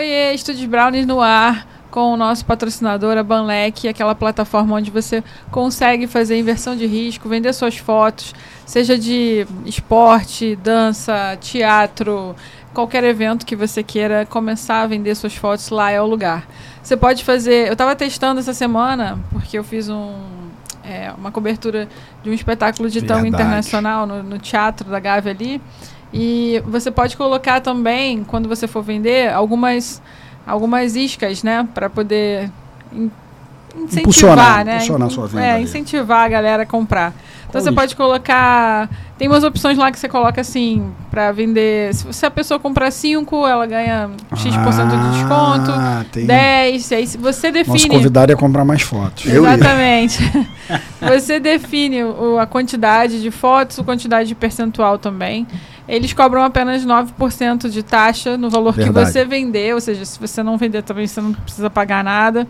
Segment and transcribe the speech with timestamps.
[0.00, 5.22] Oiê, Estúdios Brownies no ar com o nosso patrocinador, a Banlec, aquela plataforma onde você
[5.50, 8.34] consegue fazer inversão de risco, vender suas fotos,
[8.64, 12.34] seja de esporte, dança, teatro,
[12.72, 16.48] qualquer evento que você queira começar a vender suas fotos, lá é o lugar.
[16.82, 17.66] Você pode fazer.
[17.66, 20.14] Eu estava testando essa semana, porque eu fiz um,
[20.82, 21.86] é, uma cobertura
[22.22, 25.60] de um espetáculo de tango internacional no, no Teatro da Gávea ali.
[26.12, 30.02] E você pode colocar também, quando você for vender, algumas,
[30.46, 31.68] algumas iscas, né?
[31.72, 32.50] Para poder
[32.92, 33.10] in,
[33.76, 34.74] incentivar, impulsionar, né?
[34.74, 35.62] Impulsionar a sua venda é, ali.
[35.64, 37.12] incentivar a galera a comprar.
[37.48, 37.80] Então Qual você isca?
[37.80, 38.88] pode colocar.
[39.18, 41.92] Tem umas opções lá que você coloca assim, para vender.
[41.94, 45.70] Se, se a pessoa comprar 5, ela ganha X% de desconto.
[45.72, 47.88] Ah, tem- 10, aí se você Nosso define.
[47.88, 49.26] convidado é comprar mais fotos.
[49.26, 50.18] Exatamente.
[51.00, 55.44] Você define o- a quantidade de fotos, a quantidade de percentual também.
[55.90, 59.06] Eles cobram apenas 9% de taxa no valor Verdade.
[59.06, 62.46] que você vender, ou seja, se você não vender também você não precisa pagar nada.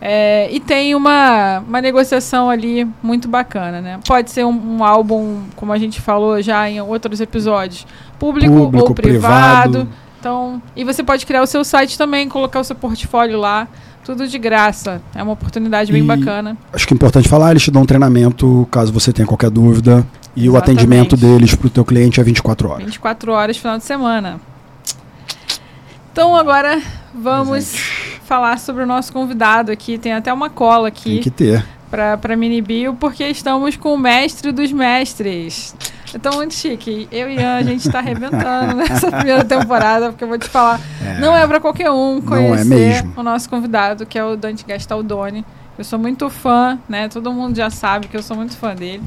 [0.00, 4.00] É, e tem uma, uma negociação ali muito bacana, né?
[4.04, 7.86] Pode ser um, um álbum, como a gente falou já em outros episódios,
[8.18, 9.70] público, Público, ou privado.
[9.72, 9.88] privado.
[10.18, 13.68] Então, e você pode criar o seu site também, colocar o seu portfólio lá,
[14.04, 15.00] tudo de graça.
[15.14, 16.56] É uma oportunidade bem E- bacana.
[16.72, 20.04] Acho que é importante falar, eles te dão um treinamento caso você tenha qualquer dúvida.
[20.34, 20.78] E o Exatamente.
[20.80, 22.84] atendimento deles para o teu cliente é 24 horas.
[22.84, 24.40] 24 horas, final de semana.
[26.12, 26.80] Então agora
[27.14, 27.74] vamos
[28.24, 29.98] falar sobre o nosso convidado aqui.
[29.98, 31.64] Tem até uma cola Tem aqui que ter.
[31.90, 35.74] para para Mini Bio, porque estamos com o mestre dos mestres.
[36.14, 37.08] Então, muito chique.
[37.10, 40.78] Eu e Ian, a gente está arrebentando nessa primeira temporada, porque eu vou te falar,
[41.18, 43.12] não é para qualquer um é conhecer mesmo.
[43.16, 45.44] o nosso convidado, que é o Dante Gastaldoni.
[45.78, 47.08] Eu sou muito fã, né?
[47.08, 49.02] Todo mundo já sabe que eu sou muito fã dele.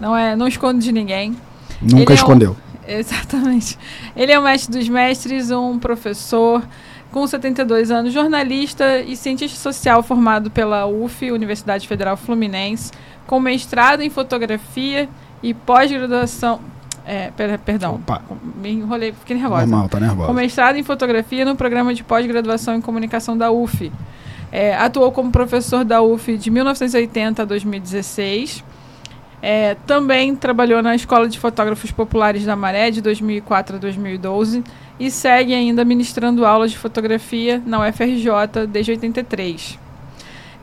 [0.00, 1.36] Não é, não escondo de ninguém.
[1.82, 2.56] Ele Nunca é um- escondeu.
[2.86, 3.78] Exatamente.
[4.16, 6.62] Ele é o mestre dos mestres, um professor
[7.10, 12.92] com 72 anos, jornalista e cientista social formado pela UF, Universidade Federal Fluminense,
[13.26, 15.08] com mestrado em fotografia
[15.42, 16.60] e pós-graduação.
[17.04, 18.20] É, per- perdão, Opa.
[18.60, 19.64] me enrolei, fiquei nervosa.
[19.66, 20.32] Normal, tá Com nervosa.
[20.32, 23.90] mestrado em fotografia no programa de pós-graduação em comunicação da UF.
[24.52, 28.64] É, atuou como professor da UF de 1980 a 2016.
[29.42, 34.64] É, também trabalhou na Escola de Fotógrafos Populares da Maré de 2004 a 2012
[34.98, 39.78] e segue ainda ministrando aulas de fotografia na UFRJ desde 83.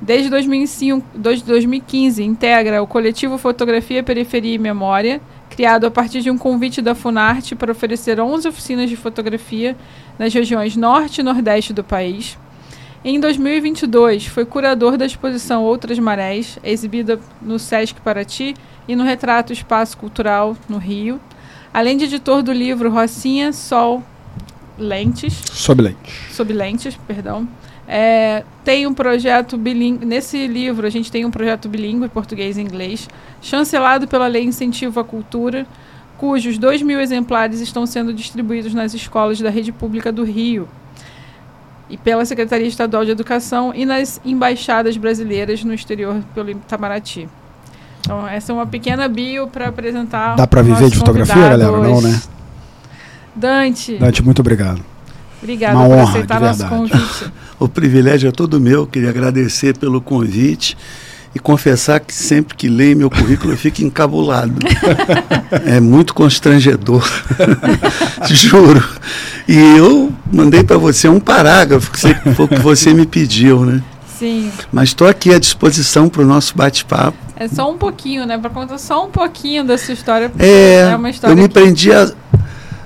[0.01, 6.31] Desde 2005, dois- 2015, integra o coletivo Fotografia, Periferia e Memória, criado a partir de
[6.31, 9.77] um convite da Funarte para oferecer 11 oficinas de fotografia
[10.17, 12.37] nas regiões norte e nordeste do país.
[13.05, 18.53] Em 2022, foi curador da exposição Outras Marés, exibida no Sesc Paraty
[18.87, 21.19] e no Retrato Espaço Cultural, no Rio,
[21.73, 24.01] além de editor do livro Rocinha, Sol,
[24.79, 26.11] Lentes, Sob lente.
[26.31, 27.45] sob lentes, perdão.
[27.85, 30.05] É, tem um projeto bilíngue.
[30.05, 33.09] Nesse livro, a gente tem um projeto bilíngue, português e inglês,
[33.41, 35.67] chancelado pela Lei Incentivo à Cultura,
[36.17, 40.69] cujos 2 mil exemplares estão sendo distribuídos nas escolas da rede pública do Rio
[41.93, 47.29] e pela Secretaria Estadual de Educação e nas embaixadas brasileiras no exterior pelo Itamaraty.
[48.01, 50.35] Então, essa é uma pequena bio para apresentar.
[50.35, 51.71] Dá pra o viver de fotografia, galera?
[51.71, 52.19] Não, né?
[53.35, 54.83] Dante, Dante, muito obrigado.
[55.39, 56.91] obrigada uma por honra, aceitar de nosso verdade.
[56.91, 57.33] convite.
[57.59, 58.85] O privilégio é todo meu.
[58.85, 60.75] Queria agradecer pelo convite
[61.35, 64.53] e confessar que sempre que leio meu currículo eu fico encabulado.
[65.65, 67.03] é muito constrangedor.
[68.29, 68.83] Juro.
[69.47, 73.65] E eu mandei para você um parágrafo que você- foi o que você me pediu,
[73.65, 73.81] né?
[74.19, 77.17] Sim, Mas estou aqui à disposição para o nosso bate-papo.
[77.35, 78.37] é só um pouquinho, né?
[78.37, 80.29] Pra contar só um pouquinho da sua história.
[80.29, 82.09] porque É, uma eu história me que- prendi a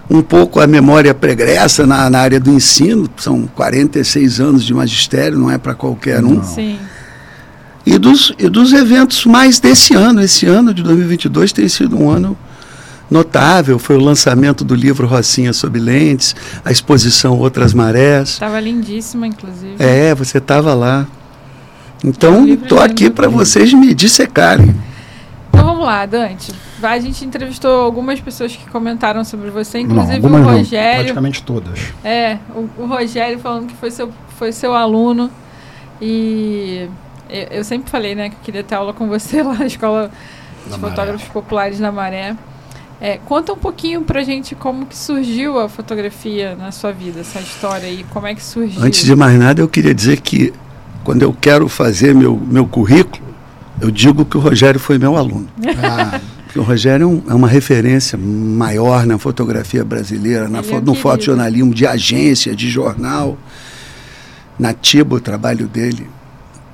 [0.10, 3.10] um pouco a memória pregressa na, na área do ensino.
[3.18, 6.36] São 46 anos de magistério, não é para qualquer um.
[6.36, 6.44] Não.
[6.44, 6.80] Sim,
[7.90, 10.22] E dos, e dos eventos mais desse ano.
[10.22, 12.38] Esse ano de 2022 tem sido um ano
[13.10, 13.80] notável.
[13.80, 16.36] Foi o lançamento do livro Rocinha sob Lentes,
[16.66, 18.32] a exposição Outras Marés.
[18.32, 19.76] estava lindíssima, inclusive.
[19.80, 21.08] É, você estava lá.
[22.04, 23.16] É Então, estou aqui lindo.
[23.16, 24.76] para vocês me dissecarem.
[25.50, 26.52] Então vamos lá, Dante.
[26.84, 30.96] A gente entrevistou algumas pessoas que comentaram sobre você, inclusive algumas o não, Rogério.
[30.98, 31.80] praticamente todas.
[32.04, 35.32] É, o, o Rogério falando que foi seu, foi seu aluno.
[36.02, 36.88] E
[37.30, 40.12] eu, eu sempre falei, né, que eu queria ter aula com você lá na Escola
[40.66, 40.80] de Maré.
[40.80, 42.36] Fotógrafos Populares da Maré.
[43.00, 47.40] É, conta um pouquinho pra gente como que surgiu a fotografia na sua vida, essa
[47.40, 48.82] história aí, como é que surgiu.
[48.82, 50.52] Antes de mais nada, eu queria dizer que
[51.04, 53.24] quando eu quero fazer meu, meu currículo,
[53.80, 55.48] eu digo que o Rogério foi meu aluno.
[55.84, 56.20] Ah,
[56.56, 60.96] O Rogério é, um, é, uma referência maior na fotografia brasileira, na fo é no
[60.96, 63.38] fotojornalismo de agência, de jornal.
[64.58, 66.08] Natiba, o trabalho dele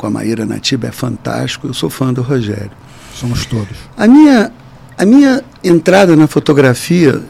[0.03, 1.65] com a Maíra Natiba é fantástico.
[1.65, 2.71] Eu sou fã do Rogério.
[3.15, 3.77] Somos todos.
[3.95, 4.51] A minha,
[4.97, 7.21] a minha entrada na fotografia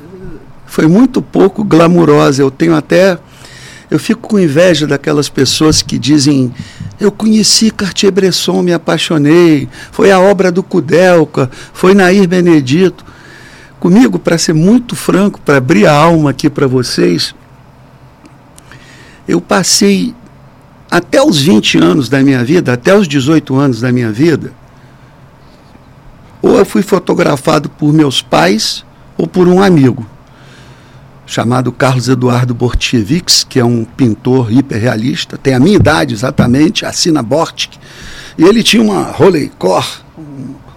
[0.65, 2.41] foi muito pouco glamurosa.
[2.41, 3.19] Eu tenho até.
[3.91, 6.51] Eu fico com inveja daquelas pessoas que dizem
[6.99, 9.69] eu conheci Cartier-Bresson, me apaixonei.
[9.91, 13.05] Foi a obra do Kudelka, foi Nair Benedito.
[13.79, 17.35] Comigo, para ser muito franco, para abrir a alma aqui para vocês,
[19.27, 20.15] eu passei
[20.93, 24.53] até os 20 anos da minha vida, até os 18 anos da minha vida,
[26.39, 28.85] ou eu fui fotografado por meus pais
[29.17, 30.05] ou por um amigo
[31.25, 37.23] chamado Carlos Eduardo Bortchevics, que é um pintor hiperrealista, tem a minha idade exatamente, assina
[37.23, 37.71] Bortic,
[38.37, 39.87] e ele tinha uma Rolleicore,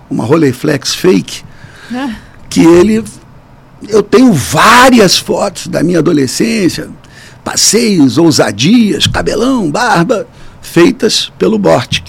[0.09, 1.43] uma Rolleiflex fake,
[1.93, 2.09] é.
[2.49, 3.05] que ele...
[3.87, 6.89] Eu tenho várias fotos da minha adolescência,
[7.47, 10.27] passeios, ousadias, cabelão, barba,
[10.61, 12.09] feitas pelo Bortic.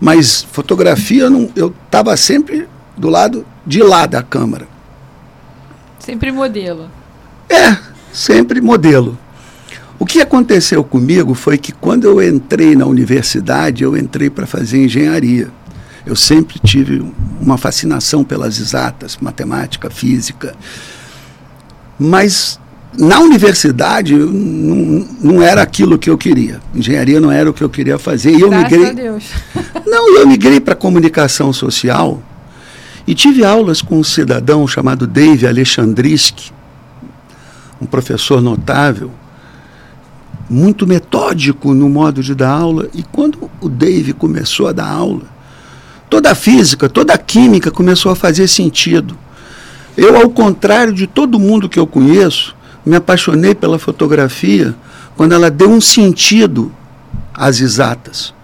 [0.00, 4.68] Mas fotografia, não, eu estava sempre do lado de lá da câmera.
[5.98, 6.88] Sempre modelo.
[7.50, 7.76] É,
[8.12, 9.18] sempre modelo.
[9.98, 14.84] O que aconteceu comigo foi que quando eu entrei na universidade, eu entrei para fazer
[14.84, 15.50] engenharia.
[16.06, 17.04] Eu sempre tive
[17.40, 20.54] uma fascinação pelas exatas, matemática, física.
[21.98, 22.60] Mas
[22.98, 26.60] na universidade não, não era aquilo que eu queria.
[26.74, 28.32] Engenharia não era o que eu queria fazer.
[28.32, 28.90] E eu Graças migrei.
[28.90, 29.24] A Deus.
[29.86, 32.22] Não, eu migrei para comunicação social
[33.06, 36.52] e tive aulas com um cidadão chamado Dave Alexandriski,
[37.80, 39.10] um professor notável,
[40.50, 42.88] muito metódico no modo de dar aula.
[42.92, 45.22] E quando o Dave começou a dar aula,
[46.10, 49.16] toda a física, toda a química começou a fazer sentido.
[49.96, 54.74] Eu, ao contrário de todo mundo que eu conheço, me apaixonei pela fotografia
[55.16, 56.72] quando ela deu um sentido
[57.34, 58.34] às exatas.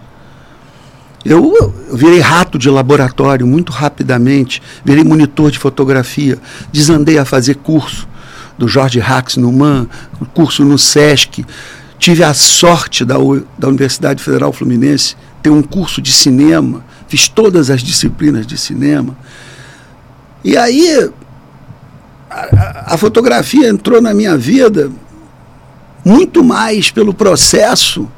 [1.23, 6.37] Eu, virei rato de laboratório muito rapidamente, virei monitor de fotografia,
[6.71, 8.07] desandei a fazer curso
[8.57, 9.87] do Jorge Rax Numan,
[10.33, 11.43] curso no SESC.
[11.97, 13.15] Tive a sorte da,
[13.57, 19.17] da Universidade Federal Fluminense ter um curso de cinema, fiz todas as disciplinas de cinema.
[20.43, 21.09] E aí
[22.35, 24.91] a, a fotografia entrou na minha vida
[26.03, 28.09] muito mais pelo processo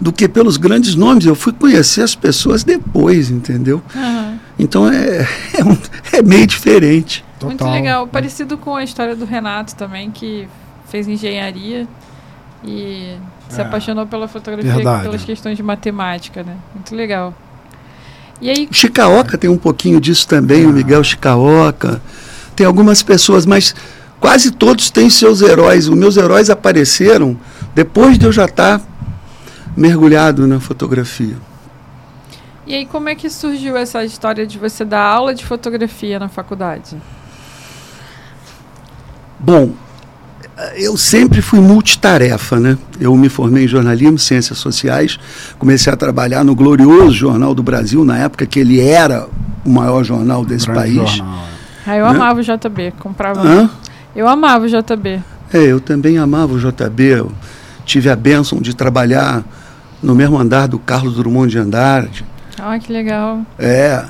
[0.00, 1.26] do que pelos grandes nomes.
[1.26, 3.82] Eu fui conhecer as pessoas depois, entendeu?
[3.94, 4.38] Uhum.
[4.58, 5.76] Então é, é, um,
[6.12, 7.24] é meio diferente.
[7.38, 7.48] Total.
[7.48, 8.06] Muito legal.
[8.06, 10.48] Parecido com a história do Renato também, que
[10.88, 11.86] fez engenharia
[12.64, 13.16] e
[13.48, 15.02] se é, apaixonou pela fotografia verdade.
[15.02, 16.56] pelas questões de matemática, né?
[16.74, 17.34] Muito legal.
[18.40, 18.68] E aí...
[18.70, 20.68] O Chicaoca tem um pouquinho disso também, ah.
[20.68, 22.00] o Miguel Chicaoca.
[22.54, 23.74] Tem algumas pessoas, mas
[24.20, 25.88] quase todos têm seus heróis.
[25.88, 27.36] Os meus heróis apareceram
[27.74, 28.80] depois de eu já estar
[29.76, 31.36] mergulhado na fotografia.
[32.66, 36.28] E aí, como é que surgiu essa história de você dar aula de fotografia na
[36.28, 36.96] faculdade?
[39.38, 39.72] Bom,
[40.76, 42.78] eu sempre fui multitarefa, né?
[43.00, 45.18] Eu me formei em jornalismo, ciências sociais,
[45.58, 49.28] comecei a trabalhar no glorioso Jornal do Brasil, na época que ele era
[49.64, 50.94] o maior jornal desse país.
[50.94, 51.51] Jornal.
[51.86, 52.10] Ah, eu né?
[52.10, 53.40] amava o JB, comprava.
[53.40, 53.70] Hã?
[54.14, 55.22] Eu amava o JB.
[55.52, 57.02] É, eu também amava o JB.
[57.02, 57.32] Eu
[57.84, 59.42] tive a bênção de trabalhar
[60.02, 62.24] no mesmo andar do Carlos Drummond de Andrade.
[62.58, 63.40] Ah, que legal.
[63.58, 64.04] É.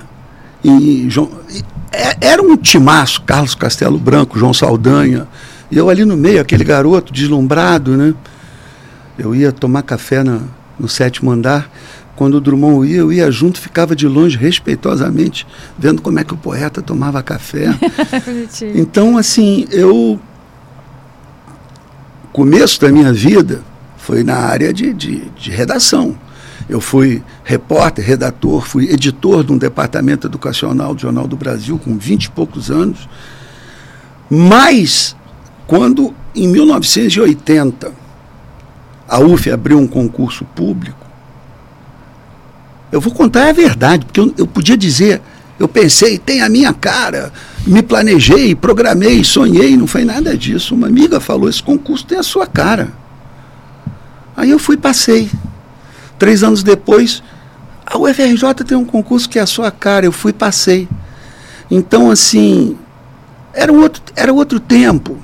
[0.65, 5.27] E, João, e, é, era um timaço, Carlos Castelo Branco, João Saldanha.
[5.71, 8.15] E eu ali no meio, aquele garoto deslumbrado, né?
[9.19, 10.41] Eu ia tomar café na,
[10.79, 11.71] no sétimo andar.
[12.15, 15.47] Quando o Drummond ia, eu ia junto, ficava de longe, respeitosamente,
[15.79, 17.67] vendo como é que o poeta tomava café.
[18.75, 20.21] então, assim, eu.
[22.33, 23.63] Começo da minha vida
[23.97, 26.17] foi na área de, de, de redação.
[26.69, 31.99] Eu fui repórter, redator, fui editor de um departamento educacional do Jornal do Brasil com
[31.99, 33.09] vinte e poucos anos.
[34.31, 35.15] Mas,
[35.67, 37.93] quando em 1980
[39.07, 41.02] a UF abriu um concurso público,
[42.93, 45.21] eu vou contar a verdade, porque eu, eu podia dizer,
[45.59, 47.33] eu pensei, tem a minha cara,
[47.67, 50.75] me planejei, programei, sonhei, não foi nada disso.
[50.75, 52.93] Uma amiga falou: esse concurso tem a sua cara.
[54.37, 55.31] Aí eu fui, passei.
[56.19, 57.23] Três anos depois,
[57.87, 60.89] a UFRJ tem um concurso que é a sua cara, eu fui passei.
[61.71, 62.77] Então, assim,
[63.55, 65.19] era, um outro, era outro tempo.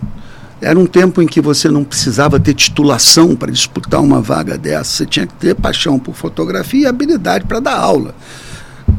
[0.61, 4.91] Era um tempo em que você não precisava ter titulação para disputar uma vaga dessa.
[4.91, 8.15] Você tinha que ter paixão por fotografia e habilidade para dar aula.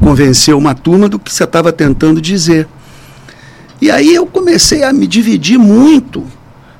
[0.00, 2.66] Convencer uma turma do que você estava tentando dizer.
[3.80, 6.24] E aí eu comecei a me dividir muito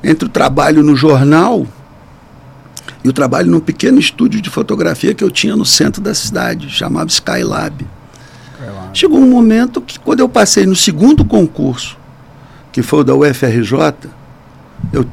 [0.03, 1.67] entre o trabalho no jornal
[3.05, 6.71] e o trabalho num pequeno estúdio de fotografia que eu tinha no centro da cidade,
[6.71, 7.87] chamava Skylab.
[8.93, 11.97] Chegou um momento que, quando eu passei no segundo concurso,
[12.73, 14.11] que foi o da UFRJ,
[14.93, 15.07] eu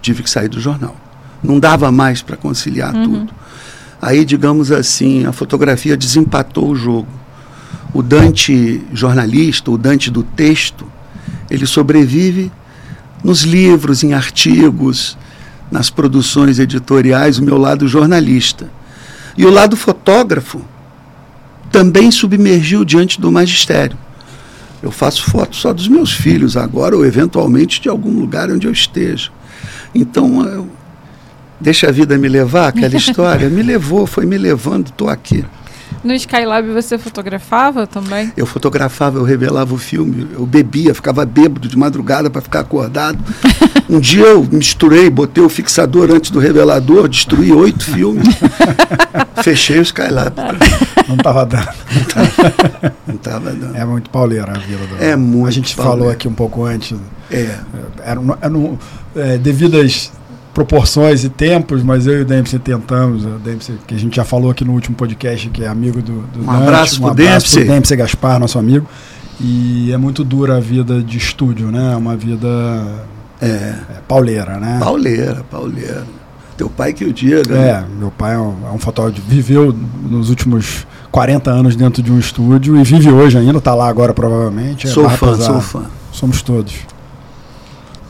[0.00, 0.96] tive que sair do jornal.
[1.42, 3.04] Não dava mais para conciliar uhum.
[3.04, 3.32] tudo.
[4.00, 7.08] Aí, digamos assim, a fotografia desempatou o jogo.
[7.94, 10.86] O Dante jornalista, o Dante do texto,
[11.50, 12.50] ele sobrevive
[13.22, 15.16] nos livros, em artigos,
[15.70, 18.70] nas produções editoriais, o meu lado jornalista.
[19.36, 20.60] E o lado fotógrafo
[21.70, 23.96] também submergiu diante do magistério.
[24.82, 28.72] Eu faço fotos só dos meus filhos agora, ou eventualmente de algum lugar onde eu
[28.72, 29.30] esteja.
[29.94, 30.68] Então, eu,
[31.60, 35.44] deixa a vida me levar, aquela história, me levou, foi me levando, estou aqui.
[36.02, 38.32] No Skylab você fotografava também?
[38.36, 43.18] Eu fotografava, eu revelava o filme, eu bebia, ficava bêbado de madrugada para ficar acordado.
[43.88, 48.26] Um dia eu misturei, botei o fixador antes do revelador, destruí oito filmes,
[49.44, 50.34] fechei o Skylab.
[51.08, 51.68] Não estava dando.
[53.06, 53.76] Não estava dando.
[53.76, 55.02] É muito pauleira a vida do.
[55.02, 55.48] É muito.
[55.48, 55.98] A gente pauleira.
[55.98, 56.98] falou aqui um pouco antes.
[57.30, 57.58] É.
[58.04, 58.52] Era, era,
[59.14, 60.12] é, devidas
[60.52, 64.24] proporções e tempos, mas eu e o Dempsey tentamos, o Dempsey, que a gente já
[64.24, 67.10] falou aqui no último podcast, que é amigo do, do um Dante, abraço um pro
[67.10, 67.64] abraço Dempsey.
[67.64, 68.86] Dempsey Gaspar, nosso amigo.
[69.40, 71.94] E é muito dura a vida de estúdio, né?
[71.94, 72.48] É uma vida
[73.40, 73.46] é.
[73.46, 74.78] É, pauleira, né?
[74.78, 76.04] Pauleira, pauleira.
[76.56, 77.42] Teu pai que o diga.
[77.52, 77.70] Né?
[77.70, 79.74] É, meu pai é um, é um fotógrafo, viveu
[80.08, 84.14] nos últimos 40 anos dentro de um estúdio e vive hoje ainda, está lá agora
[84.14, 84.86] provavelmente.
[84.86, 85.84] É sou fã, sou fã.
[86.12, 86.74] Somos todos.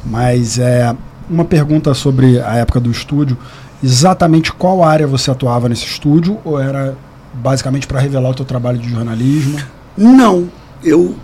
[0.05, 0.95] Mas é,
[1.33, 3.37] uma pergunta sobre a época do estúdio.
[3.83, 6.39] Exatamente qual área você atuava nesse estúdio?
[6.45, 6.97] Ou era
[7.35, 9.59] basicamente para revelar o teu trabalho de jornalismo?
[9.97, 10.49] Não.
[10.85, 11.17] Eu,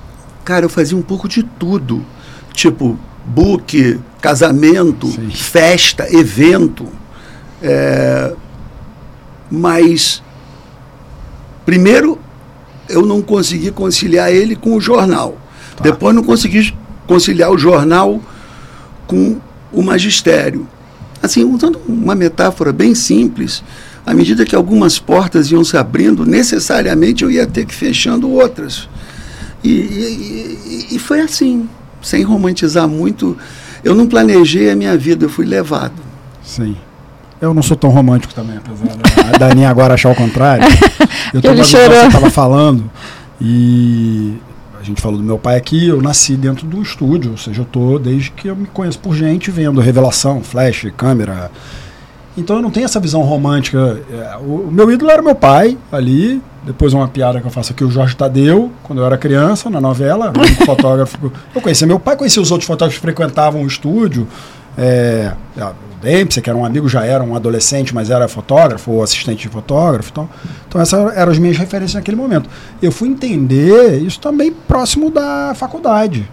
[0.45, 2.05] cara, eu fazia um pouco de tudo.
[2.53, 5.31] Tipo, book, casamento, Sim.
[5.31, 6.87] festa, evento.
[7.63, 8.35] É,
[9.51, 10.23] mas,
[11.65, 12.19] primeiro,
[12.89, 15.37] eu não consegui conciliar ele com o jornal.
[15.77, 15.85] Tá.
[15.85, 16.75] Depois, não consegui
[17.07, 18.21] conciliar o jornal
[19.07, 19.39] com
[19.73, 20.67] o magistério.
[21.23, 23.63] Assim, usando uma metáfora bem simples,
[24.07, 28.89] à medida que algumas portas iam se abrindo, necessariamente eu ia ter que fechando outras.
[29.63, 31.69] E, e, e foi assim,
[32.01, 33.37] sem romantizar muito.
[33.83, 35.95] Eu não planejei a minha vida, eu fui levado.
[36.43, 36.77] Sim.
[37.41, 40.65] Eu não sou tão romântico também, apesar da Dani agora achar o contrário.
[41.33, 42.91] Eu estava falando
[43.41, 44.35] e
[44.81, 47.65] a gente falou do meu pai aqui, eu nasci dentro do estúdio, ou seja, eu
[47.65, 51.51] tô desde que eu me conheço por gente vendo revelação, flash, câmera.
[52.37, 54.01] Então eu não tenho essa visão romântica.
[54.11, 56.41] É, o, meu ídolo era meu pai ali.
[56.65, 59.81] Depois uma piada que eu faço aqui, o Jorge Tadeu, quando eu era criança, na
[59.81, 61.33] novela, um fotógrafo.
[61.55, 64.29] Eu conhecia meu pai, conhecia os outros fotógrafos que frequentavam o estúdio.
[64.77, 65.33] É,
[66.01, 69.49] Dempsey, que era um amigo, já era um adolescente, mas era fotógrafo ou assistente de
[69.49, 70.11] fotógrafo.
[70.11, 70.29] Então,
[70.69, 72.49] então essas eram as minhas referências naquele momento.
[72.81, 76.29] Eu fui entender isso também próximo da faculdade.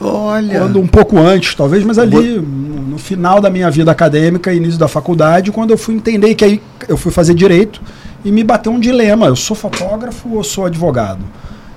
[0.00, 0.60] Olha.
[0.60, 4.78] Quando um pouco antes, talvez, mas ali no, no final da minha vida acadêmica, início
[4.78, 7.82] da faculdade, quando eu fui entender que aí eu fui fazer direito
[8.24, 11.22] e me bateu um dilema: eu sou fotógrafo ou sou advogado?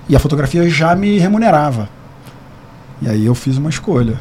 [0.07, 1.89] E a fotografia já me remunerava.
[3.01, 4.19] E aí eu fiz uma escolha.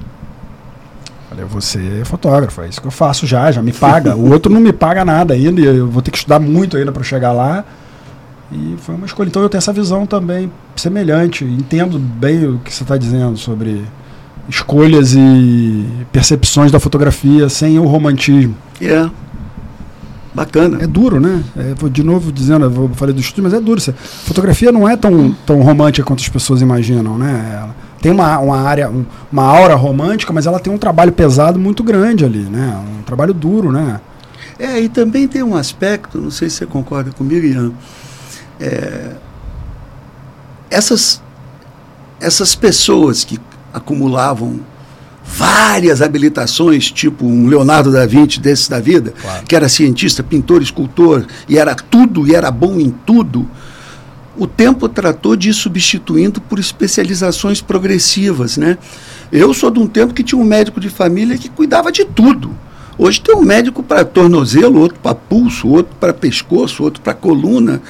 [1.33, 4.15] Falei, você é fotógrafo, é isso que eu faço já, já me paga.
[4.15, 7.03] O outro não me paga nada ainda, eu vou ter que estudar muito ainda para
[7.03, 7.65] chegar lá.
[8.53, 9.29] E foi uma escolha.
[9.29, 11.43] Então eu tenho essa visão também semelhante.
[11.43, 13.83] Entendo bem o que você está dizendo sobre
[14.47, 18.55] escolhas e percepções da fotografia sem o romantismo.
[18.79, 18.85] É.
[18.85, 19.11] Yeah.
[20.35, 20.83] Bacana.
[20.83, 21.43] É duro, né?
[21.57, 23.81] É, de novo dizendo, eu falei do estudo, mas é duro.
[23.81, 27.59] Fotografia não é tão, tão romântica quanto as pessoas imaginam, né?
[27.59, 31.59] Ela, tem uma, uma área, um, uma aura romântica, mas ela tem um trabalho pesado
[31.59, 32.77] muito grande ali, né?
[32.99, 34.01] Um trabalho duro, né?
[34.59, 37.73] É, e também tem um aspecto, não sei se você concorda comigo, Ian.
[38.61, 39.13] É,
[40.69, 41.23] essas,
[42.21, 43.39] essas pessoas que
[43.73, 44.61] acumulavam
[45.25, 49.45] várias habilitações, tipo um Leonardo da Vinci desses da vida, claro.
[49.47, 53.49] que era cientista, pintor, escultor, e era tudo, e era bom em tudo,
[54.37, 58.79] o tempo tratou de ir substituindo por especializações progressivas, né?
[59.31, 62.51] Eu sou de um tempo que tinha um médico de família que cuidava de tudo.
[62.99, 67.83] Hoje tem um médico para tornozelo, outro para pulso, outro para pescoço, outro para coluna.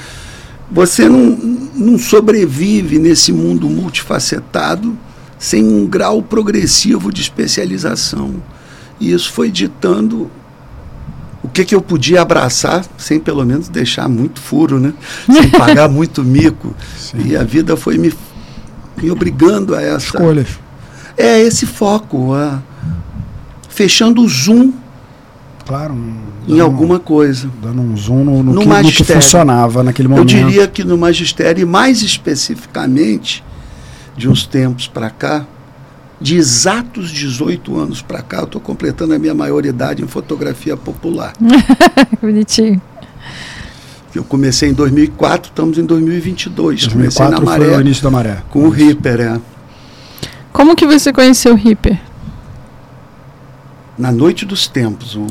[0.70, 1.37] Você não,
[1.75, 4.96] não sobrevive nesse mundo multifacetado
[5.38, 8.42] sem um grau progressivo de especialização.
[9.00, 10.30] E isso foi ditando
[11.42, 14.92] o que, que eu podia abraçar sem pelo menos deixar muito furo, né?
[15.26, 16.75] Sem pagar muito mico.
[16.96, 17.26] Sim.
[17.26, 18.14] E a vida foi me,
[18.96, 20.06] me obrigando a essa.
[20.06, 20.49] Escolhas.
[21.16, 22.62] É esse foco, a,
[23.68, 24.72] fechando o zoom
[25.66, 25.96] claro,
[26.46, 27.50] em alguma coisa.
[27.62, 30.34] Dando um zoom no, no, no, que, no, que, funcionava naquele momento.
[30.34, 33.44] Eu diria que no magistério, e mais especificamente,
[34.16, 35.46] de uns tempos para cá,
[36.23, 41.33] de exatos 18 anos para cá, eu estou completando a minha maioridade em fotografia popular.
[42.23, 42.81] Bonitinho.
[44.14, 46.87] Eu comecei em 2004, estamos em 2022.
[46.87, 47.64] 2004 comecei na Maré.
[47.64, 48.43] Foi o início da Maré.
[48.50, 49.41] Com o Ripper, é.
[50.52, 51.99] Como que você conheceu o Ripper?
[53.99, 55.14] Na noite dos tempos.
[55.14, 55.26] Eu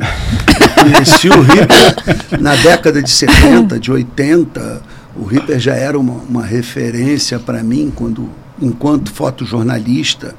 [0.84, 4.82] conheci o Ripper na década de 70, de 80.
[5.16, 8.30] O Ripper já era uma, uma referência para mim quando,
[8.60, 10.36] enquanto fotojornalista,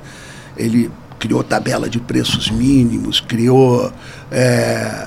[0.56, 3.92] ele criou tabela de preços mínimos, criou
[4.30, 5.06] é,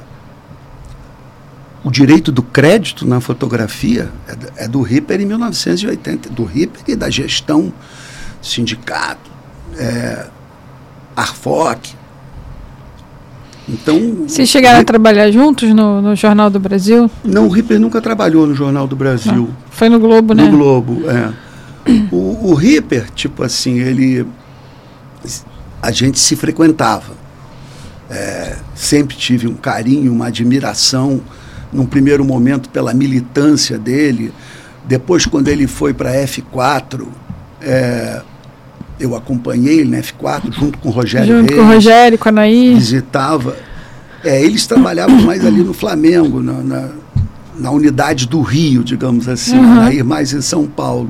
[1.84, 6.96] o direito do crédito na fotografia é, é do Ripper em 1980, do Ripper e
[6.96, 7.72] da gestão
[8.42, 9.30] sindicato,
[9.78, 10.26] é,
[11.16, 11.80] Arfoc.
[13.70, 17.10] Então, Vocês chegaram Ripper, a trabalhar juntos no, no, Jornal do Brasil?
[17.24, 19.50] Não, o Ripper nunca trabalhou no Jornal do Brasil.
[19.52, 20.44] Ah, foi no Globo, né?
[20.44, 21.34] No Globo, é.
[22.12, 24.26] O, o Ripper, tipo assim, ele.
[25.82, 27.14] A gente se frequentava.
[28.10, 31.22] É, sempre tive um carinho, uma admiração
[31.72, 34.34] num primeiro momento pela militância dele.
[34.86, 37.08] Depois, quando ele foi para F4,
[37.62, 38.22] é,
[39.00, 42.30] eu acompanhei ele na F4 junto com o Rogério Junto Reis, com o Rogério, com
[42.30, 42.76] a Anaí.
[42.76, 43.58] Visitava.
[44.24, 46.90] É, eles trabalhavam mais ali no Flamengo, na, na,
[47.60, 49.82] na unidade do Rio, digamos assim, uhum.
[49.82, 51.10] Anaí mais em São Paulo.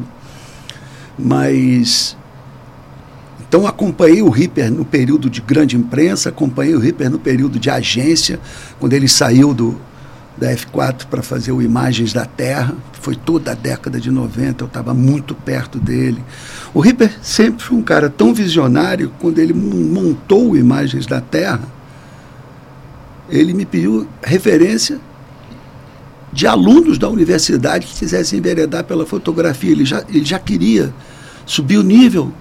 [1.17, 2.17] Mas
[3.47, 7.69] então acompanhei o Ripper no período de grande imprensa, acompanhei o Ripper no período de
[7.69, 8.39] agência,
[8.79, 9.79] quando ele saiu do,
[10.37, 12.73] da F4 para fazer o Imagens da Terra.
[13.01, 16.23] Foi toda a década de 90, eu estava muito perto dele.
[16.73, 21.61] O Ripper sempre foi um cara tão visionário, quando ele montou Imagens da Terra,
[23.29, 24.99] ele me pediu referência
[26.31, 29.71] de alunos da universidade que quisessem enveredar pela fotografia.
[29.71, 30.93] Ele já, ele já queria
[31.45, 32.31] subir o nível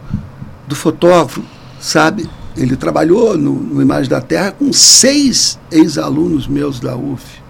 [0.66, 1.42] do fotógrafo,
[1.80, 2.28] sabe?
[2.56, 7.42] Ele trabalhou no, no Imagem da Terra com seis ex-alunos meus da UF.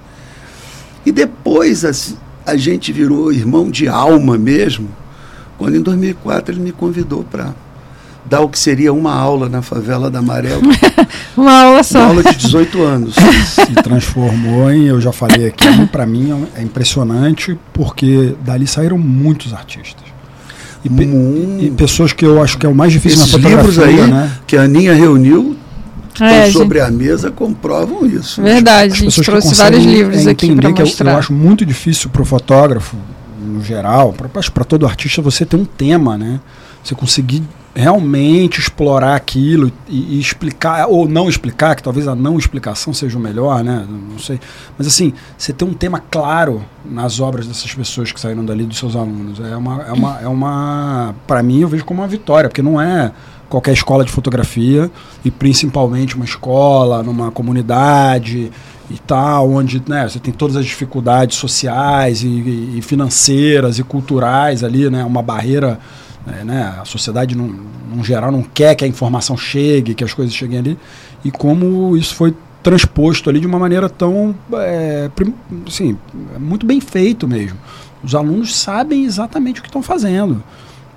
[1.04, 4.88] E depois assim, a gente virou irmão de alma mesmo,
[5.58, 7.54] quando em 2004 ele me convidou para
[8.24, 10.62] dar o que seria uma aula na favela da Amarela.
[11.36, 11.98] uma aula só.
[11.98, 13.14] Uma aula de 18 anos.
[13.54, 19.52] Se transformou em, eu já falei aqui, para mim é impressionante, porque dali saíram muitos
[19.52, 20.13] artistas.
[20.84, 23.62] E, pe e, pessoas que eu acho que é o mais difícil Esses na fotografia,
[23.62, 24.32] livros aí, né?
[24.46, 25.56] que a Aninha reuniu,
[26.20, 26.88] é, sobre gente...
[26.88, 28.42] a mesa comprovam isso.
[28.42, 31.10] Verdade, a gente trouxe vários livros é, aqui para mostrar.
[31.10, 32.96] Eu, eu, acho muito difícil para o fotógrafo,
[33.42, 36.38] no geral, para todo artista, você ter um tema, né?
[36.82, 37.42] Você conseguir
[37.74, 43.18] realmente explorar aquilo e, e, explicar, ou não explicar, que talvez a não explicação seja
[43.18, 43.84] o melhor, né?
[43.88, 44.38] Não sei.
[44.78, 48.78] Mas assim, você ter um tema claro nas obras dessas pessoas que saíram dali, dos
[48.78, 49.82] seus alunos, é uma.
[49.82, 53.12] É uma, é uma para mim, eu vejo como uma vitória, porque não é
[53.48, 54.90] qualquer escola de fotografia
[55.24, 58.50] e principalmente uma escola numa comunidade
[58.90, 64.62] e tal, onde né, você tem todas as dificuldades sociais e, e financeiras e culturais
[64.62, 65.78] ali, né, uma barreira,
[66.26, 70.34] é, né, a sociedade num geral não quer que a informação chegue, que as coisas
[70.34, 70.78] cheguem ali,
[71.24, 75.10] e como isso foi transposto ali de uma maneira tão, é,
[75.66, 75.98] assim,
[76.38, 77.58] muito bem feito mesmo.
[78.02, 80.42] Os alunos sabem exatamente o que estão fazendo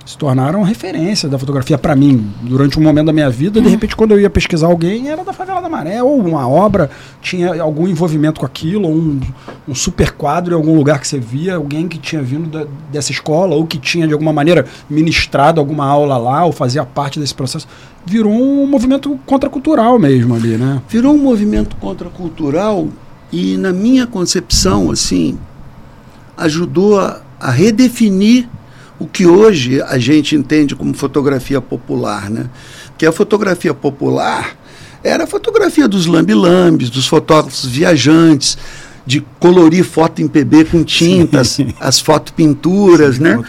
[0.08, 3.60] se tornaram referência da fotografia para mim durante um momento da minha vida.
[3.60, 6.90] De repente, quando eu ia pesquisar alguém, era da Favela da Maré, ou uma obra
[7.20, 9.20] tinha algum envolvimento com aquilo, ou um,
[9.68, 13.12] um super quadro em algum lugar que você via, alguém que tinha vindo da, dessa
[13.12, 17.34] escola, ou que tinha de alguma maneira ministrado alguma aula lá, ou fazia parte desse
[17.34, 17.68] processo.
[18.06, 20.80] Virou um movimento contracultural mesmo ali, né?
[20.88, 22.88] Virou um movimento contracultural
[23.30, 25.38] e, na minha concepção, assim,
[26.34, 28.48] ajudou a, a redefinir
[28.98, 32.50] o que hoje a gente entende como fotografia popular, né?
[32.96, 34.56] Que a fotografia popular
[35.04, 38.58] era a fotografia dos lambilambes, dos fotógrafos viajantes,
[39.06, 43.40] de colorir foto em PB com tintas, as fotopinturas, né?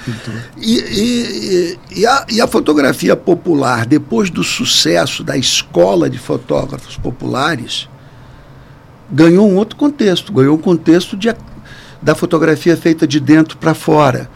[0.56, 6.96] E, e, e, a, e a fotografia popular, depois do sucesso da escola de fotógrafos
[6.96, 7.90] populares,
[9.12, 11.36] ganhou um outro contexto, ganhou um contexto de,
[12.02, 14.30] da fotografia feita de dentro para fora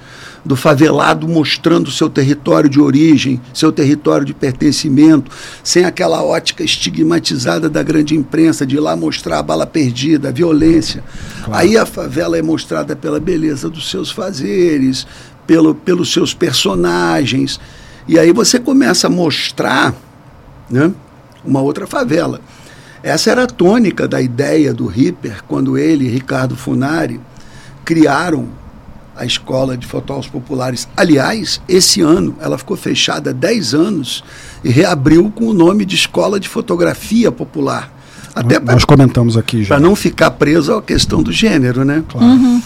[0.46, 5.32] do favelado mostrando seu território de origem, seu território de pertencimento,
[5.64, 10.32] sem aquela ótica estigmatizada da grande imprensa de ir lá mostrar a bala perdida, a
[10.32, 11.04] violência.
[11.46, 11.60] Claro.
[11.60, 15.08] Aí a favela é mostrada pela beleza dos seus fazeres,
[15.48, 17.60] pelo, pelos seus personagens.
[18.08, 19.96] E aí você começa a mostrar
[20.70, 20.92] né?
[21.46, 22.42] uma outra favela.
[23.02, 27.20] Essa era a tônica da ideia do Ripper, quando ele e Ricardo Funari
[27.84, 28.63] criaram
[29.16, 30.88] a Escola de Fotógrafos Populares.
[30.98, 34.24] Aliás, esse ano ela ficou fechada há 10 anos
[34.64, 37.92] e reabriu com o nome de Escola de Fotografia Popular.
[38.36, 39.76] Até Nós pra, comentamos aqui já.
[39.76, 42.04] Para não ficar preso à questão do gênero, né?
[42.10, 42.26] Claro.
[42.26, 42.62] Uhum.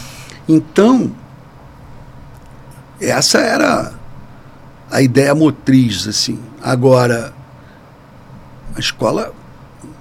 [0.48, 1.12] Então,
[3.02, 3.94] essa era
[4.90, 6.40] a ideia motriz, assim.
[6.64, 7.34] Agora,
[8.76, 9.34] a escola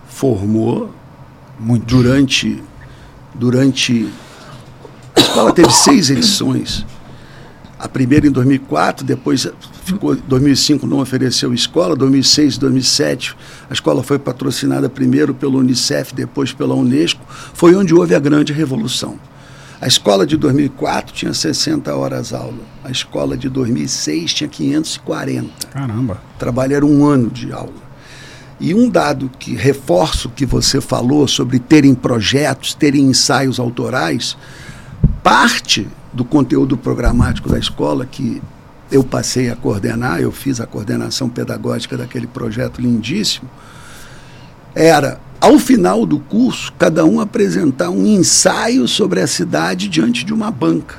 [0.09, 0.95] formou
[1.59, 2.63] muito durante
[3.35, 4.09] durante
[5.37, 6.87] a escola teve seis edições.
[7.79, 9.47] A primeira em 2004, depois
[9.85, 13.37] ficou 2005 não ofereceu escola, 2006, 2007
[13.69, 17.21] a escola foi patrocinada primeiro pelo UNICEF, depois pela UNESCO,
[17.53, 19.19] foi onde houve a grande revolução.
[19.79, 22.65] A escola de 2004 tinha 60 horas aula.
[22.83, 25.67] A escola de 2006 tinha 540.
[25.69, 26.19] Caramba.
[26.39, 27.85] Trabalho era um ano de aula.
[28.59, 34.35] E um dado que reforço que você falou sobre terem projetos, terem ensaios autorais,
[35.23, 38.43] parte do conteúdo programático da escola que
[38.91, 43.49] eu passei a coordenar, eu fiz a coordenação pedagógica daquele projeto lindíssimo,
[44.75, 50.33] era ao final do curso, cada um apresentar um ensaio sobre a cidade diante de
[50.33, 50.97] uma banca.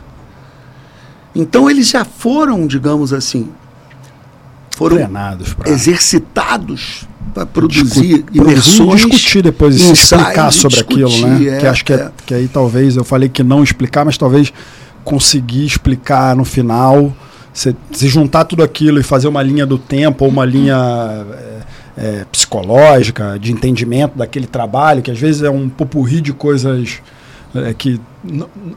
[1.34, 3.50] Então eles já foram, digamos assim,
[4.76, 5.70] foram Treinados pra...
[5.72, 11.56] exercitados para produzir Discu imersões, discutir depois e se explicar sobre discutir, aquilo, né?
[11.56, 14.18] É, que acho que, é, é, que aí talvez eu falei que não explicar, mas
[14.18, 14.52] talvez
[15.04, 17.14] conseguir explicar no final,
[17.54, 21.58] se, se juntar tudo aquilo e fazer uma linha do tempo ou uma linha é,
[21.98, 27.02] é, psicológica, de entendimento daquele trabalho, que às vezes é um popurri de coisas
[27.56, 28.00] é, que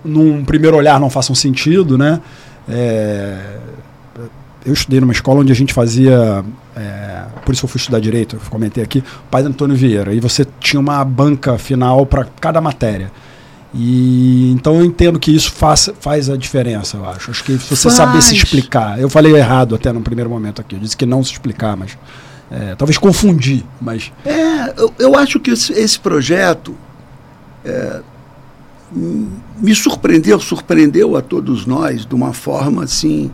[0.04, 2.20] num primeiro olhar não façam sentido, né?
[2.68, 3.58] É,
[4.64, 6.44] eu estudei numa escola onde a gente fazia,
[6.76, 10.20] é, por isso eu fui estudar direito, eu comentei aqui, o pai Antônio Vieira, e
[10.20, 13.10] você tinha uma banca final para cada matéria.
[13.72, 17.30] E então eu entendo que isso faz, faz a diferença, eu acho.
[17.30, 17.94] Acho que se você faz.
[17.94, 18.98] saber se explicar.
[18.98, 20.74] Eu falei errado até no primeiro momento aqui.
[20.74, 21.96] Eu disse que não se explicar, mas
[22.50, 24.12] é, talvez confundir, mas.
[24.24, 26.74] É, eu, eu acho que esse, esse projeto
[27.64, 28.00] é,
[28.92, 33.30] me surpreendeu, surpreendeu a todos nós de uma forma assim.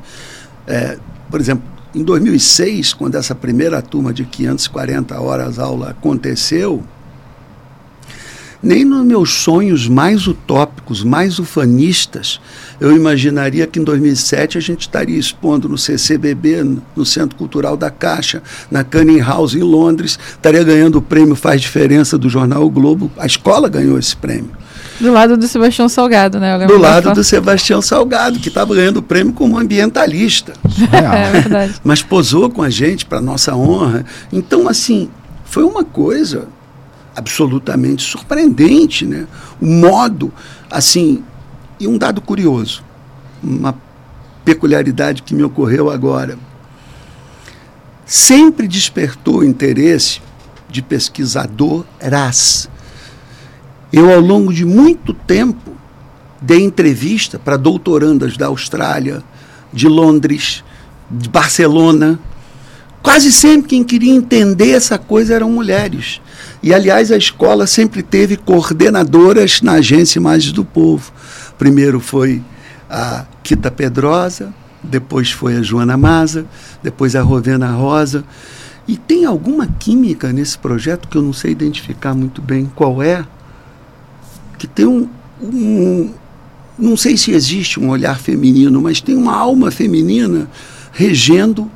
[0.66, 0.98] É,
[1.30, 1.64] por exemplo,
[1.96, 6.84] em 2006, quando essa primeira turma de 540 horas aula aconteceu,
[8.62, 12.38] nem nos meus sonhos mais utópicos, mais ufanistas,
[12.78, 17.90] eu imaginaria que em 2007 a gente estaria expondo no CCBB, no Centro Cultural da
[17.90, 22.70] Caixa, na Canning House em Londres, estaria ganhando o prêmio Faz Diferença do jornal o
[22.70, 23.10] Globo.
[23.16, 24.50] A escola ganhou esse prêmio.
[25.00, 26.66] Do lado do Sebastião Salgado, né?
[26.66, 30.52] Do lado do Sebastião Salgado, que estava ganhando o prêmio como ambientalista.
[30.92, 31.74] é verdade.
[31.84, 34.04] Mas posou com a gente para nossa honra.
[34.32, 35.10] Então, assim,
[35.44, 36.48] foi uma coisa
[37.14, 39.26] absolutamente surpreendente, né?
[39.60, 40.32] O modo,
[40.70, 41.24] assim,
[41.80, 42.84] e um dado curioso,
[43.42, 43.74] uma
[44.44, 46.38] peculiaridade que me ocorreu agora.
[48.04, 50.20] Sempre despertou interesse
[50.68, 52.68] de pesquisadoras.
[53.96, 55.74] Eu, ao longo de muito tempo,
[56.38, 59.22] dei entrevista para doutorandas da Austrália,
[59.72, 60.62] de Londres,
[61.10, 62.18] de Barcelona.
[63.02, 66.20] Quase sempre quem queria entender essa coisa eram mulheres.
[66.62, 71.10] E, aliás, a escola sempre teve coordenadoras na agência Imagens do Povo.
[71.56, 72.42] Primeiro foi
[72.90, 76.44] a Quita Pedrosa, depois foi a Joana Maza,
[76.82, 78.26] depois a Rovena Rosa.
[78.86, 83.24] E tem alguma química nesse projeto que eu não sei identificar muito bem qual é,
[84.58, 85.08] que tem um,
[85.40, 86.10] um
[86.78, 90.48] não sei se existe um olhar feminino, mas tem uma alma feminina
[90.92, 91.70] regendo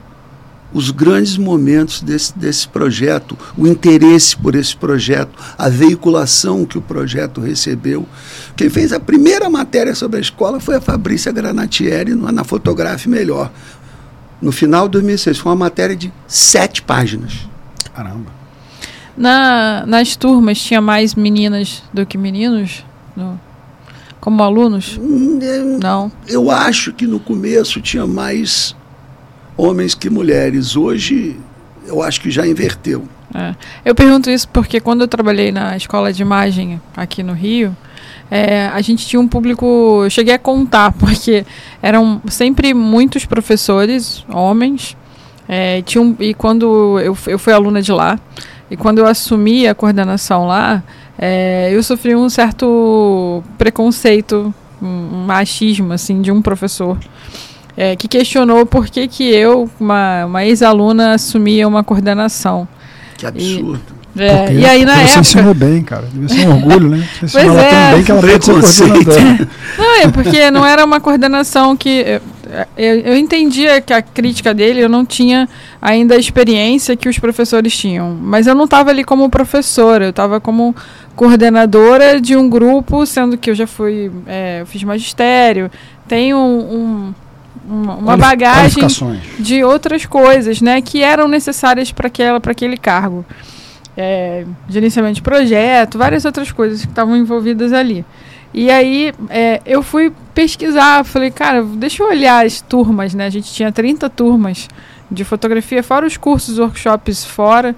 [0.73, 6.83] os grandes momentos desse, desse projeto, o interesse por esse projeto, a veiculação que o
[6.83, 8.07] projeto recebeu.
[8.57, 13.51] Quem fez a primeira matéria sobre a escola foi a Fabrícia Granatieri na Fotografe Melhor.
[14.41, 15.39] No final de 2006.
[15.39, 17.49] Foi uma matéria de sete páginas.
[17.95, 18.40] Caramba.
[19.17, 22.85] Na, nas turmas tinha mais meninas do que meninos?
[23.17, 23.39] No,
[24.21, 24.99] como alunos?
[24.99, 26.13] Eu, Não.
[26.29, 28.77] Eu acho que no começo tinha mais
[29.57, 30.77] homens que mulheres.
[30.77, 31.37] Hoje,
[31.87, 33.09] eu acho que já inverteu.
[33.35, 33.55] É.
[33.85, 37.77] Eu pergunto isso porque quando eu trabalhei na escola de imagem aqui no Rio,
[38.31, 40.03] é, a gente tinha um público.
[40.05, 41.45] Eu cheguei a contar, porque
[41.83, 44.97] eram sempre muitos professores, homens.
[45.49, 48.19] É, tinha e quando eu, eu fui aluna de lá,
[48.71, 50.83] e quando eu assumi a coordenação lá,
[51.19, 56.97] é, eu sofri um certo preconceito, um machismo, assim, de um professor
[57.77, 62.69] é, que questionou por que, que eu, uma, uma ex-aluna, assumia uma coordenação.
[63.17, 63.81] Que absurdo.
[64.15, 65.13] E, é, e aí na você época.
[65.13, 66.05] Você ensinou bem, cara.
[66.13, 67.09] Devia ser um orgulho, né?
[67.21, 67.71] Você pois é.
[67.71, 69.49] tão bem que ela pode ser coordenadora.
[69.79, 72.21] Não, é porque não era uma coordenação que.
[72.77, 75.49] Eu, eu entendia que a crítica dele, eu não tinha
[75.81, 78.17] ainda a experiência que os professores tinham.
[78.21, 80.75] Mas eu não estava ali como professora, eu estava como
[81.15, 84.11] coordenadora de um grupo, sendo que eu já fui.
[84.27, 85.71] É, eu fiz magistério,
[86.09, 87.15] tenho um, um
[87.69, 88.85] uma, bagagem
[89.39, 93.25] de outras coisas, né, que eram necessárias para aquela, para aquele cargo,
[93.97, 98.05] é, gerenciamento de projeto, várias outras coisas que estavam envolvidas ali.
[98.53, 103.27] E aí é, eu fui pesquisar, falei, cara, deixa eu olhar as turmas, né?
[103.27, 104.69] A gente tinha 30 turmas
[105.11, 107.77] de fotografia, fora os cursos, workshops fora.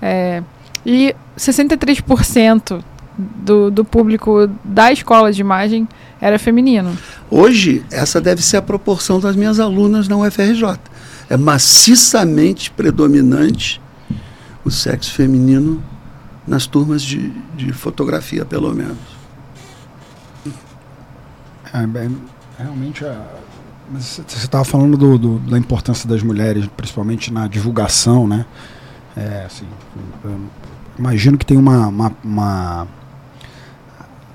[0.00, 0.42] É,
[0.84, 2.82] e 63%
[3.16, 5.88] do, do público da escola de imagem
[6.20, 6.96] era feminino.
[7.30, 10.78] Hoje, essa deve ser a proporção das minhas alunas na UFRJ.
[11.28, 13.80] É maciçamente predominante
[14.64, 15.82] o sexo feminino
[16.46, 19.19] nas turmas de, de fotografia, pelo menos.
[21.72, 22.16] É, bem,
[22.58, 23.16] realmente, é,
[23.92, 28.44] você estava falando do, do, da importância das mulheres, principalmente na divulgação, né?
[29.16, 29.66] É, assim,
[30.98, 32.88] imagino que tem uma, uma, uma,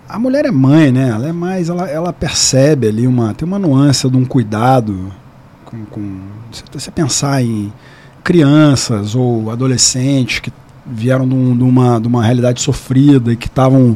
[0.08, 1.10] a mulher é mãe, né?
[1.10, 5.12] Ela é mais, ela, ela percebe ali uma, tem uma nuance de um cuidado
[5.64, 6.20] com, com
[6.72, 7.72] você pensar em
[8.24, 10.52] crianças ou adolescentes que
[10.86, 13.96] vieram de, um, de, uma, de uma realidade sofrida e que estavam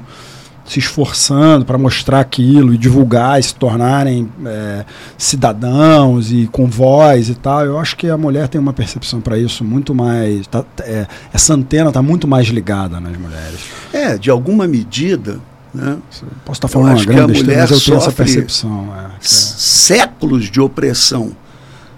[0.69, 4.85] se esforçando para mostrar aquilo e divulgar e se tornarem é,
[5.17, 7.65] cidadãos e com voz e tal.
[7.65, 10.45] Eu acho que a mulher tem uma percepção para isso muito mais.
[10.45, 13.61] Tá, é, essa antena está muito mais ligada nas mulheres.
[13.91, 15.39] É, de alguma medida.
[15.73, 15.97] Né?
[16.45, 18.93] Posso estar falando uma grande besteira, mas eu tenho essa percepção.
[18.95, 21.31] É, é, séculos de opressão.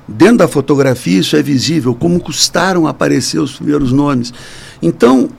[0.08, 4.34] Dentro da fotografia isso é visível, como custaram aparecer os primeiros nomes.
[4.82, 5.30] Então,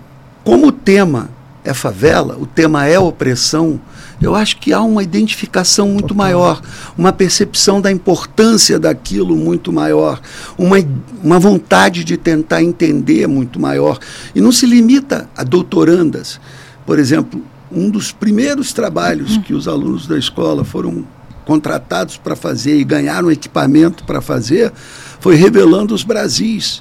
[0.45, 1.31] como tema
[1.65, 3.81] é favela, o tema é opressão,
[4.23, 6.17] eu acho que há uma identificação muito Total.
[6.17, 6.63] maior,
[6.97, 10.21] uma percepção da importância daquilo muito maior,
[10.57, 10.77] uma,
[11.23, 13.99] uma vontade de tentar entender muito maior.
[14.33, 16.41] E não se limita a doutorandas.
[16.87, 21.05] Por exemplo, um dos primeiros trabalhos que os alunos da escola foram
[21.45, 24.73] contratados para fazer e ganharam equipamento para fazer
[25.19, 26.81] foi revelando os Brasis,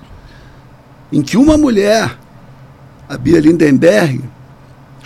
[1.11, 2.15] em que uma mulher,
[3.09, 4.21] a Bia Lindenberg,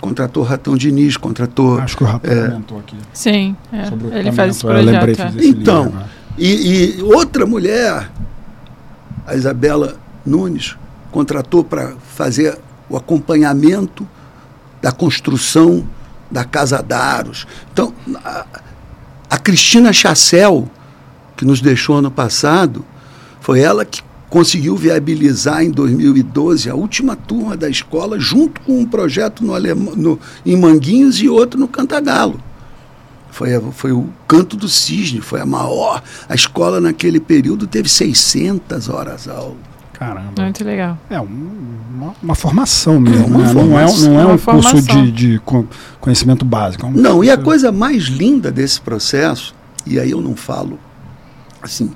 [0.06, 1.78] contratou Ratão Diniz, contratou.
[1.80, 2.96] Acho que o Ratão é, comentou aqui.
[3.12, 4.84] Sim, é, ele faz esse projeto.
[4.84, 5.48] lembrei, é.
[5.48, 6.08] então, livro, né?
[6.38, 8.08] e, e, outra mulher,
[9.26, 10.76] a Isabela Nunes,
[11.10, 12.56] contratou para fazer
[12.88, 14.06] o acompanhamento
[14.80, 15.84] da construção
[16.30, 17.46] da Casa Daros.
[17.72, 17.92] Então,
[18.24, 18.46] a,
[19.28, 20.70] a Cristina Chassel,
[21.36, 22.84] que nos deixou ano passado,
[23.40, 28.86] foi ela que conseguiu viabilizar em 2012 a última turma da escola, junto com um
[28.86, 29.58] projeto no,
[29.96, 32.40] no em Manguinhos e outro no Cantagalo.
[33.30, 36.02] Foi, foi o Canto do Cisne, foi a maior.
[36.28, 39.56] A escola naquele período teve 600 horas aula.
[39.92, 40.42] Caramba.
[40.42, 40.98] Muito legal.
[41.08, 41.24] É um,
[41.94, 43.52] uma, uma, formação mesmo, é uma né?
[43.52, 45.42] formação, não é, não é um curso de, de,
[46.00, 46.84] conhecimento básico.
[46.84, 49.54] É um não, e a coisa mais linda desse processo,
[49.86, 50.78] e aí eu não falo
[51.62, 51.90] assim,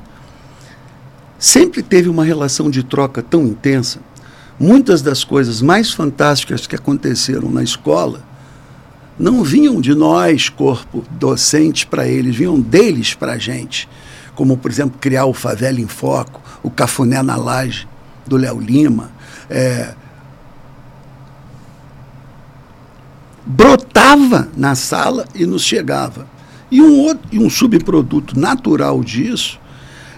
[1.40, 3.98] sempre teve uma relação de troca tão intensa.
[4.58, 8.22] Muitas das coisas mais fantásticas que aconteceram na escola
[9.18, 13.88] não vinham de nós, corpo docente, para eles, vinham deles para a gente.
[14.34, 17.88] Como, por exemplo, criar o Favela em Foco, o Cafuné na Laje,
[18.26, 19.10] do Léo Lima.
[19.48, 19.94] É...
[23.46, 26.26] Brotava na sala e nos chegava.
[26.70, 29.58] E um, outro, e um subproduto natural disso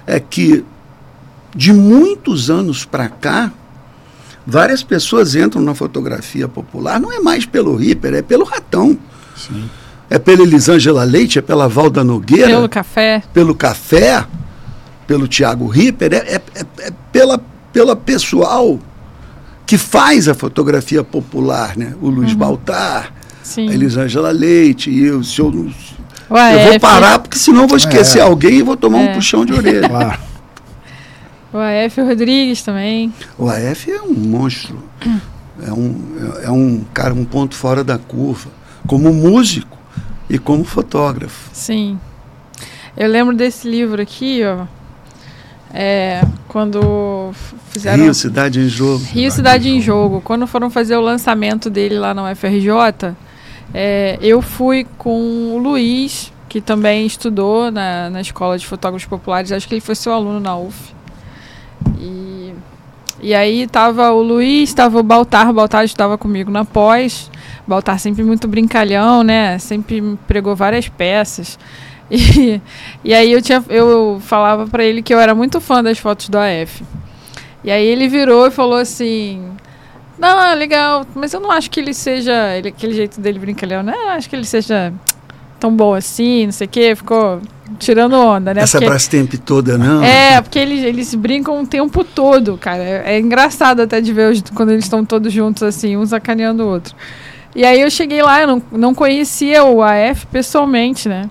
[0.06, 0.64] é que
[1.54, 3.52] de muitos anos para cá,
[4.46, 8.98] várias pessoas entram na fotografia popular, não é mais pelo Ripper, é pelo Ratão.
[9.36, 9.68] Sim.
[10.08, 12.48] É pela Elisângela Leite, é pela Valda Nogueira.
[12.48, 13.22] Pelo café.
[13.32, 14.26] Pelo café,
[15.06, 17.40] pelo Tiago Ripper, é, é, é, é, pela,
[17.72, 18.78] pela pessoal
[19.64, 21.94] que faz a fotografia popular, né?
[22.02, 22.38] O Luiz uhum.
[22.38, 23.12] Baltar,
[23.42, 23.70] Sim.
[23.70, 28.18] a Elisângela Leite, e eu, se eu, eu vou parar, porque senão eu vou esquecer
[28.18, 28.22] é.
[28.22, 29.14] alguém e vou tomar um é.
[29.14, 29.88] puxão de orelha.
[29.88, 30.31] Claro.
[31.52, 33.12] O AF Rodrigues também.
[33.38, 34.82] O AF é um monstro.
[35.62, 38.50] É um, é um cara, um ponto fora da curva.
[38.86, 39.78] Como músico
[40.28, 41.50] e como fotógrafo.
[41.52, 41.98] Sim.
[42.96, 44.66] Eu lembro desse livro aqui, ó.
[45.74, 47.32] É, quando
[47.70, 48.04] fizeram.
[48.04, 49.04] Rio Cidade em Jogo.
[49.04, 50.20] Rio Cidade em Jogo.
[50.20, 53.14] Quando foram fazer o lançamento dele lá na UFRJ,
[53.72, 59.52] é, eu fui com o Luiz, que também estudou na, na Escola de Fotógrafos Populares.
[59.52, 60.94] Acho que ele foi seu aluno na UF.
[61.98, 62.54] E
[63.20, 67.30] E aí tava o Luiz, tava o Baltar, o Baltar estava comigo na pós.
[67.66, 69.58] Baltar sempre muito brincalhão, né?
[69.58, 71.58] Sempre pregou várias peças.
[72.14, 72.60] E,
[73.02, 76.28] e aí eu, tinha, eu falava para ele que eu era muito fã das fotos
[76.28, 76.84] do AF.
[77.64, 79.42] E aí ele virou e falou assim:
[80.18, 82.54] Não, legal, mas eu não acho que ele seja.
[82.56, 83.94] Ele, aquele jeito dele brincalhão, né?
[83.94, 84.92] Eu acho que ele seja
[85.62, 86.96] tão bom assim, não sei o quê.
[86.96, 87.40] Ficou
[87.78, 88.62] tirando onda, né?
[88.62, 90.02] Essa porque, Brastemp toda, não?
[90.02, 92.82] É, porque eles, eles brincam o tempo todo, cara.
[92.82, 96.64] É, é engraçado até de ver os, quando eles estão todos juntos, assim, um sacaneando
[96.64, 96.96] o outro.
[97.54, 101.30] E aí eu cheguei lá, eu não, não conhecia o AF pessoalmente, né?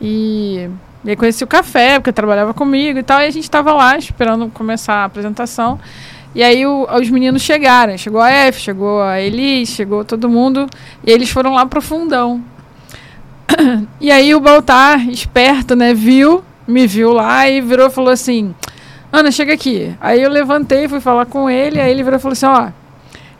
[0.00, 0.68] E,
[1.04, 3.98] e aí conheci o café, porque trabalhava comigo e tal, e a gente estava lá
[3.98, 5.78] esperando começar a apresentação.
[6.34, 10.66] E aí o, os meninos chegaram, chegou a F, chegou a Elis, chegou todo mundo,
[11.04, 12.42] e eles foram lá pro fundão.
[14.00, 18.54] E aí o Baltar, esperto, né, viu, me viu lá e virou e falou assim:
[19.12, 19.94] Ana, chega aqui.
[20.00, 22.68] Aí eu levantei, fui falar com ele, aí ele virou e falou assim: Ó,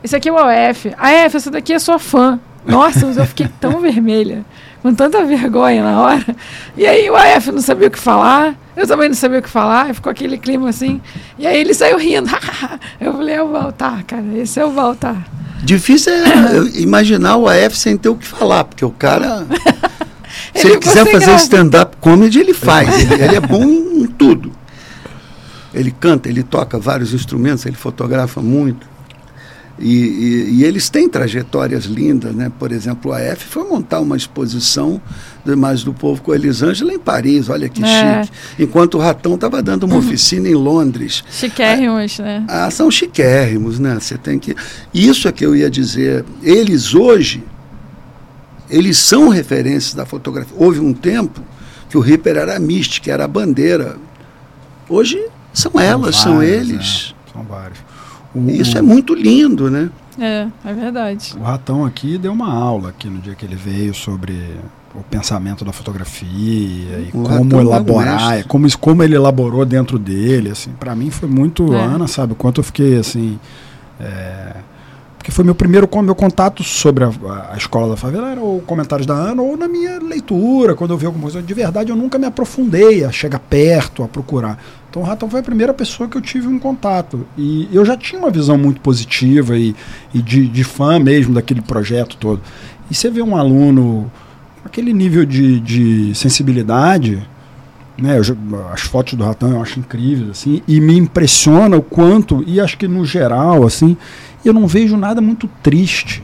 [0.04, 0.92] esse aqui é o AF.
[0.98, 2.38] A F, essa daqui é sua fã.
[2.66, 4.44] Nossa, eu fiquei tão vermelha,
[4.82, 6.36] com tanta vergonha na hora.
[6.76, 9.48] E aí o AF não sabia o que falar, eu também não sabia o que
[9.48, 11.00] falar, ficou aquele clima assim.
[11.38, 12.30] E aí ele saiu rindo.
[13.00, 15.24] eu falei: é o Baltar, cara, esse é o Baltar.
[15.62, 19.46] Difícil é imaginar o AF sem ter o que falar, porque o cara.
[20.54, 22.88] Se ele, ele quiser fazer stand-up comedy, ele faz.
[23.00, 24.52] Ele, ele, é bom em tudo.
[25.74, 28.86] Ele canta, ele toca vários instrumentos, ele fotografa muito.
[29.82, 32.50] E, e, e, eles têm trajetórias lindas, né?
[32.56, 35.02] Por exemplo, a AF foi montar uma exposição
[35.44, 38.22] do Imagens do Povo com a Elisângela em Paris, olha que é.
[38.22, 38.32] chique.
[38.60, 41.24] Enquanto o Ratão estava dando uma oficina em Londres.
[41.30, 42.44] Chiquérrimos, ah, né?
[42.48, 43.98] Ah, são chiquérrimos, né?
[43.98, 44.54] Você tem que.
[44.94, 46.24] Isso é que eu ia dizer.
[46.42, 47.42] Eles hoje
[48.72, 50.56] eles são referências da fotografia.
[50.56, 51.42] Houve um tempo
[51.90, 53.98] que o Ripper era mística, era a bandeira.
[54.88, 57.14] Hoje são, são elas, vários, são eles.
[57.28, 57.78] É, são vários.
[58.34, 59.90] O, Isso é muito lindo, né?
[60.18, 61.34] É, é verdade.
[61.38, 64.34] O Ratão aqui deu uma aula aqui no dia que ele veio sobre
[64.94, 70.70] o pensamento da fotografia e o como elaborar, como, como ele elaborou dentro dele, assim,
[70.78, 71.82] para mim foi muito, é.
[71.82, 73.38] Ana sabe, quanto eu fiquei assim,
[73.98, 74.56] é,
[75.22, 77.10] porque foi meu primeiro meu contato sobre a,
[77.52, 80.98] a, escola da favela, era o comentários da Ana, ou na minha leitura, quando eu
[80.98, 81.40] vi alguma coisa.
[81.40, 84.58] De verdade, eu nunca me aprofundei a chegar perto, a procurar.
[84.92, 87.26] Então o Ratão foi a primeira pessoa que eu tive um contato.
[87.38, 89.74] E eu já tinha uma visão muito positiva e,
[90.12, 92.42] e de, de fã mesmo daquele projeto todo.
[92.90, 94.12] E você vê um aluno,
[94.62, 97.26] aquele nível de, de sensibilidade,
[97.96, 102.44] né, eu, as fotos do Ratão eu acho incríveis, assim, e me impressiona o quanto,
[102.46, 103.96] e acho que no geral, assim,
[104.44, 106.22] eu não vejo nada muito triste.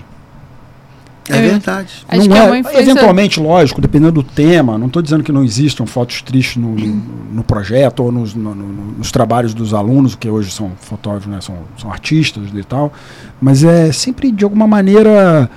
[1.32, 2.04] É, é verdade.
[2.08, 2.80] Acho não é, é influência...
[2.80, 7.02] Eventualmente, lógico, dependendo do tema, não estou dizendo que não existam fotos tristes no, no,
[7.34, 11.56] no projeto ou nos, no, nos, trabalhos dos alunos, que hoje são fotógrafos, né, são,
[11.76, 12.92] são artistas e tal,
[13.40, 15.50] mas é sempre de alguma maneira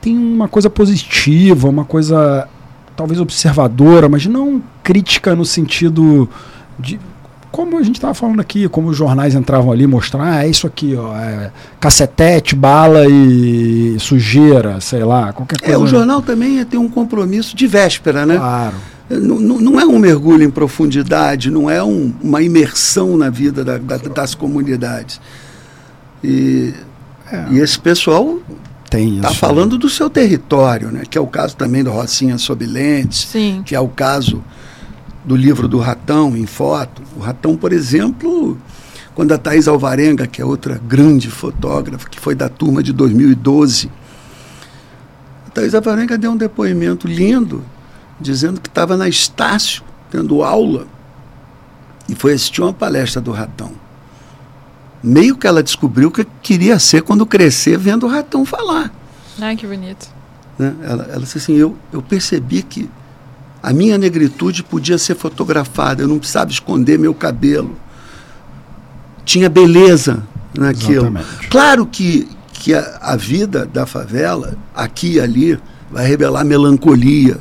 [0.00, 2.48] tem uma coisa positiva, uma coisa
[2.96, 6.28] talvez observadora, mas não crítica no sentido
[6.78, 6.98] de
[7.54, 10.66] como a gente estava falando aqui, como os jornais entravam ali mostrar, ah, é isso
[10.66, 15.72] aqui, ó, é cacetete, bala e sujeira, sei lá, qualquer coisa.
[15.72, 18.38] É, o jornal também tem um compromisso de véspera, né?
[18.38, 18.74] Claro.
[19.08, 23.78] Não, não é um mergulho em profundidade, não é um, uma imersão na vida da,
[23.78, 25.20] da, das comunidades.
[26.24, 26.74] E,
[27.30, 27.46] é.
[27.52, 28.40] e esse pessoal
[28.92, 31.02] está falando do seu território, né?
[31.08, 33.62] que é o caso também do Rocinha sob lentes, Sim.
[33.64, 34.42] que é o caso
[35.24, 37.02] do livro do Ratão em foto.
[37.16, 38.58] O Ratão, por exemplo,
[39.14, 43.90] quando a Thais Alvarenga, que é outra grande fotógrafa, que foi da turma de 2012,
[45.46, 47.64] a Thais Alvarenga deu um depoimento lindo,
[48.20, 50.86] dizendo que estava na Estácio, tendo aula,
[52.08, 53.72] e foi assistir uma palestra do Ratão.
[55.02, 58.92] Meio que ela descobriu o que queria ser quando crescer vendo o Ratão falar.
[59.40, 60.08] Ai, que bonito.
[60.58, 60.74] Né?
[60.82, 62.88] Ela, ela disse assim, eu, eu percebi que
[63.64, 67.74] a minha negritude podia ser fotografada, eu não precisava esconder meu cabelo.
[69.24, 70.22] Tinha beleza
[70.54, 71.06] naquilo.
[71.06, 71.48] Exatamente.
[71.48, 75.58] Claro que, que a, a vida da favela, aqui e ali,
[75.90, 77.38] vai revelar melancolia,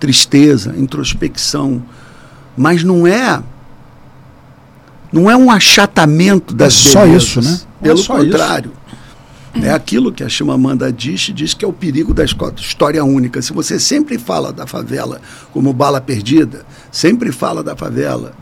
[0.00, 1.80] tristeza, introspecção.
[2.56, 3.40] Mas não é
[5.12, 7.60] não é um achatamento das é só isso, né?
[7.80, 8.72] Pelo é contrário.
[8.74, 8.81] Isso.
[9.60, 13.42] É aquilo que a Chimamanda diz, diz que é o perigo da história única.
[13.42, 15.20] Se você sempre fala da favela
[15.52, 18.32] como bala perdida, sempre fala da favela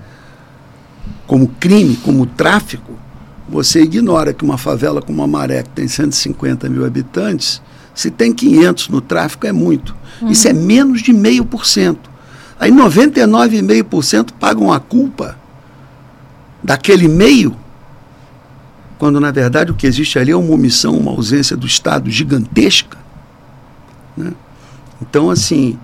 [1.26, 2.98] como crime, como tráfico,
[3.48, 7.60] você ignora que uma favela como a Maré, que tem 150 mil habitantes,
[7.94, 9.94] se tem 500 no tráfico é muito.
[10.22, 10.28] Uhum.
[10.28, 12.08] Isso é menos de meio por cento.
[12.58, 15.36] Aí 99,5% pagam a culpa
[16.62, 17.56] daquele meio
[19.00, 22.98] quando na verdade o que existe ali é uma omissão, uma ausência do Estado gigantesca.
[24.14, 24.30] Né?
[25.00, 25.78] Então, assim,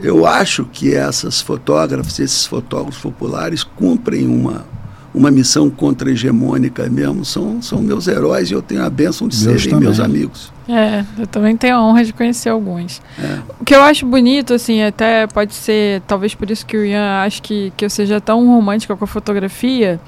[0.00, 4.66] eu acho que essas fotógrafas, esses fotógrafos populares cumprem uma,
[5.14, 9.62] uma missão contra-hegemônica mesmo, são, são meus heróis e eu tenho a bênção de meus
[9.62, 9.88] serem também.
[9.88, 10.52] meus amigos.
[10.68, 13.00] É, eu também tenho a honra de conhecer alguns.
[13.16, 13.38] É.
[13.60, 17.22] O que eu acho bonito, assim, até pode ser, talvez por isso que o Ian
[17.24, 20.00] acha que, que eu seja tão romântica com a fotografia,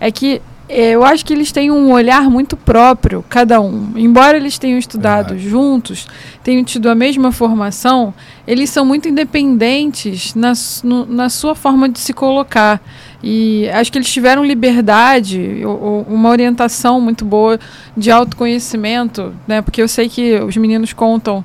[0.00, 3.92] é que eu acho que eles têm um olhar muito próprio, cada um.
[3.94, 5.38] Embora eles tenham estudado é.
[5.38, 6.08] juntos,
[6.42, 8.12] tenham tido a mesma formação,
[8.46, 10.52] eles são muito independentes na,
[10.82, 12.80] no, na sua forma de se colocar.
[13.22, 17.58] E acho que eles tiveram liberdade, ou, uma orientação muito boa
[17.96, 19.62] de autoconhecimento, né?
[19.62, 21.44] Porque eu sei que os meninos contam,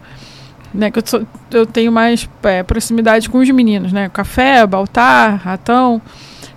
[0.74, 0.90] né?
[0.90, 4.10] Que eu, sou, eu tenho mais é, proximidade com os meninos, né?
[4.10, 6.02] Café, Baltar, Ratão.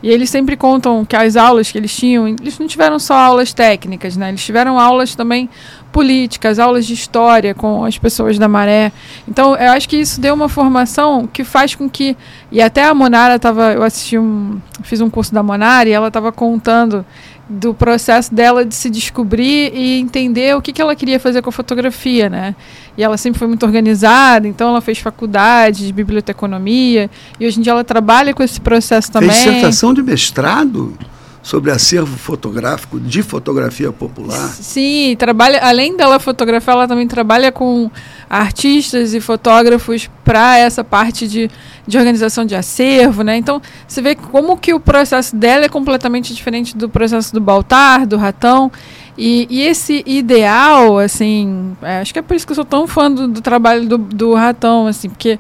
[0.05, 3.55] E eles sempre contam que as aulas que eles tinham, eles não tiveram só aulas
[3.55, 4.28] técnicas, né?
[4.28, 5.48] Eles tiveram aulas também
[5.90, 8.92] políticas, aulas de história com as pessoas da Maré.
[9.26, 12.14] Então, eu acho que isso deu uma formação que faz com que
[12.52, 16.09] e até a Monara estava, eu assisti um, fiz um curso da Monara e ela
[16.09, 17.02] estava contando
[17.49, 21.51] do processo dela de se descobrir e entender o que, que ela queria fazer com
[21.51, 22.57] a fotografia, né?
[22.97, 27.62] E ela sempre foi muito organizada, então ela fez faculdade de biblioteconomia e hoje em
[27.62, 29.30] dia ela trabalha com esse processo também.
[29.30, 30.97] Fez dissertação de mestrado?
[31.45, 34.49] Sobre acervo fotográfico de fotografia popular.
[34.49, 37.90] Sim, trabalha além dela fotografar, ela também trabalha com
[38.30, 41.51] artistas e fotógrafos para essa parte de,
[41.86, 43.36] de organização de acervo, né?
[43.36, 48.07] Então, você vê como que o processo dela é completamente diferente do processo do Baltar,
[48.07, 48.72] do Ratão.
[49.16, 52.86] E, e esse ideal, assim, é, acho que é por isso que eu sou tão
[52.86, 55.38] fã do, do trabalho do, do Ratão, assim, porque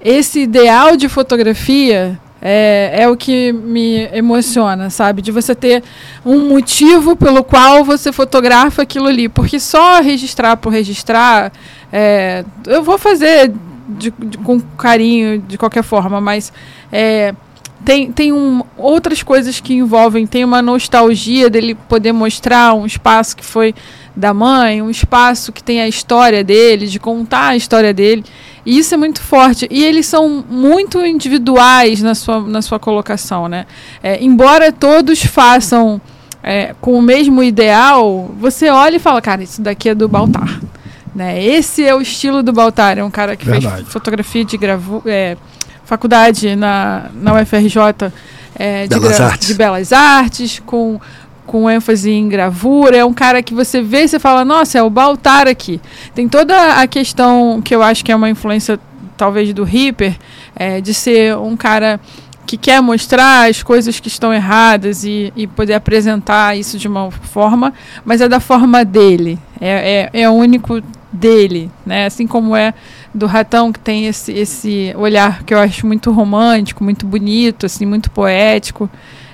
[0.00, 5.20] esse ideal de fotografia é, é o que me emociona, sabe?
[5.20, 5.82] De você ter
[6.24, 9.28] um motivo pelo qual você fotografa aquilo ali.
[9.28, 11.52] Porque só registrar por registrar,
[11.92, 13.52] é, eu vou fazer
[13.88, 16.52] de, de, com carinho de qualquer forma, mas
[16.90, 17.34] é,
[17.84, 20.26] tem, tem um, outras coisas que envolvem.
[20.26, 23.74] Tem uma nostalgia dele poder mostrar um espaço que foi
[24.14, 28.24] da mãe, um espaço que tem a história dele, de contar a história dele.
[28.64, 29.66] E isso é muito forte.
[29.70, 33.66] E eles são muito individuais na sua, na sua colocação, né?
[34.02, 36.00] É, embora todos façam
[36.42, 40.60] é, com o mesmo ideal, você olha e fala, cara, isso daqui é do Baltar.
[41.14, 41.42] Né?
[41.42, 42.98] Esse é o estilo do Baltar.
[42.98, 43.76] É um cara que Verdade.
[43.76, 45.36] fez fotografia de gravu é,
[45.84, 48.12] faculdade na, na UFRJ
[48.54, 49.48] é, de, Belas Artes.
[49.48, 51.00] de Belas Artes, com
[51.50, 54.82] com ênfase em gravura, é um cara que você vê e você fala, nossa, é
[54.84, 55.80] o Baltar aqui.
[56.14, 58.78] Tem toda a questão que eu acho que é uma influência,
[59.16, 60.16] talvez, do Ripper,
[60.54, 61.98] é, de ser um cara
[62.46, 67.10] que quer mostrar as coisas que estão erradas e, e poder apresentar isso de uma
[67.10, 67.74] forma,
[68.04, 70.80] mas é da forma dele, é, é, é único
[71.12, 72.06] dele, né?
[72.06, 72.72] Assim como é
[73.12, 77.84] do Ratão, que tem esse, esse olhar que eu acho muito romântico, muito bonito, assim,
[77.84, 78.88] muito poético.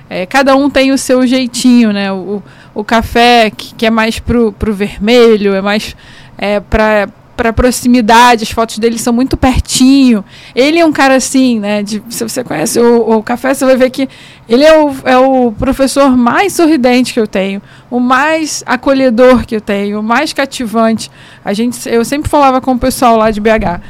[0.09, 2.11] É, cada um tem o seu jeitinho, né?
[2.11, 2.41] O,
[2.73, 5.95] o café, que, que é mais pro, pro vermelho, é mais
[6.37, 10.25] é, para para proximidade, as fotos dele são muito pertinho.
[10.55, 11.83] Ele é um cara assim, né?
[11.83, 14.09] De, se você conhece o, o café, você vai ver que
[14.49, 19.55] ele é o, é o professor mais sorridente que eu tenho, o mais acolhedor que
[19.55, 21.11] eu tenho, o mais cativante.
[21.45, 23.81] A gente, eu sempre falava com o pessoal lá de BH.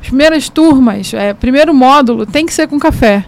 [0.00, 3.24] As primeiras turmas, é, primeiro módulo tem que ser com café.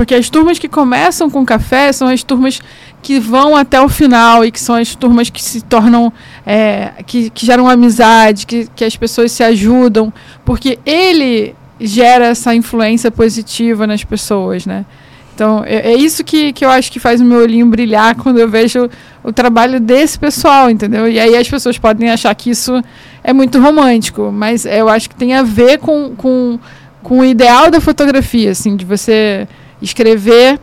[0.00, 2.58] Porque as turmas que começam com café são as turmas
[3.02, 6.10] que vão até o final e que são as turmas que se tornam,
[6.46, 10.10] é, que, que geram amizade, que, que as pessoas se ajudam,
[10.42, 14.86] porque ele gera essa influência positiva nas pessoas, né?
[15.34, 18.38] Então, é, é, isso que, que eu acho que faz o meu olhinho brilhar quando
[18.38, 18.88] eu vejo
[19.22, 21.10] o trabalho desse pessoal, entendeu?
[21.10, 22.82] E aí as pessoas podem achar que isso
[23.22, 26.58] é muito romântico, mas eu acho que tem a ver com, com,
[27.02, 29.46] com o ideal da fotografia, assim, de você
[29.80, 30.58] escrever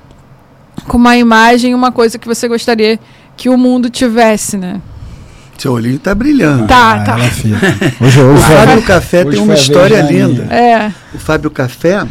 [0.87, 2.99] com uma imagem uma coisa que você gostaria
[3.35, 4.81] que o mundo tivesse, né?
[5.57, 6.67] Seu olhinho está brilhando.
[6.67, 7.15] Tá, ah, tá.
[7.99, 10.43] Hoje, o Fábio Café tem uma história linda.
[10.53, 10.93] É.
[11.13, 12.07] O Fábio Café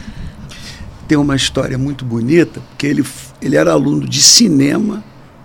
[1.07, 3.05] tem uma história muito bonita, porque ele,
[3.41, 5.03] ele era aluno de cinema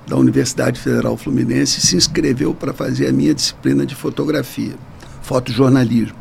[0.08, 4.74] da Universidade Federal Fluminense e se inscreveu para fazer a minha disciplina de fotografia,
[5.22, 6.18] fotojornalismo.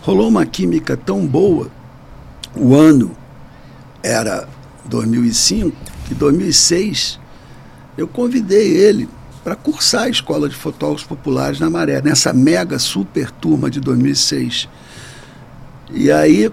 [0.00, 1.68] Rolou uma química tão boa,
[2.54, 3.16] o ano
[4.06, 4.48] era
[4.84, 5.76] 2005,
[6.10, 7.18] e 2006
[7.96, 9.08] eu convidei ele
[9.42, 14.68] para cursar a Escola de Fotógrafos Populares na Maré, nessa mega super turma de 2006.
[15.90, 16.50] E aí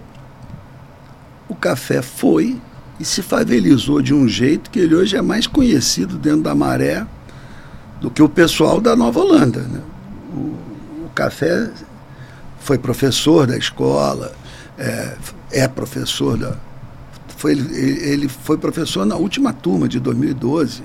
[1.50, 2.60] o café foi
[3.00, 7.06] e se favelizou de um jeito que ele hoje é mais conhecido dentro da Maré
[8.00, 9.62] do que o pessoal da Nova Holanda.
[9.62, 9.82] Né?
[10.34, 10.38] O,
[11.06, 11.70] o Café
[12.60, 14.34] foi professor da escola,
[14.78, 15.16] é,
[15.52, 16.56] é professor da.
[17.44, 20.82] Foi, ele, ele foi professor na última turma de 2012,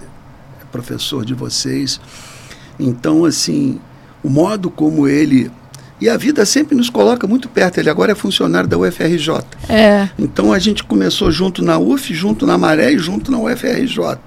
[0.60, 2.00] é professor de vocês.
[2.80, 3.78] Então, assim,
[4.24, 5.52] o modo como ele.
[6.00, 7.78] E a vida sempre nos coloca muito perto.
[7.78, 9.44] Ele agora é funcionário da UFRJ.
[9.68, 10.08] É.
[10.18, 14.18] Então a gente começou junto na UF, junto na Maré e junto na UFRJ.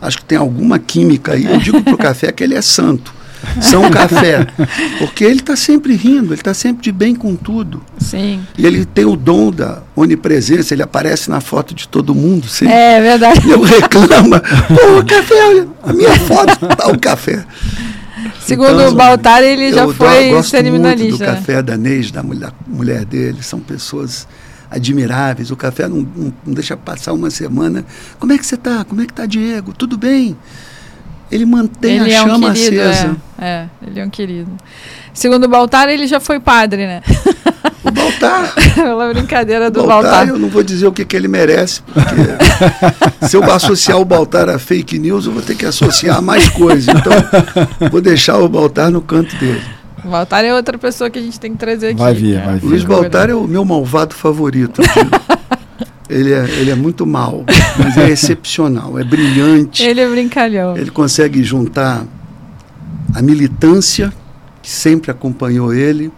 [0.00, 1.44] Acho que tem alguma química aí.
[1.44, 3.12] Eu digo para o café que ele é santo.
[3.60, 4.46] São Café.
[4.98, 7.82] Porque ele está sempre rindo, ele está sempre de bem com tudo.
[7.98, 8.40] Sim.
[8.56, 12.48] E ele tem o dom da onipresença, ele aparece na foto de todo mundo.
[12.48, 12.74] Sempre.
[12.74, 13.46] É verdade.
[13.46, 17.44] E eu reclamo, pô, o café, a minha foto está o café.
[18.40, 21.04] Segundo então, o Baltar, ele já foi gosto cerimonialista.
[21.04, 24.26] Muito do café da Neis, da mulher, mulher dele, são pessoas
[24.70, 25.50] admiráveis.
[25.50, 27.84] O café não, não, não deixa passar uma semana.
[28.18, 28.84] Como é que você está?
[28.84, 29.72] Como é que está, Diego?
[29.72, 30.36] Tudo bem?
[31.34, 33.16] Ele mantém ele a é um chama querido, acesa.
[33.40, 34.52] É, é, ele é um querido.
[35.12, 37.02] Segundo o Baltar, ele já foi padre, né?
[37.82, 38.54] O Baltar.
[38.72, 40.28] Pela brincadeira do Baltar, Baltar.
[40.28, 42.06] Eu não vou dizer o que, que ele merece, porque
[43.26, 46.86] se eu associar o Baltar a fake news, eu vou ter que associar mais coisas.
[46.86, 47.12] Então,
[47.90, 49.60] vou deixar o Baltar no canto dele.
[50.04, 51.98] O Baltar é outra pessoa que a gente tem que trazer aqui.
[51.98, 52.66] Vai vir, vai vir.
[52.68, 54.82] Luiz Baltar é o meu malvado favorito.
[56.08, 57.44] ele, é, ele é muito mal,
[57.78, 59.82] mas é excepcional, é brilhante.
[59.82, 60.76] Ele é brincalhão.
[60.76, 62.04] Ele consegue juntar
[63.14, 64.12] a militância,
[64.62, 66.12] que sempre acompanhou ele,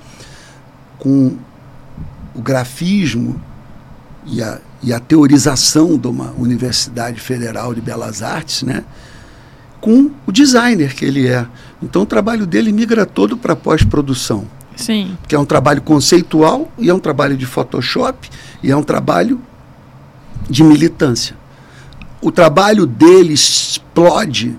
[0.98, 1.36] com
[2.34, 3.40] o grafismo
[4.26, 8.84] e a, e a teorização de uma Universidade Federal de Belas Artes, né?
[9.80, 11.46] com o designer que ele é.
[11.80, 14.44] Então o trabalho dele migra todo para pós-produção.
[14.74, 15.16] Sim.
[15.28, 18.28] Que é um trabalho conceitual, e é um trabalho de Photoshop,
[18.62, 19.40] e é um trabalho
[20.48, 21.36] de militância.
[22.20, 24.56] O trabalho dele explode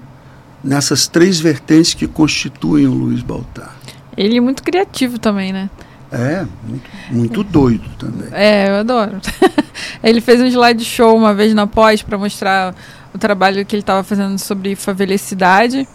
[0.64, 3.76] nessas três vertentes que constituem o Luiz Baltar.
[4.16, 5.70] Ele é muito criativo também, né?
[6.12, 8.30] É, muito, muito doido também.
[8.32, 9.20] É, eu adoro.
[10.02, 12.74] ele fez um slide show uma vez na pós para mostrar
[13.14, 15.88] o trabalho que ele estava fazendo sobre favelicidade.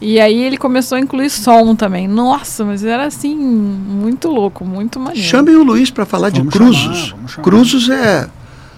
[0.00, 2.06] E aí ele começou a incluir som também.
[2.06, 5.26] Nossa, mas era assim, muito louco, muito maneiro.
[5.26, 6.98] Chamem o Luiz para falar Vamos de Cruzos.
[6.98, 7.44] chamar, chamar.
[7.44, 8.28] Cruzos é,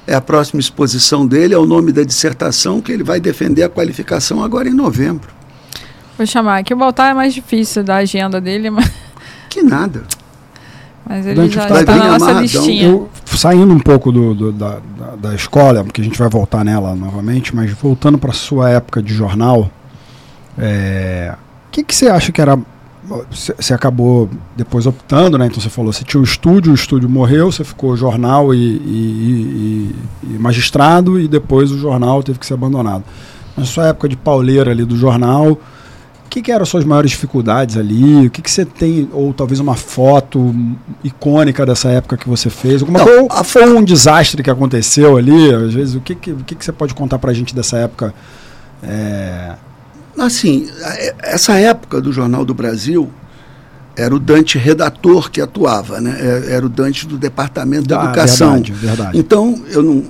[0.09, 3.68] é a próxima exposição dele, é o nome da dissertação que ele vai defender a
[3.68, 5.28] qualificação agora em novembro.
[6.16, 6.59] Vou chamar.
[6.59, 8.90] Aqui o Baltar é mais difícil da agenda dele, mas,
[9.48, 10.02] Que nada.
[11.09, 12.42] mas ele Dante já vai está bem na nossa amarradão.
[12.42, 12.88] listinha.
[12.88, 16.64] Eu, saindo um pouco do, do- da, da, da escola, porque a gente vai voltar
[16.64, 19.70] nela novamente, mas voltando para sua época de jornal,
[20.56, 21.34] é,
[21.68, 22.59] o que, que você acha que era.
[23.30, 25.46] Você acabou depois optando, né?
[25.46, 29.92] Então você falou, você tinha o estúdio, o estúdio morreu, você ficou jornal e, e-
[30.24, 33.04] e- e magistrado, e depois o jornal teve que ser abandonado.
[33.56, 37.11] Na sua época de pauleira ali do jornal, o que, que eram as suas maiores
[37.11, 38.26] dificuldades ali?
[38.26, 40.54] O que, que você tem, ou talvez uma foto
[41.02, 42.82] icônica dessa época que você fez?
[42.82, 45.54] Alguma Não, coisa, foi um desastre que aconteceu ali?
[45.54, 48.12] Às vezes, o que, que, o que, que você pode contar pra gente dessa época?
[48.82, 49.54] É,
[50.18, 53.10] Assim, a- essa época do Jornal do Brasil
[53.96, 56.16] era o Dante redator que atuava, né?
[56.20, 58.52] É- Era o Dante do Departamento da ah, Educação.
[58.54, 59.18] Verdade, verdade.
[59.18, 60.04] Então, eu não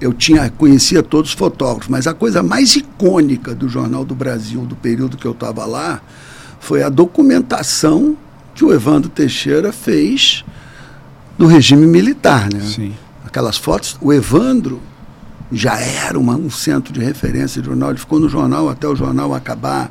[0.00, 4.60] eu tinha conhecia todos os fotógrafos, mas a coisa mais icônica do Jornal do Brasil
[4.62, 6.02] do período que eu estava lá
[6.60, 8.14] foi a documentação
[8.54, 10.44] que o Evandro Teixeira fez
[11.38, 12.60] do regime militar, né?
[12.60, 12.94] Sim.
[13.24, 14.80] Aquelas fotos, o Evandro
[15.52, 18.96] já era uma- um centro de referência de jornal, ele ficou no jornal até o
[18.96, 19.90] jornal acabar.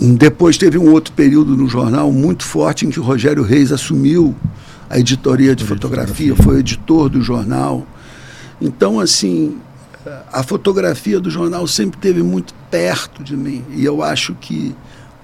[0.00, 4.34] Depois teve um outro período no jornal muito forte em que o Rogério Reis assumiu
[4.88, 7.86] a editoria de fotografia, foi editor do jornal.
[8.60, 9.56] Então, assim,
[10.32, 13.64] a fotografia do jornal sempre esteve muito perto de mim.
[13.74, 14.74] E eu acho que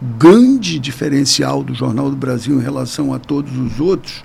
[0.00, 4.24] o grande diferencial do Jornal do Brasil em relação a todos os outros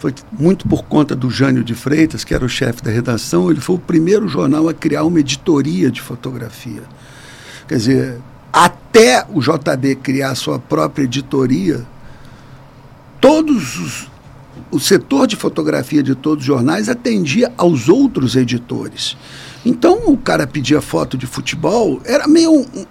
[0.00, 3.60] foi muito por conta do Jânio de Freitas, que era o chefe da redação, ele
[3.60, 6.82] foi o primeiro jornal a criar uma editoria de fotografia.
[7.68, 8.18] Quer dizer,
[8.50, 11.86] até o JB criar sua própria editoria,
[13.20, 14.08] todos os,
[14.70, 19.18] o setor de fotografia de todos os jornais atendia aos outros editores.
[19.66, 22.86] Então o cara pedia foto de futebol, era meio um, um-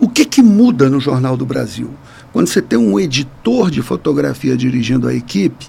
[0.00, 1.92] o que que muda no Jornal do Brasil?
[2.32, 5.68] Quando você tem um editor de fotografia dirigindo a equipe,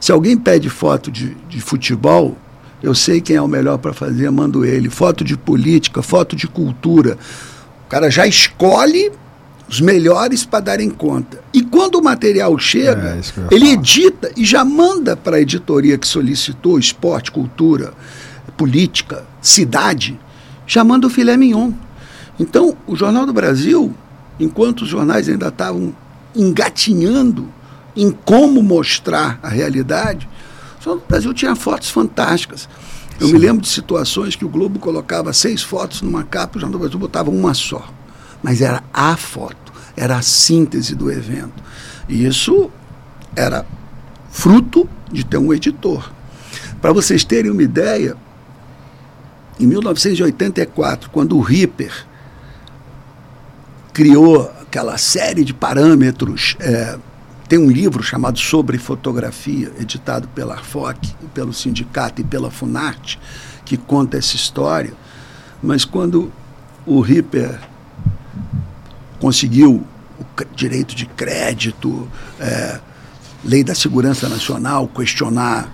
[0.00, 2.36] se alguém pede foto de, de futebol,
[2.82, 4.88] eu sei quem é o melhor para fazer, mando ele.
[4.88, 7.18] Foto de política, foto de cultura.
[7.86, 9.10] O cara já escolhe
[9.68, 11.40] os melhores para darem conta.
[11.52, 13.20] E quando o material chega, É,
[13.54, 13.72] ele falar.
[13.72, 17.92] edita e já manda para a editoria que solicitou esporte, cultura,
[18.56, 20.18] política, cidade,
[20.66, 21.72] já manda o filé mignon.
[22.40, 23.92] Então, o Jornal do Brasil
[24.40, 25.92] enquanto os jornais ainda estavam
[26.34, 27.48] engatinhando
[27.98, 30.28] em como mostrar a realidade,
[30.80, 32.68] o Jornal do Brasil tinha fotos fantásticas.
[33.18, 33.32] Eu Sim.
[33.32, 36.78] me lembro de situações que o Globo colocava seis fotos numa capa e o Jornal
[36.78, 37.92] do Brasil botava uma só.
[38.42, 41.62] Mas era a foto, era a síntese do evento.
[42.08, 42.70] E isso
[43.34, 43.66] era
[44.30, 46.12] fruto de ter um editor.
[46.80, 48.16] Para vocês terem uma ideia,
[49.58, 52.06] em 1984, quando o Ripper
[53.92, 56.96] criou aquela série de parâmetros, é,
[57.48, 63.18] tem um livro chamado Sobre Fotografia, editado pela ARFOC, pelo sindicato e pela Funarte,
[63.64, 64.92] que conta essa história.
[65.62, 66.30] Mas quando
[66.84, 67.58] o Ripper
[69.18, 69.82] conseguiu
[70.20, 72.06] o direito de crédito,
[72.38, 72.80] é,
[73.42, 75.72] lei da segurança nacional, questionar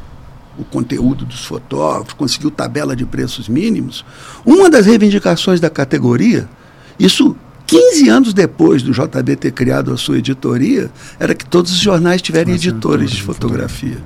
[0.56, 4.04] o conteúdo dos fotógrafos, conseguiu tabela de preços mínimos.
[4.46, 6.48] Uma das reivindicações da categoria,
[6.98, 7.36] isso
[7.66, 12.20] 15 anos depois do JB ter criado a sua editoria, era que todos os jornais
[12.20, 13.98] tiverem editores de fotografia.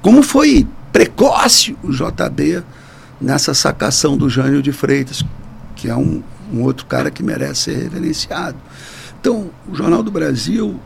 [0.00, 2.62] Como foi precoce o JB
[3.20, 5.22] nessa sacação do Jânio de Freitas,
[5.74, 6.22] que é um,
[6.52, 8.56] um outro cara que merece ser reverenciado.
[9.20, 10.78] Então, o Jornal do Brasil,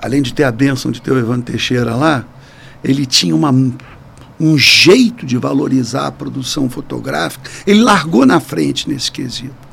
[0.00, 2.24] além de ter a bênção de ter o Evandro Teixeira lá,
[2.84, 3.52] ele tinha uma
[4.38, 9.65] um jeito de valorizar a produção fotográfica, ele largou na frente nesse quesito.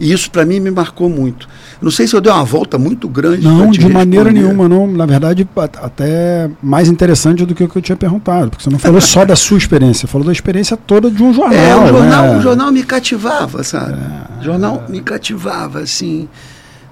[0.00, 1.48] E isso para mim me marcou muito.
[1.80, 3.44] Não sei se eu dei uma volta muito grande.
[3.44, 4.86] Não, de maneira nenhuma, não.
[4.86, 8.78] Na verdade, até mais interessante do que o que eu tinha perguntado, porque você não
[8.78, 11.58] falou só da sua experiência, falou da experiência toda de um jornal.
[11.58, 12.36] É, o jornal, né?
[12.36, 13.94] o jornal me cativava, sabe?
[13.94, 14.92] É, o jornal é.
[14.92, 16.28] me cativava, assim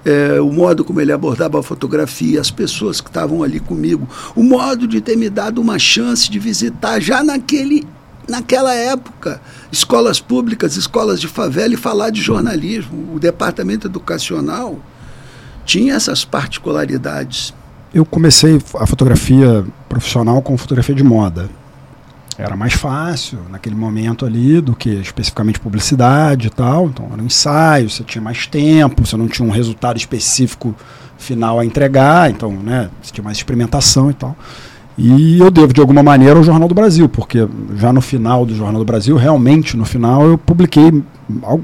[0.07, 4.41] é, o modo como ele abordava a fotografia, as pessoas que estavam ali comigo, o
[4.41, 7.85] modo de ter me dado uma chance de visitar já naquele,
[8.27, 13.15] naquela época escolas públicas, escolas de favela e falar de jornalismo.
[13.15, 14.79] O departamento educacional
[15.65, 17.53] tinha essas particularidades.
[17.93, 21.49] Eu comecei a fotografia profissional com fotografia de moda
[22.37, 26.85] era mais fácil naquele momento ali do que especificamente publicidade e tal.
[26.85, 30.75] Então era um ensaio, você tinha mais tempo, você não tinha um resultado específico
[31.17, 34.35] final a entregar, então né, você tinha mais experimentação e tal.
[34.97, 38.55] E eu devo, de alguma maneira, ao Jornal do Brasil, porque já no final do
[38.55, 41.03] Jornal do Brasil, realmente no final, eu publiquei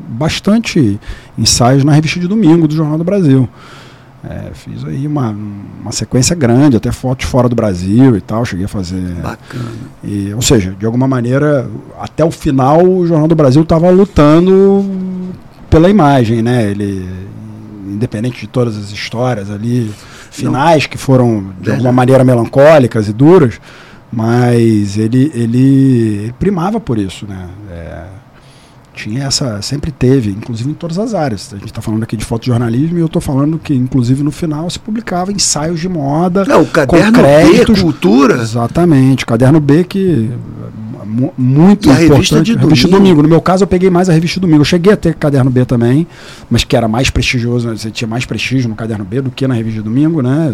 [0.09, 0.99] bastante
[1.37, 3.49] ensaios na revista de domingo do Jornal do Brasil.
[4.23, 5.35] É, fiz aí uma,
[5.81, 9.15] uma sequência grande, até fotos fora do Brasil e tal, cheguei a fazer.
[9.15, 9.65] Bacana.
[10.01, 11.69] E, ou seja, de alguma maneira,
[11.99, 14.85] até o final o Jornal do Brasil estava lutando
[15.69, 16.69] pela imagem, né?
[16.69, 17.05] Ele,
[17.85, 19.91] independente de todas as histórias ali,
[20.33, 20.89] finais Não.
[20.89, 23.59] que foram de alguma maneira melancólicas e duras,
[24.11, 27.47] mas ele, ele, ele primava por isso, né?
[27.71, 28.03] É,
[28.93, 31.51] tinha essa, sempre teve, inclusive em todas as áreas.
[31.51, 34.69] A gente está falando aqui de fotojornalismo e eu estou falando que, inclusive, no final
[34.69, 36.45] se publicava ensaios de moda.
[36.47, 38.35] É, o caderno B, cultura.
[38.35, 40.31] Exatamente, caderno B que
[41.37, 42.11] muito e importante.
[42.11, 43.03] A revista de revista domingo.
[43.03, 43.23] domingo.
[43.23, 44.61] No meu caso, eu peguei mais a revista domingo.
[44.61, 46.07] Eu cheguei a ter caderno B também,
[46.49, 49.53] mas que era mais prestigioso, você tinha mais prestígio no caderno B do que na
[49.53, 50.53] revista domingo, né?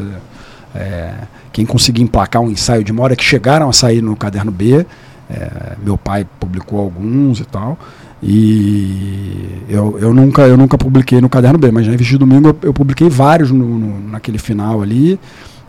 [0.75, 1.13] É,
[1.51, 4.85] quem conseguia emplacar um ensaio de moda que chegaram a sair no caderno B.
[5.29, 7.77] É, meu pai publicou alguns e tal.
[8.21, 12.49] E eu, eu, nunca, eu nunca publiquei no Caderno B, mas na Revista de Domingo
[12.49, 15.19] eu, eu publiquei vários no, no, naquele final ali.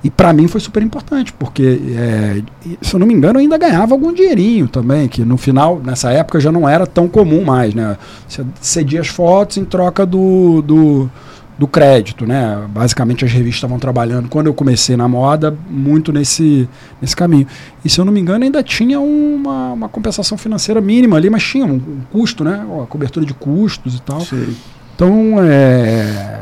[0.03, 2.43] E para mim foi super importante, porque, é,
[2.81, 6.11] se eu não me engano, eu ainda ganhava algum dinheirinho também, que no final, nessa
[6.11, 7.75] época, já não era tão comum mais.
[7.75, 7.99] Né?
[8.27, 11.11] Você cedia as fotos em troca do, do
[11.61, 12.67] do crédito, né?
[12.71, 16.67] Basicamente as revistas estavam trabalhando quando eu comecei na moda muito nesse,
[17.03, 17.47] nesse caminho.
[17.85, 21.43] E se eu não me engano ainda tinha uma, uma compensação financeira mínima ali, mas
[21.43, 22.67] tinha um, um custo, né?
[22.67, 24.23] Ó, cobertura de custos e tal.
[24.23, 24.57] Sim.
[24.95, 26.40] Então é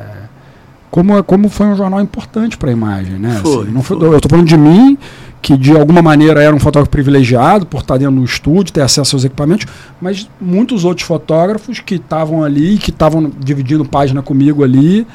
[0.90, 3.40] como, como foi um jornal importante para a imagem, né?
[3.42, 3.96] Foi, assim, não foi.
[3.96, 4.96] Eu estou falando de mim
[5.40, 9.14] que de alguma maneira era um fotógrafo privilegiado por estar dentro do estúdio, ter acesso
[9.14, 9.66] aos equipamentos,
[10.00, 15.06] mas muitos outros fotógrafos que estavam ali, que estavam dividindo página comigo ali,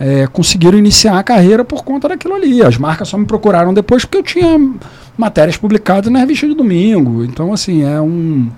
[0.00, 2.62] é, conseguiram iniciar a carreira por conta daquilo ali.
[2.62, 4.58] As marcas só me procuraram depois porque eu tinha
[5.16, 7.24] matérias publicadas na revista de domingo.
[7.24, 8.48] Então, assim, é um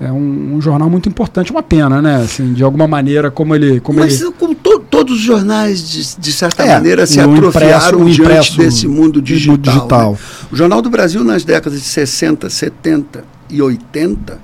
[0.00, 2.16] é um, um, jornal muito importante, uma pena, né?
[2.16, 3.80] Assim, de alguma maneira, como ele.
[3.80, 4.32] Como Mas ele...
[4.32, 8.88] como to, todos os jornais, de, de certa é, maneira, se atrofiaram impresso, diante desse
[8.88, 9.56] mundo digital.
[9.56, 10.12] digital.
[10.12, 10.18] Né?
[10.50, 14.38] O Jornal do Brasil, nas décadas de 60, 70 e 80,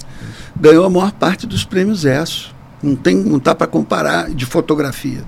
[0.59, 2.55] ganhou a maior parte dos prêmios ESSO.
[2.83, 5.23] Não, tem, não está para comparar de fotografia.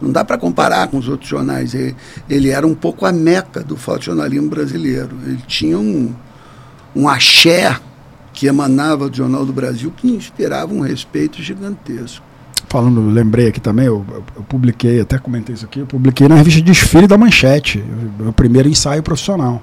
[0.00, 1.74] Não dá para comparar com os outros jornais.
[1.74, 1.96] Ele,
[2.28, 5.10] ele, era um pouco a meca do fotojornalismo brasileiro.
[5.24, 6.14] Ele tinha um,
[6.94, 7.76] um axé
[8.36, 12.22] que emanava do Jornal do Brasil que inspirava um respeito gigantesco.
[12.68, 14.04] falando, lembrei aqui também, eu,
[14.36, 17.82] eu, publiquei, até comentei isso aqui, eu publiquei na revista Desfile da Manchete,
[18.20, 19.62] o primeiro ensaio profissional.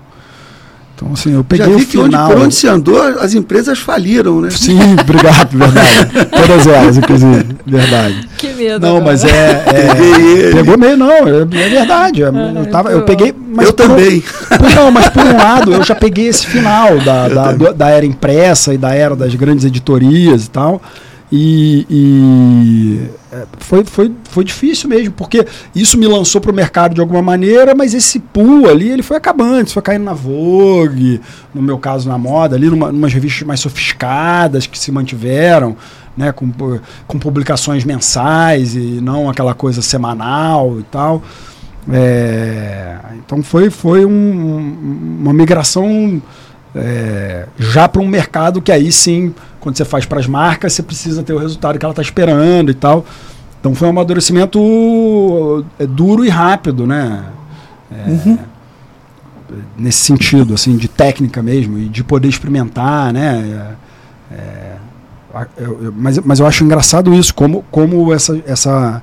[0.95, 2.25] Então, assim, eu peguei Já vi o final.
[2.25, 4.49] Onde, por onde se andou, as empresas faliram, né?
[4.51, 6.27] Sim, obrigado, verdade.
[6.29, 8.29] Todas elas, inclusive, verdade.
[8.37, 8.79] Que medo.
[8.79, 9.05] Não, agora.
[9.05, 9.63] mas é.
[9.67, 12.23] é pegou meio, não, é, é verdade.
[12.23, 13.33] É, eu, tava, eu peguei.
[13.53, 14.23] Mas eu também.
[14.51, 18.05] Um, não, mas por um lado, eu já peguei esse final da, da, da era
[18.05, 20.81] impressa e da era das grandes editorias e tal.
[21.31, 22.99] E, e
[23.33, 27.21] é, foi, foi, foi difícil mesmo, porque isso me lançou para o mercado de alguma
[27.21, 31.19] maneira, mas esse pool ali ele foi acabando, isso foi caindo na Vogue,
[31.51, 35.75] no meu caso na moda, ali numa, umas revistas mais sofisticadas que se mantiveram,
[36.15, 36.51] né, com,
[37.07, 41.23] com publicações mensais e não aquela coisa semanal e tal.
[41.91, 46.21] É, então foi, foi um, uma migração
[46.75, 50.83] é, já para um mercado que aí sim, quando você faz para as marcas, você
[50.83, 53.05] precisa ter o resultado que ela está esperando e tal.
[53.59, 57.23] Então foi um amadurecimento é, duro e rápido, né?
[57.89, 58.37] É, uhum.
[59.77, 63.77] Nesse sentido, assim, de técnica mesmo, e de poder experimentar, né?
[64.31, 64.73] É, é
[65.57, 69.01] eu, eu, mas, mas eu acho engraçado isso, como, como essa, essa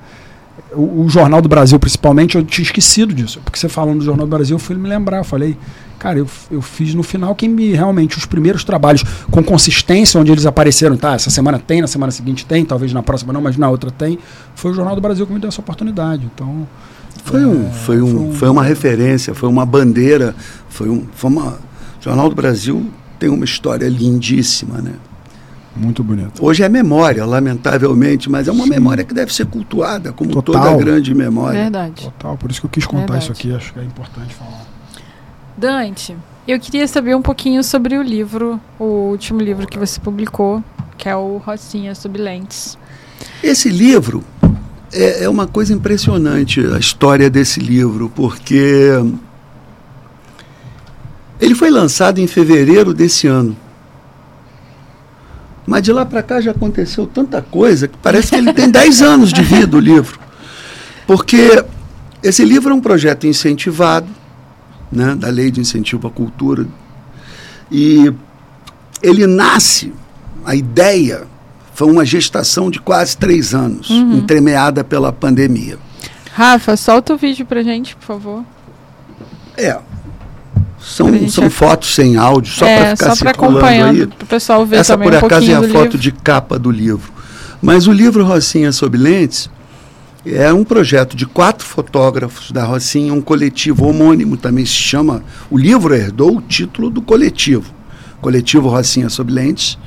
[0.72, 3.40] o, o, Jornal do Brasil, principalmente, eu tinha esquecido disso.
[3.44, 5.18] Porque você falando do Jornal do Brasil, eu fui me lembrar.
[5.18, 5.56] Eu falei,
[5.98, 10.30] cara, eu, eu fiz no final quem me realmente os primeiros trabalhos com consistência, onde
[10.32, 11.14] eles apareceram, tá?
[11.14, 14.18] Essa semana tem, na semana seguinte tem, talvez na próxima não, mas na outra tem.
[14.54, 16.28] Foi o Jornal do Brasil que me deu essa oportunidade.
[16.34, 16.66] Então.
[17.24, 20.34] Foi, um, é, foi, um, foi, um, foi uma referência, foi uma bandeira,
[20.68, 21.58] foi, um, foi uma.
[22.00, 24.92] O Jornal do Brasil tem uma história lindíssima, né?
[25.74, 26.44] Muito bonito.
[26.44, 28.70] Hoje é memória, lamentavelmente, mas é uma Sim.
[28.70, 30.62] memória que deve ser cultuada, como Total.
[30.62, 31.62] toda grande memória.
[31.62, 32.04] Verdade.
[32.04, 33.24] Total, por isso que eu quis contar Verdade.
[33.24, 34.66] isso aqui, acho que é importante falar.
[35.56, 36.16] Dante,
[36.48, 40.62] eu queria saber um pouquinho sobre o livro, o último livro que você publicou,
[40.98, 42.76] que é o Rocinha sobre Lentes.
[43.42, 44.24] Esse livro
[44.92, 48.90] é, é uma coisa impressionante, a história desse livro, porque
[51.40, 53.56] ele foi lançado em fevereiro desse ano.
[55.70, 59.02] Mas de lá para cá já aconteceu tanta coisa que parece que ele tem 10
[59.02, 60.18] anos de vida, o livro.
[61.06, 61.64] Porque
[62.20, 64.08] esse livro é um projeto incentivado,
[64.90, 66.66] né, da Lei de Incentivo à Cultura.
[67.70, 68.12] E
[69.00, 69.92] ele nasce,
[70.44, 71.22] a ideia
[71.72, 74.14] foi uma gestação de quase três anos, uhum.
[74.14, 75.78] entremeada pela pandemia.
[76.32, 78.44] Rafa, solta o vídeo para gente, por favor.
[79.56, 79.78] É,
[80.80, 84.06] são, são fotos sem áudio, só é, para ficar só circulando aí.
[84.06, 85.98] Para o pessoal ver Essa, por um acaso, é a foto livro.
[85.98, 87.12] de capa do livro.
[87.60, 89.50] Mas o livro Rocinha sob Lentes
[90.24, 95.22] é um projeto de quatro fotógrafos da Rocinha, um coletivo homônimo também se chama.
[95.50, 97.72] O livro herdou o título do coletivo.
[98.20, 99.78] Coletivo Rocinha sob Lentes,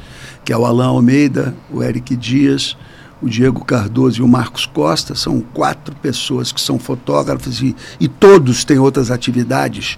[0.45, 2.75] que é o Alain Almeida, o Eric Dias,
[3.21, 8.07] o Diego Cardoso e o Marcos Costa, são quatro pessoas que são fotógrafos e, e
[8.07, 9.97] todos têm outras atividades.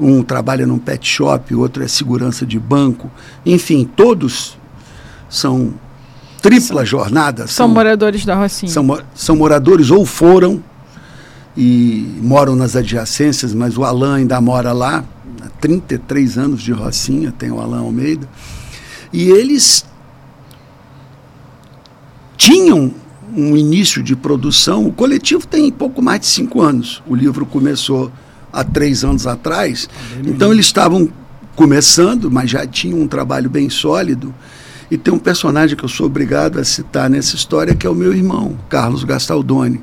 [0.00, 3.10] Um trabalha num pet shop, o outro é segurança de banco.
[3.44, 4.56] Enfim, todos
[5.28, 5.74] são
[6.40, 7.46] tripla jornada.
[7.46, 8.72] São, são moradores da Rocinha.
[8.72, 10.62] São, são moradores ou foram
[11.56, 15.04] e moram nas adjacências, mas o Alain ainda mora lá,
[15.42, 18.26] há 33 anos de Rocinha, tem o Alain Almeida.
[19.12, 19.84] E eles
[22.36, 22.92] tinham
[23.36, 24.86] um início de produção.
[24.86, 27.02] O coletivo tem pouco mais de cinco anos.
[27.06, 28.10] O livro começou
[28.52, 29.88] há três anos atrás.
[30.24, 31.08] Então eles estavam
[31.54, 34.34] começando, mas já tinham um trabalho bem sólido.
[34.90, 37.94] E tem um personagem que eu sou obrigado a citar nessa história, que é o
[37.94, 39.80] meu irmão, Carlos Gastaldoni,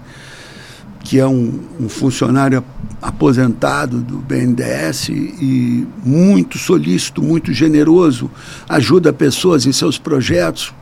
[0.99, 2.63] que é um, um funcionário
[3.01, 8.29] aposentado do BNDES e muito solícito, muito generoso,
[8.67, 10.73] ajuda pessoas em seus projetos,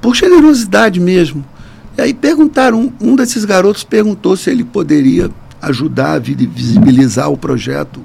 [0.00, 1.44] por generosidade mesmo.
[1.96, 5.30] E aí perguntaram, um, um desses garotos perguntou se ele poderia
[5.60, 8.00] ajudar a visibilizar o projeto,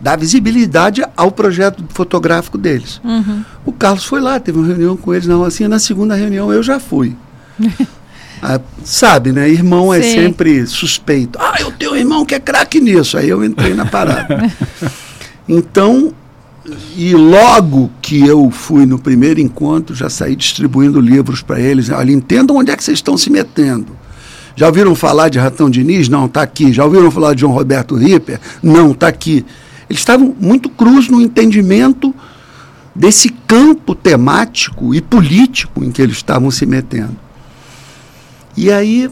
[0.00, 3.00] dar visibilidade ao projeto fotográfico deles.
[3.02, 3.44] Uhum.
[3.64, 6.62] O Carlos foi lá, teve uma reunião com eles na Rocinha, na segunda reunião eu
[6.62, 7.16] já fui.
[8.42, 9.48] ah, sabe, né?
[9.48, 10.08] Irmão é Sim.
[10.08, 11.38] é sempre suspeito.
[11.40, 13.16] Ah, eu tenho um irmão que é craque nisso.
[13.16, 14.52] Aí eu entrei na parada.
[15.48, 16.12] então,
[16.96, 21.90] e logo que eu fui no primeiro encontro, já saí distribuindo livros para eles.
[21.90, 24.03] Olha, entendam onde é que vocês estão se metendo.
[24.56, 26.08] Já ouviram falar de Ratão Diniz?
[26.08, 26.72] Não, está aqui.
[26.72, 28.40] Já ouviram falar de João Roberto Ripper?
[28.62, 29.44] Não, está aqui.
[29.88, 32.14] Eles estavam muito crus no entendimento
[32.94, 37.16] desse campo temático e político em que eles estavam se metendo.
[38.56, 39.10] E aí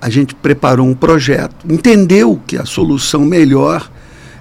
[0.00, 3.88] a gente preparou um projeto, entendeu que a solução melhor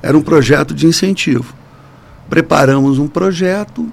[0.02, 1.54] era um projeto de incentivo.
[2.30, 3.92] Preparamos um projeto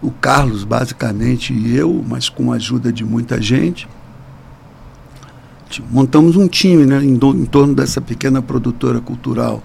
[0.00, 3.88] o Carlos, basicamente, e eu, mas com a ajuda de muita gente,
[5.90, 9.62] montamos um time né, em, do, em torno dessa pequena produtora cultural.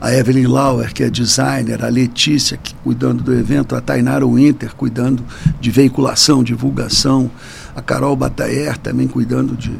[0.00, 4.74] A Evelyn Lauer, que é designer, a Letícia, que cuidando do evento, a Tainara Winter,
[4.74, 5.24] cuidando
[5.60, 7.30] de veiculação, divulgação,
[7.74, 9.72] a Carol Bataer, também cuidando de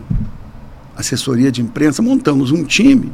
[0.96, 2.00] assessoria de imprensa.
[2.02, 3.12] Montamos um time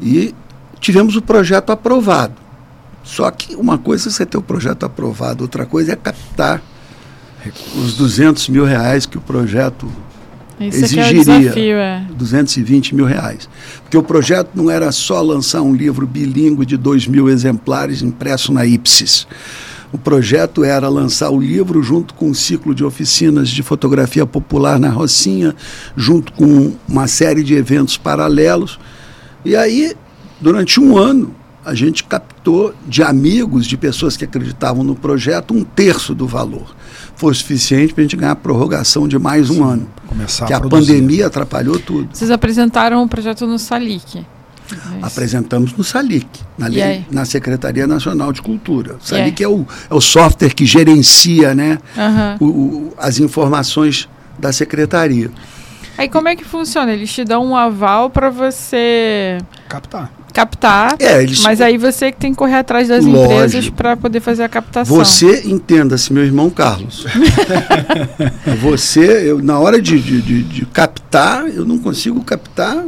[0.00, 0.34] e
[0.80, 2.47] tivemos o projeto aprovado.
[3.08, 6.62] Só que uma coisa é você ter o projeto aprovado, outra coisa é captar
[7.74, 9.90] os 200 mil reais que o projeto
[10.60, 11.32] Isso exigiria.
[11.32, 13.48] É, é desafio, é 220 mil reais.
[13.82, 18.52] Porque o projeto não era só lançar um livro bilíngue de 2 mil exemplares impresso
[18.52, 19.26] na Ipsis.
[19.90, 24.78] O projeto era lançar o livro junto com um ciclo de oficinas de fotografia popular
[24.78, 25.56] na Rocinha,
[25.96, 28.78] junto com uma série de eventos paralelos.
[29.46, 29.96] E aí,
[30.42, 31.34] durante um ano,
[31.64, 36.74] a gente captou de amigos, de pessoas que acreditavam no projeto, um terço do valor.
[37.16, 39.90] Foi suficiente para a gente ganhar a prorrogação de mais um Sim, ano.
[40.06, 42.08] Começar que a, a pandemia atrapalhou tudo.
[42.12, 44.24] Vocês apresentaram o projeto no Salic.
[44.70, 48.96] É Apresentamos no SALIC, na, lei, na Secretaria Nacional de Cultura.
[48.96, 52.46] O SALIC é o, é o software que gerencia né, uhum.
[52.46, 55.30] o, o, as informações da Secretaria.
[55.96, 56.92] Aí como é que funciona?
[56.92, 59.38] Eles te dão um aval para você
[59.68, 60.17] captar.
[60.38, 61.40] Captar, é, eles...
[61.40, 63.24] mas aí você que tem que correr atrás das Lógico.
[63.24, 64.94] empresas para poder fazer a captação.
[64.94, 67.04] Você entenda-se, meu irmão Carlos.
[68.62, 72.84] você, eu, na hora de, de, de, de captar, eu não consigo captar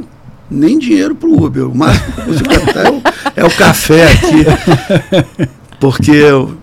[0.48, 1.68] nem dinheiro para o Uber.
[1.68, 3.02] O máximo que eu consigo captar é o,
[3.34, 5.56] é o café aqui.
[5.80, 6.56] Porque eu,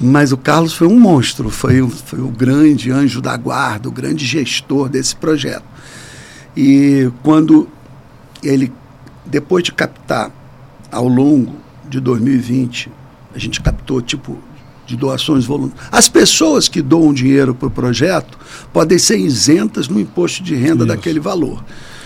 [0.00, 4.26] mas o Carlos foi um monstro, foi, foi o grande anjo da guarda, o grande
[4.26, 5.62] gestor desse projeto.
[6.56, 7.68] E quando
[8.42, 8.72] ele,
[9.28, 10.30] depois de captar
[10.90, 11.54] ao longo
[11.88, 12.90] de 2020,
[13.34, 14.38] a gente captou tipo
[14.86, 15.88] de doações voluntárias.
[15.92, 18.38] As pessoas que doam dinheiro para o projeto
[18.72, 20.86] podem ser isentas no imposto de renda Isso.
[20.86, 21.62] daquele valor.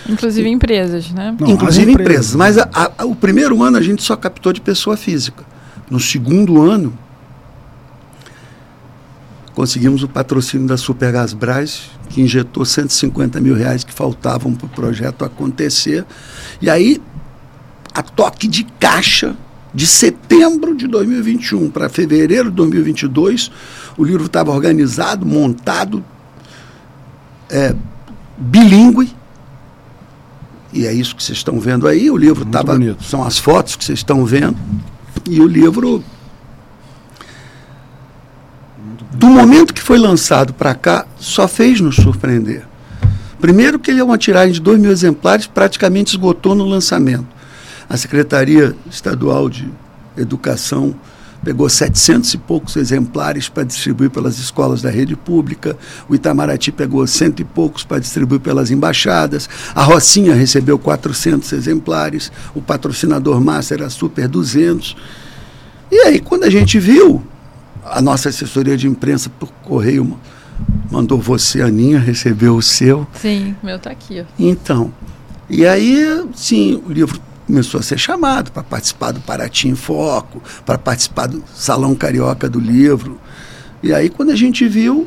[0.09, 1.35] Inclusive e, empresas, né?
[1.39, 2.35] Não, Inclusive empresas.
[2.35, 2.35] empresas.
[2.35, 5.45] Mas a, a, o primeiro ano a gente só captou de pessoa física.
[5.89, 6.93] No segundo ano,
[9.55, 15.25] conseguimos o patrocínio da Supergasbras, que injetou 150 mil reais que faltavam para o projeto
[15.25, 16.05] acontecer.
[16.61, 17.01] E aí,
[17.95, 19.37] a toque de caixa,
[19.75, 23.51] de setembro de 2021 para fevereiro de 2022,
[23.97, 26.05] o livro estava organizado, montado,
[27.51, 27.75] é,
[28.37, 29.15] bilíngue.
[30.73, 32.11] E é isso que vocês estão vendo aí.
[32.11, 32.79] O livro estava.
[33.03, 34.57] São as fotos que vocês estão vendo.
[35.29, 36.03] E o livro
[39.23, 42.67] do momento que foi lançado para cá, só fez nos surpreender.
[43.41, 47.27] Primeiro que ele é uma tiragem de 2 mil exemplares, praticamente esgotou no lançamento.
[47.93, 49.69] A Secretaria Estadual de
[50.17, 50.95] Educação
[51.45, 55.77] pegou 700 e poucos exemplares para distribuir pelas escolas da rede pública,
[56.09, 62.33] o Itamaraty pegou cento e poucos para distribuir pelas embaixadas, a Rocinha recebeu 400 exemplares,
[62.55, 64.97] o patrocinador Master era Super 200.
[65.91, 67.23] E aí, quando a gente viu,
[67.85, 70.19] a nossa assessoria de imprensa por correio
[70.91, 73.07] mandou você, Aninha, recebeu o seu.
[73.21, 74.23] Sim, o meu está aqui.
[74.23, 74.25] Ó.
[74.39, 74.95] Então,
[75.51, 80.43] e aí, sim, o livro começou a ser chamado para participar do Paraty em Foco,
[80.65, 83.19] para participar do Salão Carioca do Livro.
[83.83, 85.07] E aí, quando a gente viu,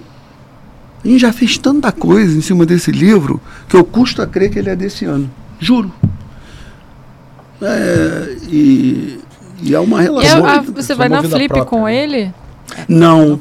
[1.03, 4.49] a gente já fez tanta coisa em cima desse livro que eu custo a crer
[4.49, 5.29] que ele é desse ano.
[5.59, 5.91] Juro.
[7.61, 9.19] É, e,
[9.61, 10.45] e é uma relação.
[10.45, 11.65] A, você vai na Flip própria.
[11.65, 12.33] com ele?
[12.87, 13.39] Não.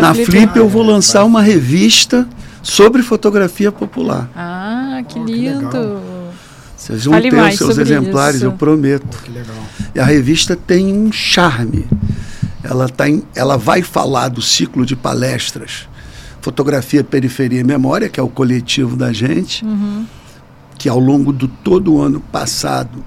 [0.00, 2.28] Na Flip, Flip eu vou lançar uma revista
[2.62, 4.28] sobre fotografia popular.
[4.36, 5.68] Ah, que lindo.
[5.70, 6.15] Que
[6.86, 8.44] Vocês vão Fale ter os seus exemplares, isso.
[8.44, 9.18] eu prometo.
[9.24, 9.56] que legal.
[9.94, 11.84] E a revista tem um charme.
[12.62, 15.88] Ela, tá em, ela vai falar do ciclo de palestras
[16.40, 20.06] Fotografia, Periferia e Memória, que é o coletivo da gente, uhum.
[20.78, 23.04] que ao longo do todo o ano passado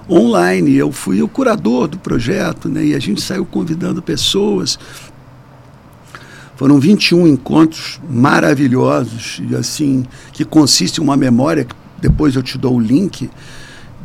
[0.08, 0.76] online.
[0.76, 2.84] Eu fui o curador do projeto, né?
[2.84, 4.78] E a gente saiu convidando pessoas.
[6.56, 11.66] Foram 21 encontros maravilhosos e assim que consiste em uma memória
[12.00, 13.28] depois eu te dou o link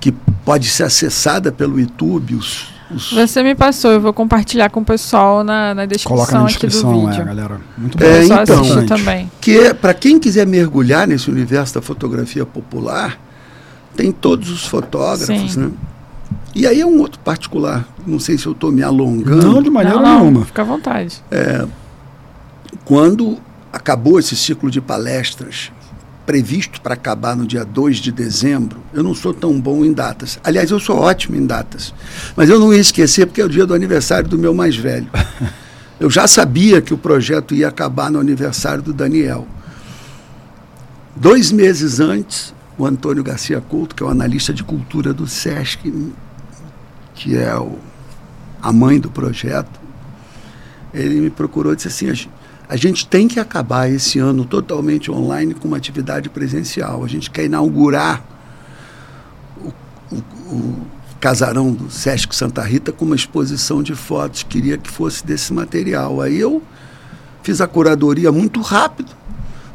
[0.03, 0.11] que
[0.43, 2.35] pode ser acessada pelo YouTube.
[2.35, 3.13] Os, Os...
[3.13, 6.89] Você me passou, eu vou compartilhar com o pessoal na, na descrição, Coloca na descrição
[6.91, 7.21] aqui do vídeo.
[7.21, 7.61] É, galera.
[7.77, 8.03] Muito bom.
[8.03, 9.31] É, então, também.
[9.39, 13.17] Que é, para quem quiser mergulhar nesse universo da fotografia popular,
[13.95, 15.59] tem todos os fotógrafos, Sim.
[15.61, 15.71] né?
[16.53, 17.87] E aí é um outro particular.
[18.05, 19.53] Não sei se eu estou me alongando.
[19.53, 20.39] Não, de maneira não, nenhuma.
[20.39, 21.23] Não, fica à vontade.
[21.31, 21.65] É,
[22.83, 23.37] quando
[23.71, 25.71] acabou esse ciclo de palestras
[26.25, 30.39] previsto para acabar no dia 2 de dezembro, eu não sou tão bom em datas.
[30.43, 31.93] Aliás, eu sou ótimo em datas.
[32.35, 35.07] Mas eu não ia esquecer porque é o dia do aniversário do meu mais velho.
[35.99, 39.47] Eu já sabia que o projeto ia acabar no aniversário do Daniel.
[41.15, 46.11] Dois meses antes, o Antônio Garcia Couto, que é o analista de cultura do SESC,
[47.13, 47.77] que é o,
[48.61, 49.79] a mãe do projeto,
[50.93, 52.27] ele me procurou e disse assim:
[52.73, 57.03] a gente tem que acabar esse ano totalmente online com uma atividade presencial.
[57.03, 58.25] A gente quer inaugurar
[59.63, 59.71] o,
[60.11, 60.17] o,
[60.51, 60.87] o
[61.19, 64.41] casarão do Sesc Santa Rita com uma exposição de fotos.
[64.41, 66.19] Queria que fosse desse material.
[66.19, 66.63] Aí eu
[67.43, 69.11] fiz a curadoria muito rápido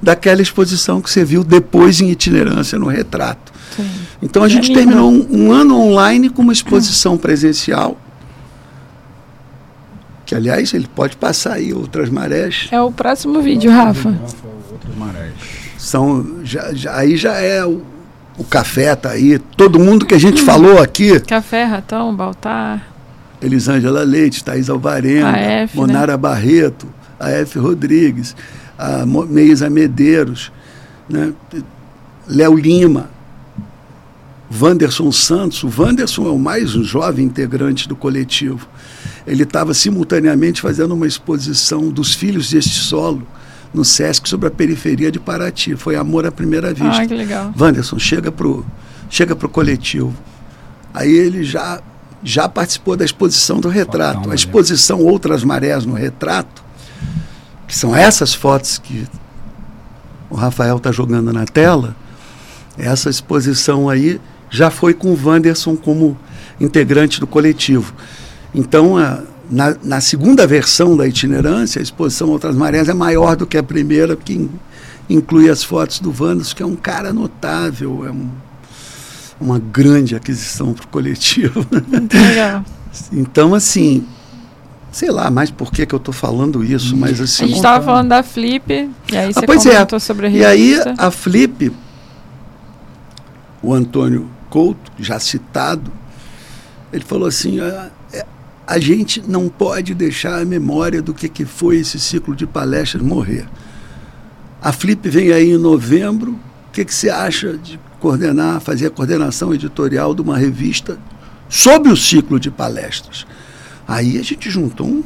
[0.02, 3.52] daquela exposição que você viu depois em itinerância no retrato.
[3.76, 3.88] Sim.
[4.20, 7.96] Então a gente terminou um, um ano online com uma exposição presencial
[10.28, 12.68] que aliás ele pode passar aí outras marés.
[12.70, 14.14] É o próximo vídeo, Rafa.
[14.70, 15.32] Outras marés.
[15.78, 17.80] São, já, já, aí já é o,
[18.36, 21.18] o café tá aí, todo mundo que a gente falou aqui.
[21.20, 22.86] Café, Ratão, Baltar.
[23.40, 25.70] Elisângela Leite, Thaís Alvarenga, né?
[25.72, 26.18] Monara né?
[26.18, 26.86] Barreto,
[27.18, 27.58] a F.
[27.58, 28.36] Rodrigues,
[28.78, 30.52] a Meisa Medeiros,
[31.08, 31.32] né?
[32.28, 33.08] Léo Lima,
[34.60, 35.62] Wanderson Santos.
[35.62, 38.68] O Wanderson é o mais jovem integrante do coletivo
[39.28, 43.26] ele estava simultaneamente fazendo uma exposição dos filhos deste solo
[43.72, 45.76] no Sesc sobre a periferia de Paraty.
[45.76, 47.02] Foi amor à primeira vista.
[47.02, 47.52] Ah, que legal.
[47.58, 48.64] Wanderson, chega pro,
[49.10, 50.14] chega pro coletivo.
[50.94, 51.80] Aí ele já
[52.22, 54.30] já participou da exposição do retrato.
[54.30, 56.64] A exposição Outras Marés no retrato,
[57.66, 59.06] que são essas fotos que
[60.28, 61.94] o Rafael está jogando na tela,
[62.76, 64.20] essa exposição aí
[64.50, 66.18] já foi com o Wanderson como
[66.60, 67.94] integrante do coletivo.
[68.54, 73.46] Então, a, na, na, segunda versão da itinerância, a exposição Outras Marés é maior do
[73.46, 74.50] que a primeira, que in,
[75.08, 78.28] inclui as fotos do Vandos, que é um cara notável, é um,
[79.40, 81.66] uma grande aquisição para o coletivo.
[82.12, 82.64] Legal.
[83.12, 84.06] então, assim,
[84.90, 87.44] sei lá mais por que, que eu estou falando isso, mas assim.
[87.44, 89.70] A gente estava falando da Flip, e aí você ah, pois é.
[89.70, 90.00] comentou é.
[90.00, 90.52] sobre a revista.
[90.52, 91.72] E aí, a Flip,
[93.62, 95.92] o Antônio Couto, já citado,
[96.92, 97.90] ele falou assim: ah,
[98.68, 103.02] a gente não pode deixar a memória do que, que foi esse ciclo de palestras
[103.02, 103.48] morrer.
[104.60, 106.32] A Flip vem aí em novembro.
[106.32, 110.98] O que, que você acha de coordenar, fazer a coordenação editorial de uma revista
[111.48, 113.26] sobre o ciclo de palestras?
[113.86, 115.02] Aí a gente juntou um,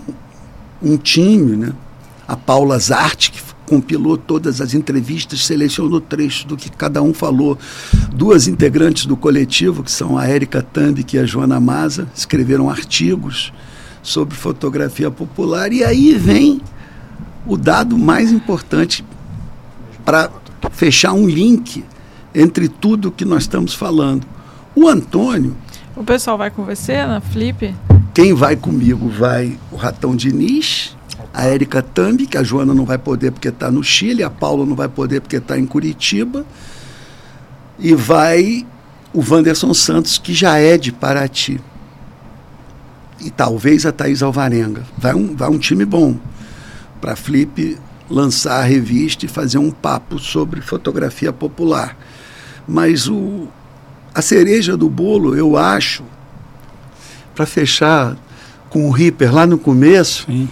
[0.82, 1.72] um time, né?
[2.26, 3.40] A Paula Zarte, que
[3.72, 7.58] compilou todas as entrevistas, selecionou trechos do que cada um falou.
[8.12, 13.50] Duas integrantes do coletivo, que são a Érica Tambi e a Joana Maza, escreveram artigos
[14.02, 15.72] sobre fotografia popular.
[15.72, 16.60] E aí vem
[17.46, 19.02] o dado mais importante
[20.04, 20.30] para
[20.70, 21.82] fechar um link
[22.34, 24.26] entre tudo que nós estamos falando.
[24.74, 25.56] O Antônio.
[25.96, 27.74] O pessoal vai com você na Flip?
[28.12, 30.94] Quem vai comigo vai o Ratão Diniz,
[31.32, 34.66] a Érica Tambi, que a Joana não vai poder porque está no Chile, a Paula
[34.66, 36.44] não vai poder porque está em Curitiba,
[37.78, 38.66] e vai
[39.12, 41.60] o Wanderson Santos, que já é de Paraty.
[43.20, 44.82] E talvez a Thaís Alvarenga.
[44.98, 46.18] Vai um, vai um time bom
[47.00, 47.78] para Flip
[48.10, 51.96] lançar a revista e fazer um papo sobre fotografia popular.
[52.66, 53.48] Mas o,
[54.14, 56.04] a cereja do bolo, eu acho,
[57.34, 58.16] para fechar
[58.68, 60.48] com o Ripper lá no começo, Sim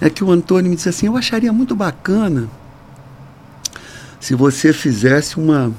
[0.00, 2.48] é que o Antônio me disse assim: eu acharia muito bacana
[4.24, 5.70] se você fizesse uma,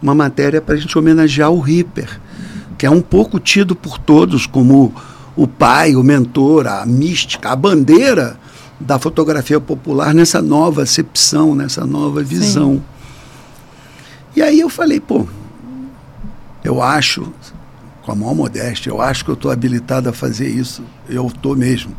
[0.00, 2.20] uma matéria para a gente homenagear o Ripper,
[2.78, 4.94] que é um pouco tido por todos como
[5.34, 8.38] o pai, o mentor, a mística, a bandeira
[8.78, 12.74] da fotografia popular nessa nova acepção, nessa nova visão.
[12.74, 12.82] Sim.
[14.36, 15.26] E aí eu falei, pô,
[16.62, 17.32] eu acho,
[18.02, 20.84] com a maior modéstia, eu acho que eu estou habilitado a fazer isso.
[21.08, 21.92] Eu estou mesmo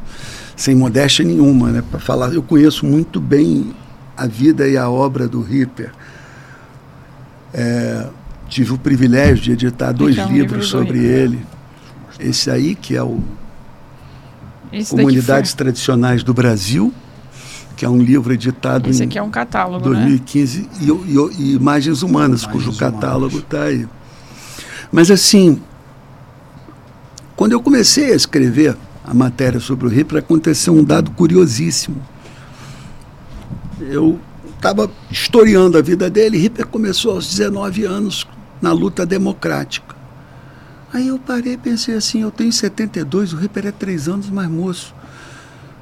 [0.60, 2.34] sem modéstia nenhuma, né, para falar.
[2.34, 3.74] Eu conheço muito bem
[4.18, 5.90] a vida e a obra do Ripper.
[7.54, 8.06] É,
[8.50, 11.46] tive o privilégio de editar dois um livros sobre ele.
[12.20, 13.22] Esse aí, que é o
[14.74, 16.94] Esse Comunidades Tradicionais do Brasil,
[17.78, 20.68] que é um livro editado Esse aqui é um catálogo, 2015, né?
[20.82, 23.88] e, e, e Imagens Humanas, Imagens cujo catálogo está aí.
[24.92, 25.62] Mas assim,
[27.38, 28.76] quando eu comecei a escrever
[29.10, 32.00] a matéria sobre o Ripper, aconteceu um dado curiosíssimo.
[33.82, 34.20] Eu
[34.56, 36.38] estava historiando a vida dele.
[36.38, 38.28] Ripper começou aos 19 anos
[38.62, 39.96] na luta democrática.
[40.94, 44.48] Aí eu parei e pensei assim: eu tenho 72, o Ripper é três anos mais
[44.48, 44.94] moço.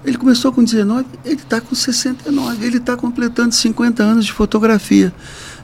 [0.05, 5.13] Ele começou com 19, ele está com 69, ele está completando 50 anos de fotografia.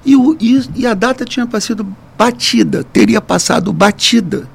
[0.06, 1.88] E, o, e, e a data tinha sido
[2.18, 4.50] batida, teria passado batida,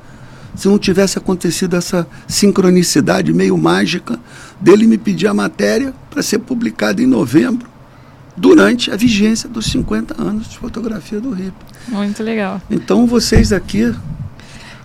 [0.58, 4.18] se não tivesse acontecido essa sincronicidade meio mágica
[4.60, 7.68] dele me pedir a matéria para ser publicada em novembro,
[8.36, 11.54] durante a vigência dos 50 anos de fotografia do RIP.
[11.86, 12.60] Muito legal.
[12.68, 13.94] Então vocês aqui,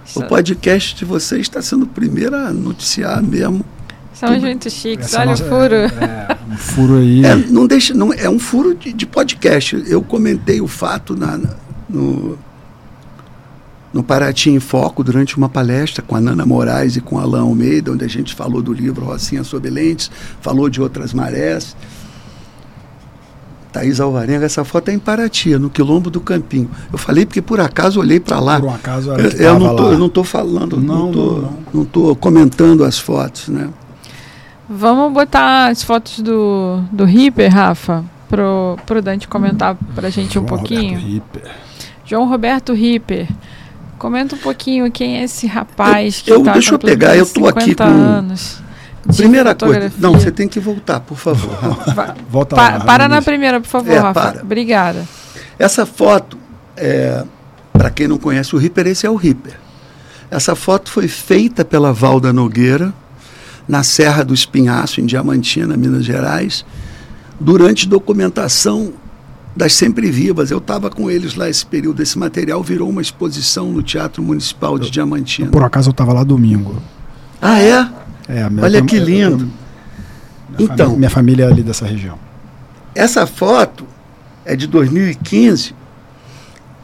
[0.06, 0.20] Isso.
[0.20, 3.66] o podcast de vocês está sendo o primeiro a noticiar mesmo
[4.14, 5.76] são muito chiques, Essa olha nossa, o furo.
[5.76, 7.26] É, é, um furo aí.
[7.26, 9.84] É, não deixa, não, é um furo de, de podcast.
[9.88, 11.40] Eu comentei o fato na,
[11.90, 12.38] no,
[13.94, 17.42] no Paraty em Foco durante uma palestra com a Nana Moraes e com a Alain
[17.42, 20.10] Almeida, onde a gente falou do livro Rocinha sobre Lentes,
[20.42, 21.76] falou de outras marés.
[23.72, 26.70] Thaís Alvarenga, essa foto é em Paraty, no quilombo do Campinho.
[26.92, 28.60] Eu falei porque por acaso olhei para lá.
[28.60, 31.10] Por um acaso era eu, eu, não tô, eu não estou falando, não
[31.82, 33.70] estou não, comentando as fotos, né?
[34.70, 40.46] Vamos botar as fotos do, do Ripper, Rafa, pro, pro Dante comentar pra gente João
[40.46, 41.00] um pouquinho.
[41.00, 41.52] Roberto Ripper.
[42.06, 43.28] João Roberto Ripper.
[44.04, 47.48] Comenta um pouquinho quem é esse rapaz que eu, tá Deixa eu pegar, eu tô
[47.48, 47.84] aqui com...
[47.84, 48.62] Anos
[49.16, 49.94] primeira coisa.
[49.98, 51.58] Não, você tem que voltar, por favor.
[52.30, 52.80] Volta pa, lá.
[52.82, 54.14] Para na primeira, por favor, é, Rafa.
[54.14, 54.42] Para.
[54.42, 55.08] Obrigada.
[55.58, 56.38] Essa foto,
[56.76, 57.24] é,
[57.72, 59.54] para quem não conhece o Ripper, esse é o Ripper.
[60.30, 62.94] Essa foto foi feita pela Valda Nogueira,
[63.66, 66.66] na Serra do Espinhaço, em Diamantina, Minas Gerais,
[67.40, 68.94] durante documentação
[69.56, 70.52] das Sempre Vivas.
[70.52, 72.02] Eu estava com eles lá esse período.
[72.02, 75.52] Esse material virou uma exposição no Teatro Municipal de Diamantina.
[75.52, 76.82] Por acaso eu estava lá domingo.
[77.42, 77.90] Ah, é?
[78.28, 79.46] é Olha que lindo.
[79.46, 79.52] minha
[80.60, 82.18] então, família, minha família é ali dessa região.
[82.96, 83.86] Essa foto
[84.46, 85.76] é de 2015.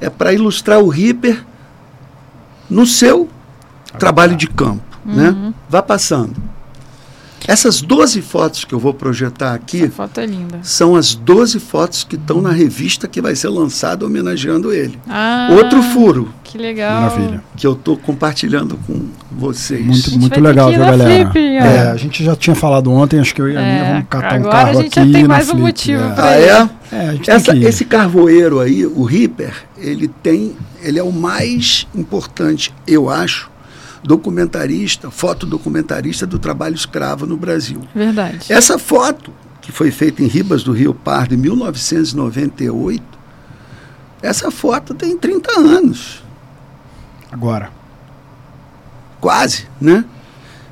[0.01, 1.43] É para ilustrar o Ripper
[2.70, 3.30] no seu
[3.97, 4.84] trabalho de campo.
[5.05, 5.30] Né?
[5.30, 5.47] Uhum.
[5.47, 5.53] Né?
[5.67, 6.48] Vá passando.
[7.47, 10.59] Essas 12 fotos que eu vou projetar aqui Essa foto é linda.
[10.61, 14.99] são as 12 fotos que estão na revista que vai ser lançada homenageando ele.
[15.07, 16.33] Ah, Outro furo.
[16.43, 17.01] Que legal.
[17.01, 17.43] Maravilha.
[17.55, 19.85] Que eu estou compartilhando com vocês.
[19.85, 21.29] Muito, muito legal, viu, galera?
[21.31, 23.91] Flip, é, a gente já tinha falado ontem, acho que eu e a Aninha é,
[23.91, 24.59] vamos catar um carro aqui.
[24.59, 26.15] Agora a gente já tem mais um Flip, motivo é.
[26.17, 26.69] Ah, é?
[26.95, 30.55] é Essa, esse carvoeiro aí, o Ripper, ele tem.
[30.81, 33.51] Ele é o mais importante, eu acho,
[34.03, 37.81] documentarista, fotodocumentarista do trabalho escravo no Brasil.
[37.93, 38.51] Verdade.
[38.51, 43.03] Essa foto, que foi feita em Ribas do Rio Pardo em 1998,
[44.21, 46.23] essa foto tem 30 anos.
[47.31, 47.71] Agora.
[49.19, 50.05] Quase, né?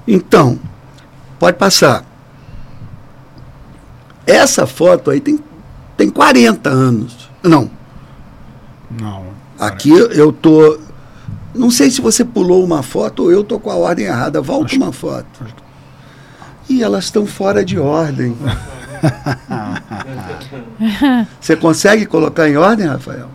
[0.08, 0.60] Então,
[1.40, 2.06] pode passar.
[4.26, 5.40] Essa foto aí tem,
[5.96, 7.30] tem 40 anos.
[7.44, 7.70] Não.
[8.90, 9.28] Não.
[9.60, 10.80] Aqui eu tô
[11.58, 14.42] não sei se você pulou uma foto ou eu estou com a ordem errada.
[14.42, 15.46] Volta uma foto.
[16.70, 18.36] E elas estão fora de ordem.
[21.40, 23.30] você consegue colocar em ordem, Rafael?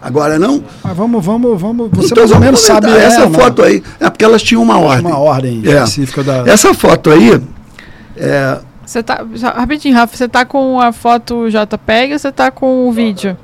[0.00, 0.62] Agora não?
[0.84, 1.90] Mas vamos, vamos, vamos.
[1.90, 3.82] Você então, mais ou menos sabe essa é, foto aí.
[3.98, 5.06] É porque elas tinham uma ordem.
[5.06, 5.70] Uma ordem é.
[5.70, 6.44] específica da.
[6.46, 7.40] Essa foto aí.
[8.16, 8.58] É...
[8.84, 9.24] Você tá.
[9.54, 13.36] Rapidinho, Rafa, você tá com a foto JPEG ou você tá com o vídeo?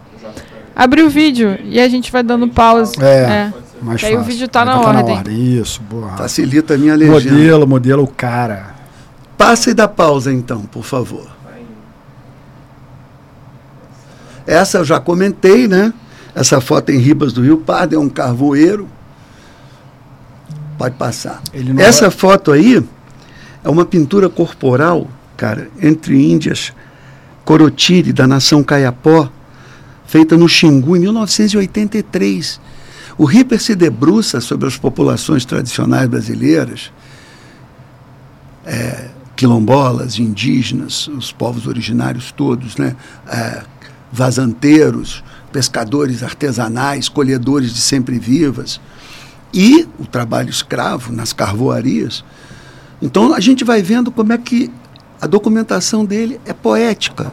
[0.74, 2.94] Abre o vídeo e a gente vai dando pausa.
[3.04, 3.06] É.
[3.06, 3.52] é.
[3.82, 4.20] Mais aí fácil.
[4.20, 5.04] o vídeo está na, tá ordem.
[5.04, 5.60] na ordem.
[5.60, 6.10] Isso, boa.
[6.16, 7.32] Facilita a minha legenda.
[7.32, 8.74] Modelo, modelo, o cara.
[9.36, 11.26] Passa e dá pausa então, por favor.
[14.46, 15.92] Essa eu já comentei, né?
[16.34, 18.88] Essa foto em Ribas do Rio Pardo é um carvoeiro.
[20.78, 21.42] Pode passar.
[21.78, 22.10] Essa vai...
[22.10, 22.82] foto aí
[23.62, 26.72] é uma pintura corporal, cara, entre índias,
[27.44, 29.28] Corotiri, da nação Caiapó,
[30.12, 32.60] feita no Xingu em 1983.
[33.16, 36.92] O Ripper se debruça sobre as populações tradicionais brasileiras,
[38.66, 42.94] é, quilombolas, indígenas, os povos originários todos, né?
[43.26, 43.62] É,
[44.12, 48.78] vazanteiros, pescadores artesanais, colhedores de sempre-vivas,
[49.50, 52.22] e o trabalho escravo nas carvoarias.
[53.00, 54.70] Então a gente vai vendo como é que
[55.18, 57.32] a documentação dele é poética,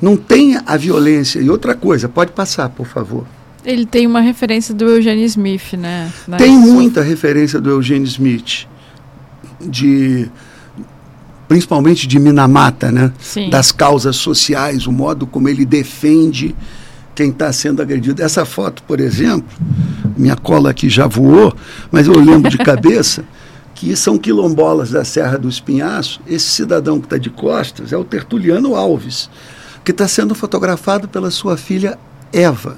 [0.00, 1.40] não tem a violência.
[1.40, 3.26] E outra coisa, pode passar, por favor.
[3.64, 6.12] Ele tem uma referência do Eugênio Smith, né?
[6.38, 8.66] tem muita referência do Eugênio Smith,
[9.60, 10.30] de
[11.48, 13.12] principalmente de Minamata, né?
[13.20, 13.50] Sim.
[13.50, 16.54] Das causas sociais, o modo como ele defende
[17.14, 18.22] quem está sendo agredido.
[18.22, 19.48] Essa foto, por exemplo,
[20.16, 21.54] minha cola aqui já voou,
[21.90, 23.24] mas eu lembro de cabeça
[23.74, 26.20] que são quilombolas da Serra do Espinhaço.
[26.26, 29.28] Esse cidadão que está de costas é o Tertuliano Alves,
[29.86, 31.96] que está sendo fotografado pela sua filha
[32.32, 32.76] Eva.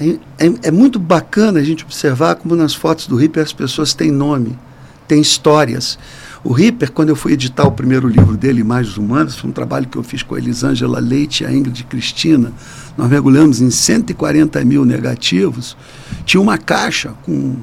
[0.00, 3.94] É, é, é, muito bacana a gente observar como nas fotos do Ripper as pessoas
[3.94, 4.58] têm nome,
[5.06, 5.96] têm histórias.
[6.42, 9.86] O Ripper, quando eu fui editar o primeiro livro dele, Imagens Humanas, foi um trabalho
[9.86, 12.52] que eu fiz com a Elisângela Leite e a Ingrid Cristina.
[12.96, 15.76] Nós mergulhamos em 140 mil negativos.
[16.24, 17.54] Tinha uma caixa com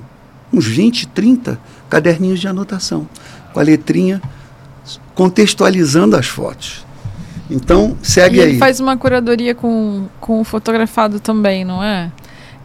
[0.53, 1.59] uns 20, 30
[1.89, 3.05] caderninhos de anotação,
[3.51, 4.21] com a letrinha
[5.13, 6.85] contextualizando as fotos.
[7.49, 8.49] Então, segue e aí.
[8.49, 12.11] Ele faz uma curadoria com, com o fotografado também, não é?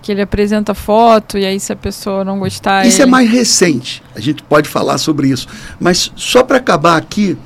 [0.03, 2.87] Que ele apresenta foto e aí se a pessoa não gostar.
[2.87, 3.09] Isso ele...
[3.09, 4.03] é mais recente.
[4.15, 5.47] A gente pode falar sobre isso.
[5.79, 7.37] Mas só para acabar aqui,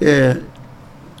[0.00, 0.38] é,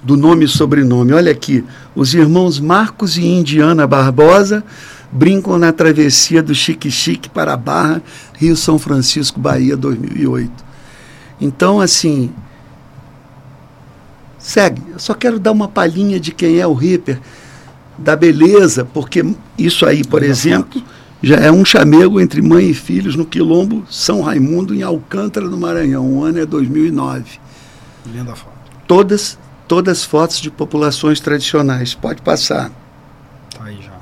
[0.02, 1.64] do nome e sobrenome, olha aqui.
[1.94, 4.64] Os irmãos Marcos e Indiana Barbosa
[5.12, 8.02] brincam na travessia do Chique Chique para a Barra,
[8.34, 10.50] Rio São Francisco, Bahia, 2008.
[11.38, 12.32] Então, assim,
[14.42, 14.82] segue.
[14.90, 17.20] Eu só quero dar uma palhinha de quem é o Ripper,
[17.96, 19.24] da beleza, porque
[19.56, 20.82] isso aí, por exemplo,
[21.22, 25.56] já é um chamego entre mãe e filhos no Quilombo São Raimundo, em Alcântara, no
[25.56, 26.04] Maranhão.
[26.04, 27.38] O ano é 2009.
[28.12, 28.52] Linda foto.
[28.88, 29.38] Todas,
[29.68, 31.94] todas fotos de populações tradicionais.
[31.94, 32.70] Pode passar.
[33.56, 33.92] Tá aí já.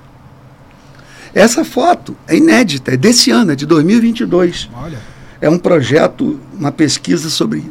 [1.35, 4.71] Essa foto é inédita, é desse ano, é de 2022.
[4.75, 4.99] Olha.
[5.41, 7.71] É um projeto, uma pesquisa sobre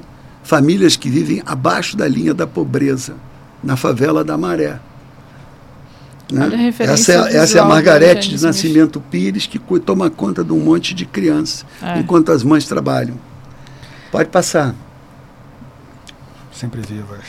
[0.50, 3.14] famílias que vivem abaixo da linha da pobreza,
[3.64, 4.80] na favela da Maré.
[6.32, 6.74] Né?
[6.80, 10.96] Essa é, essa é a Margarete de Nascimento Pires, que toma conta de um monte
[10.96, 12.00] de crianças, é.
[12.00, 13.16] enquanto as mães trabalham.
[14.12, 14.74] Pode passar.
[16.52, 17.20] Sempre vivas.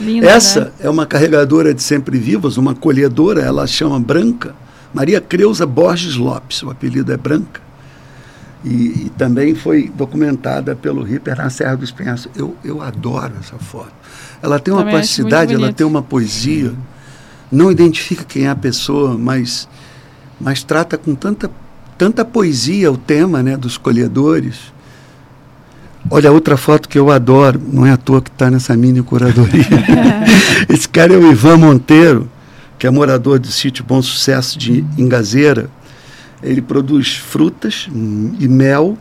[0.00, 0.70] Linda, essa né?
[0.78, 4.54] é uma carregadora de sempre vivas, uma colhedora, ela chama Branca
[4.94, 7.60] Maria Creuza Borges Lopes, o apelido é Branca,
[8.64, 12.30] e, e também foi documentada pelo Ripper na Serra do Espinhaço.
[12.34, 13.92] Eu, eu adoro essa foto.
[14.42, 16.72] Ela tem uma também plasticidade, ela tem uma poesia,
[17.50, 19.68] não identifica quem é a pessoa, mas,
[20.40, 21.50] mas trata com tanta,
[21.96, 24.72] tanta poesia o tema né, dos colhedores.
[26.10, 29.66] Olha, outra foto que eu adoro, não é à toa que está nessa mini curadoria.
[30.68, 32.30] Esse cara é o Ivan Monteiro
[32.78, 35.68] que é morador do sítio Bom Sucesso de Ingazeira,
[36.42, 37.88] ele produz frutas
[38.38, 38.96] e mel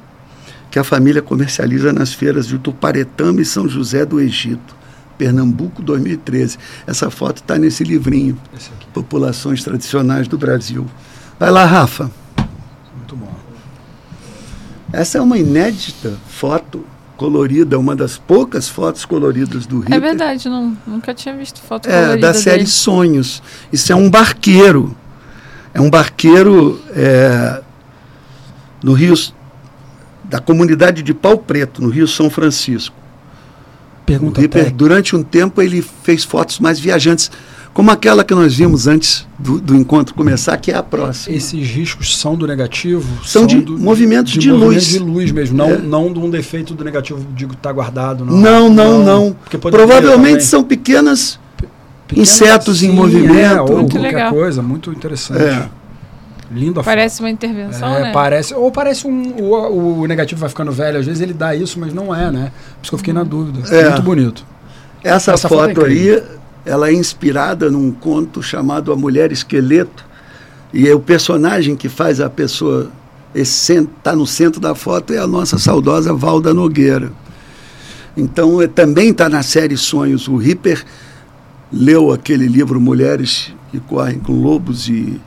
[0.70, 4.76] que a família comercializa nas feiras de Tuparetama e São José do Egito,
[5.18, 6.58] Pernambuco 2013.
[6.86, 8.38] Essa foto está nesse livrinho,
[8.94, 10.86] Populações Tradicionais do Brasil.
[11.40, 12.12] Vai lá, Rafa.
[12.96, 13.34] Muito bom.
[14.92, 16.84] Essa é uma inédita foto
[17.18, 19.98] colorida, uma das poucas fotos coloridas do Hitler.
[19.98, 22.70] É verdade, não, nunca tinha visto foto é, colorida da série dele.
[22.70, 23.42] Sonhos.
[23.74, 24.96] Isso é um barqueiro.
[25.78, 27.62] É um barqueiro é,
[28.84, 29.14] no Rio
[30.24, 32.96] da comunidade de Pau Preto, no Rio São Francisco.
[34.04, 37.30] Pergunta Hitler, durante um tempo ele fez fotos mais viajantes
[37.76, 41.36] como aquela que nós vimos antes do, do, encontro começar, que é a próxima.
[41.36, 43.08] Esses riscos são do negativo?
[43.18, 44.88] São, são de do, movimentos de, de, luz.
[44.88, 45.78] de luz mesmo, não, é.
[45.78, 48.26] não de um defeito do negativo, digo, está guardado.
[48.26, 49.04] Não, não, não.
[49.04, 49.36] não.
[49.60, 51.40] Provavelmente são pequenas,
[52.08, 53.38] Pequenas, insetos sim, em movimento.
[53.38, 54.34] É, ou muito qualquer legal.
[54.34, 55.42] coisa, muito interessante.
[55.42, 55.70] É.
[56.50, 58.12] Lindo Parece uma intervenção, é, né?
[58.14, 59.36] Parece, ou parece um.
[59.44, 62.52] O, o, negativo vai ficando velho, às vezes ele dá isso, mas não é, né?
[62.76, 63.68] Por isso que eu fiquei na dúvida.
[63.76, 63.90] É.
[63.90, 64.46] Muito bonito.
[65.04, 66.24] Essa, Essa foto, foto é aí
[66.66, 70.06] ela é inspirada num conto chamado A Mulher Esqueleto,
[70.74, 72.92] e é o personagem que faz a pessoa
[73.34, 77.12] está no centro da foto é a nossa saudosa Valda Nogueira.
[78.16, 80.28] Então, é, também está na série Sonhos.
[80.28, 80.84] O Ripper
[81.72, 85.20] leu aquele livro Mulheres que Correm com Lobos e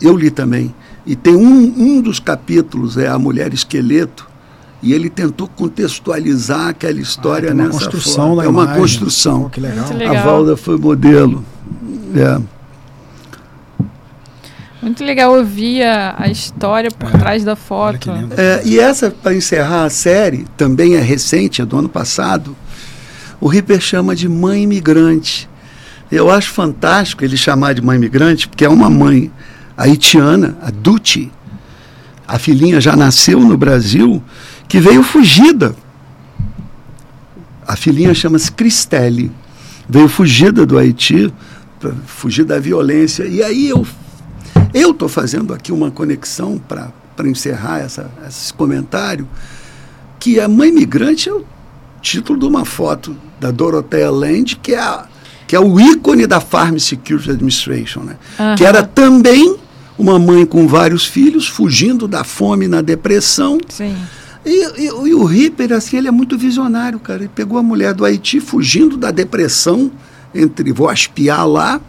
[0.00, 0.74] eu li também.
[1.06, 4.28] E tem um, um dos capítulos, é A Mulher Esqueleto,
[4.82, 8.42] e ele tentou contextualizar aquela história ah, é uma nessa construção forma.
[8.42, 8.80] Da é uma imagem.
[8.80, 9.44] construção.
[9.46, 9.92] Oh, que legal.
[9.94, 10.16] legal.
[10.16, 11.44] A Valda foi modelo.
[12.16, 12.40] É.
[14.82, 17.18] Muito legal ouvir a, a história por é.
[17.18, 18.10] trás da foto.
[18.36, 22.56] É, e essa, para encerrar a série, também é recente, é do ano passado.
[23.40, 25.48] O Ripper chama de mãe imigrante.
[26.12, 29.32] Eu acho fantástico ele chamar de mãe imigrante, porque é uma mãe
[29.74, 31.32] haitiana, a Duti.
[32.28, 34.22] A filhinha já nasceu no Brasil
[34.68, 35.74] que veio fugida.
[37.66, 39.32] A filhinha chama-se Cristelle.
[39.88, 41.32] Veio fugida do Haiti,
[41.80, 43.24] para fugir da violência.
[43.24, 43.86] E aí eu
[44.74, 46.92] eu estou fazendo aqui uma conexão para
[47.28, 49.26] encerrar essa, esse comentário,
[50.18, 51.44] que a Mãe Migrante é o
[52.00, 55.06] título de uma foto da Dorothea Land, que é a,
[55.52, 58.16] que é o ícone da Farm Security Administration, né?
[58.38, 58.54] Uhum.
[58.54, 59.58] que era também
[59.98, 63.58] uma mãe com vários filhos, fugindo da fome na depressão.
[63.68, 63.94] Sim.
[64.46, 67.18] E, e, e, o Ripper, assim, ele é muito visionário, cara.
[67.18, 69.92] Ele pegou a mulher do Haiti fugindo da depressão,
[70.34, 71.82] entre vou aspiar lá,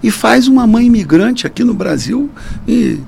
[0.00, 2.30] e faz uma mãe imigrante aqui no Brasil,
[2.68, 3.00] e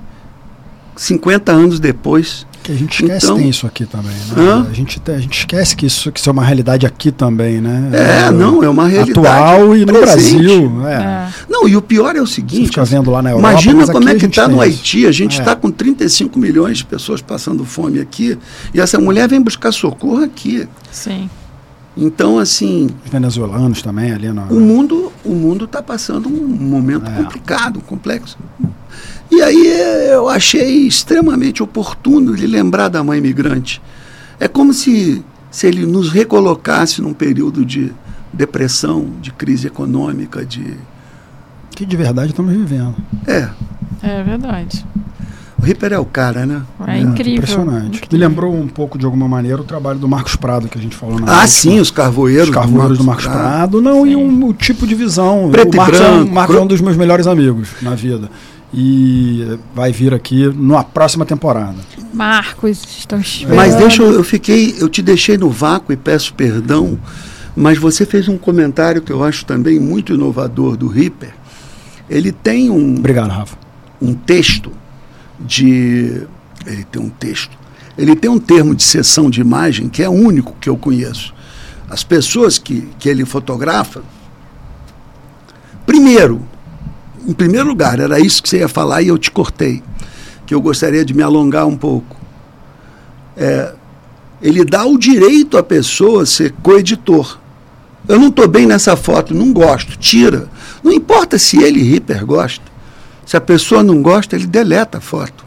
[0.97, 4.66] 50 anos depois, que a gente esquece então, tem isso aqui também, né?
[4.70, 7.91] A gente, a gente esquece que isso, que isso é uma realidade aqui também, né?
[7.93, 10.89] É, é não, é uma realidade atual e no Brasil.
[10.89, 10.95] É.
[10.95, 11.28] é.
[11.47, 14.15] Não, e o pior é o seguinte: fica vendo lá na Europa, imagina como é
[14.15, 15.07] que está no Haiti.
[15.07, 15.55] A gente está é.
[15.55, 18.39] com 35 milhões de pessoas passando fome aqui
[18.73, 20.66] e essa mulher vem buscar socorro aqui.
[20.91, 21.28] Sim.
[21.95, 22.89] Então, assim.
[23.05, 24.43] Os venezuelanos também ali no.
[24.45, 27.15] O mundo o mundo está passando um momento é.
[27.15, 28.39] complicado, complexo.
[29.31, 29.67] E aí
[30.11, 33.81] eu achei extremamente oportuno de lembrar da mãe imigrante.
[34.39, 37.93] É como se, se ele nos recolocasse num período de
[38.33, 40.77] depressão, de crise econômica, de.
[41.75, 42.95] Que de verdade estamos vivendo.
[43.27, 43.49] É.
[44.03, 44.85] É verdade.
[45.59, 46.63] O Ripper é o cara, né?
[46.87, 47.35] É, é incrível.
[47.37, 47.97] Impressionante.
[47.97, 48.09] Incrível.
[48.13, 50.95] Me lembrou um pouco, de alguma maneira, o trabalho do Marcos Prado, que a gente
[50.95, 52.51] falou na Ah, sim, os carvoeiros.
[52.51, 53.81] Os carvoeiros do Marcos, do Marcos Prado.
[53.81, 54.11] Não, sim.
[54.11, 55.49] e um, o tipo de visão.
[55.51, 58.31] Preto o Marcos, branco, é, um, Marcos é um dos meus melhores amigos na vida
[58.77, 61.77] e vai vir aqui na próxima temporada.
[62.13, 63.57] Marcos, estão esperando.
[63.57, 66.99] Mas deixa eu, eu fiquei, eu te deixei no vácuo e peço perdão,
[67.55, 71.33] mas você fez um comentário que eu acho também muito inovador do Ripper.
[72.11, 73.57] Ele tem um Obrigado, Rafa.
[74.03, 74.73] Um texto
[75.39, 76.27] de
[76.67, 77.57] ele tem um texto.
[77.97, 81.33] Ele tem um termo de sessão de imagem que é único que eu conheço.
[81.89, 84.03] As pessoas que, que ele fotografa,
[85.87, 86.43] primeiro,
[87.27, 89.83] em primeiro lugar, era isso que você ia falar e eu te cortei,
[90.47, 92.17] que eu gostaria de me alongar um pouco.
[93.37, 93.73] É,
[94.43, 97.39] ele dá o direito à pessoa ser coeditor.
[98.07, 100.49] Eu não estou bem nessa foto, não gosto, tira.
[100.83, 102.65] Não importa se ele, Ripper, gosta.
[103.25, 105.45] Se a pessoa não gosta, ele deleta a foto.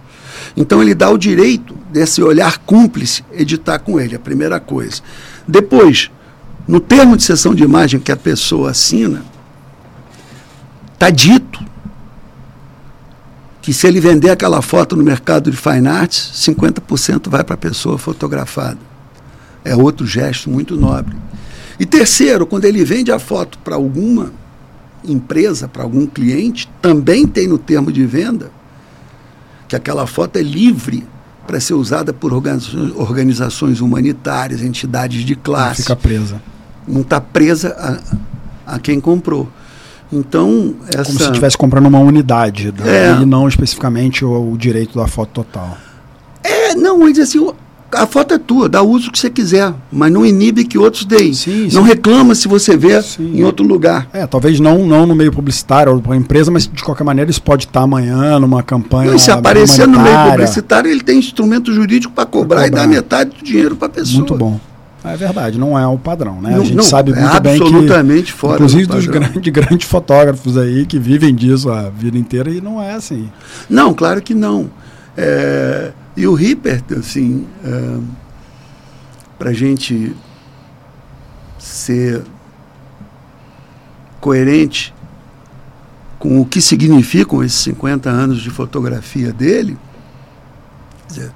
[0.55, 5.01] Então ele dá o direito desse olhar cúmplice editar com ele, a primeira coisa.
[5.47, 6.09] Depois,
[6.67, 9.23] no termo de sessão de imagem que a pessoa assina,
[10.97, 11.63] está dito
[13.61, 17.57] que se ele vender aquela foto no mercado de fine arts, 50% vai para a
[17.57, 18.79] pessoa fotografada.
[19.63, 21.15] É outro gesto muito nobre.
[21.79, 24.31] E terceiro, quando ele vende a foto para alguma
[25.03, 28.51] empresa, para algum cliente, também tem no termo de venda
[29.67, 31.05] que aquela foto é livre
[31.45, 35.81] para ser usada por organizações humanitárias, entidades de classe.
[35.81, 36.41] Não fica presa.
[36.87, 38.01] Não está presa
[38.65, 39.49] a, a quem comprou.
[40.11, 41.03] Então, essa...
[41.03, 43.17] Como se estivesse comprando uma unidade, né?
[43.17, 43.21] é.
[43.21, 45.77] e não especificamente o, o, direito da foto total.
[46.43, 47.45] É, não, ele diz assim,
[47.91, 51.05] a foto é tua, dá o uso que você quiser, mas não inibe que outros
[51.05, 51.33] deem.
[51.33, 51.87] Sim, não sim.
[51.87, 53.37] reclama se você vê sim.
[53.37, 54.07] em outro lugar.
[54.13, 57.31] É, talvez não, não no meio publicitário ou para a empresa, mas de qualquer maneira
[57.31, 59.11] isso pode estar amanhã numa campanha.
[59.11, 62.87] Não, se aparecer no meio publicitário, ele tem instrumento jurídico para cobrar, cobrar, e dar
[62.87, 64.19] metade do dinheiro para a pessoa.
[64.19, 64.59] Muito bom.
[65.13, 66.51] É verdade, não é o padrão, né?
[66.51, 69.05] Não, a gente não, sabe é muito é bem que, absolutamente fora inclusive do dos
[69.05, 73.29] grandes, grandes fotógrafos aí que vivem disso a vida inteira e não é assim.
[73.69, 74.69] Não, claro que não.
[75.15, 77.97] É, e o Ripper, assim, é,
[79.37, 80.15] para a gente
[81.57, 82.23] ser
[84.19, 84.93] coerente
[86.19, 89.77] com o que significam esses 50 anos de fotografia dele,
[91.07, 91.31] dizer,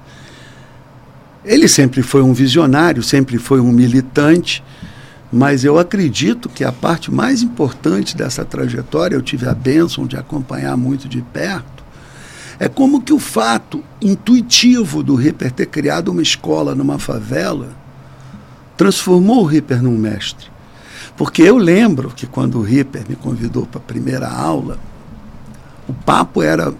[1.44, 4.62] ele sempre foi um visionário, sempre foi um militante,
[5.32, 10.16] mas eu acredito que a parte mais importante dessa trajetória, eu tive a bênção de
[10.16, 11.82] acompanhar muito de perto,
[12.58, 17.70] é como que o fato intuitivo do Ripper ter criado uma escola numa favela
[18.76, 20.46] transformou o Ripper num mestre.
[21.16, 24.78] Porque eu lembro que quando o Ripper me convidou para a primeira aula,
[25.88, 26.72] o papo era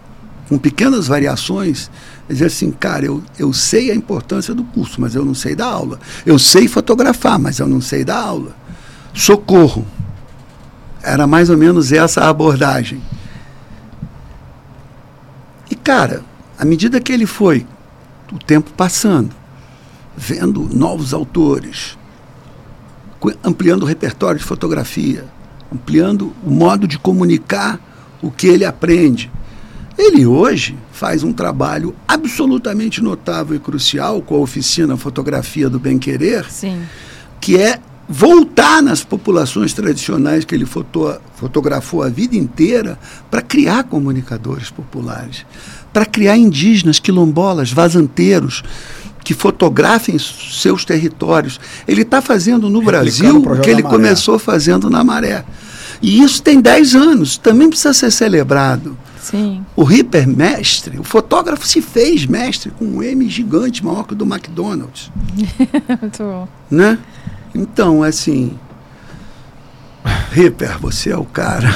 [0.49, 1.91] com pequenas variações,
[2.33, 5.67] dizer assim, cara, eu, eu sei a importância do curso, mas eu não sei da
[5.67, 5.99] aula.
[6.25, 8.57] Eu sei fotografar, mas eu não sei da aula.
[9.13, 9.87] Socorro.
[11.03, 13.03] Era mais ou menos essa a abordagem.
[15.71, 16.23] E, cara,
[16.59, 17.67] à medida que ele foi,
[18.33, 19.35] o tempo passando,
[20.17, 21.99] vendo novos autores,
[23.45, 25.25] ampliando o repertório de fotografia,
[25.73, 27.81] ampliando o modo de comunicar
[28.23, 29.31] o que ele aprende,
[29.99, 35.99] ele hoje faz um trabalho absolutamente notável e crucial com a oficina Fotografia do Bem
[35.99, 36.81] Querer, Sim.
[37.41, 42.97] que é voltar nas populações tradicionais que ele foto, fotografou a vida inteira
[43.29, 45.45] para criar comunicadores populares,
[45.93, 48.62] para criar indígenas, quilombolas, vazanteiros
[49.24, 51.59] que fotografem seus territórios.
[51.89, 55.45] Ele está fazendo no Brasil o que ele começou fazendo na Maré.
[56.01, 58.97] E isso tem 10 anos, também precisa ser celebrado.
[59.23, 59.65] Sim.
[59.77, 64.16] O Ripper mestre, o fotógrafo se fez mestre com um M gigante maior que o
[64.16, 65.12] do McDonald's.
[66.03, 66.49] Muito bom.
[66.69, 66.99] Né?
[67.55, 68.59] Então, assim.
[70.32, 71.69] Ripper, você é o cara.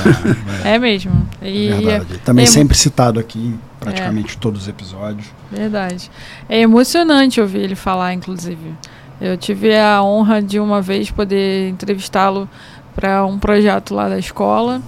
[0.65, 1.29] É, é mesmo.
[1.41, 2.19] E, Verdade.
[2.25, 4.39] Também é, sempre citado aqui em praticamente é.
[4.41, 5.29] todos os episódios.
[5.49, 6.11] Verdade.
[6.49, 8.75] É emocionante ouvir ele falar, inclusive.
[9.21, 12.49] Eu tive a honra de uma vez poder entrevistá-lo
[12.93, 14.83] para um projeto lá da escola.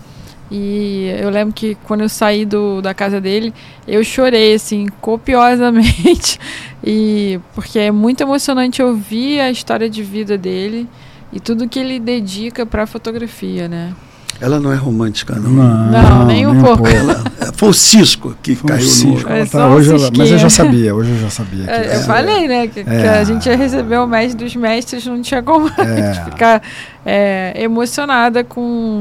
[0.50, 3.52] E eu lembro que quando eu saí do, da casa dele,
[3.86, 6.38] eu chorei assim copiosamente.
[6.82, 10.88] e porque é muito emocionante ouvir a história de vida dele
[11.32, 13.92] e tudo que ele dedica para a fotografia, né?
[14.40, 15.50] Ela não é romântica, não.
[15.50, 16.86] Não, não nem, nem um pouco.
[16.86, 19.28] Ela, foi o Cisco que foi caiu Cisco.
[19.28, 19.34] no.
[19.34, 21.64] É tá, hoje ela, mas eu já sabia, hoje eu já sabia.
[21.64, 22.68] Que é, eu falei, né?
[22.68, 22.84] Que, é.
[22.84, 26.14] que, a gente ia receber o mestre dos mestres, não tinha como é.
[26.24, 26.62] ficar
[27.04, 29.00] é, emocionada com,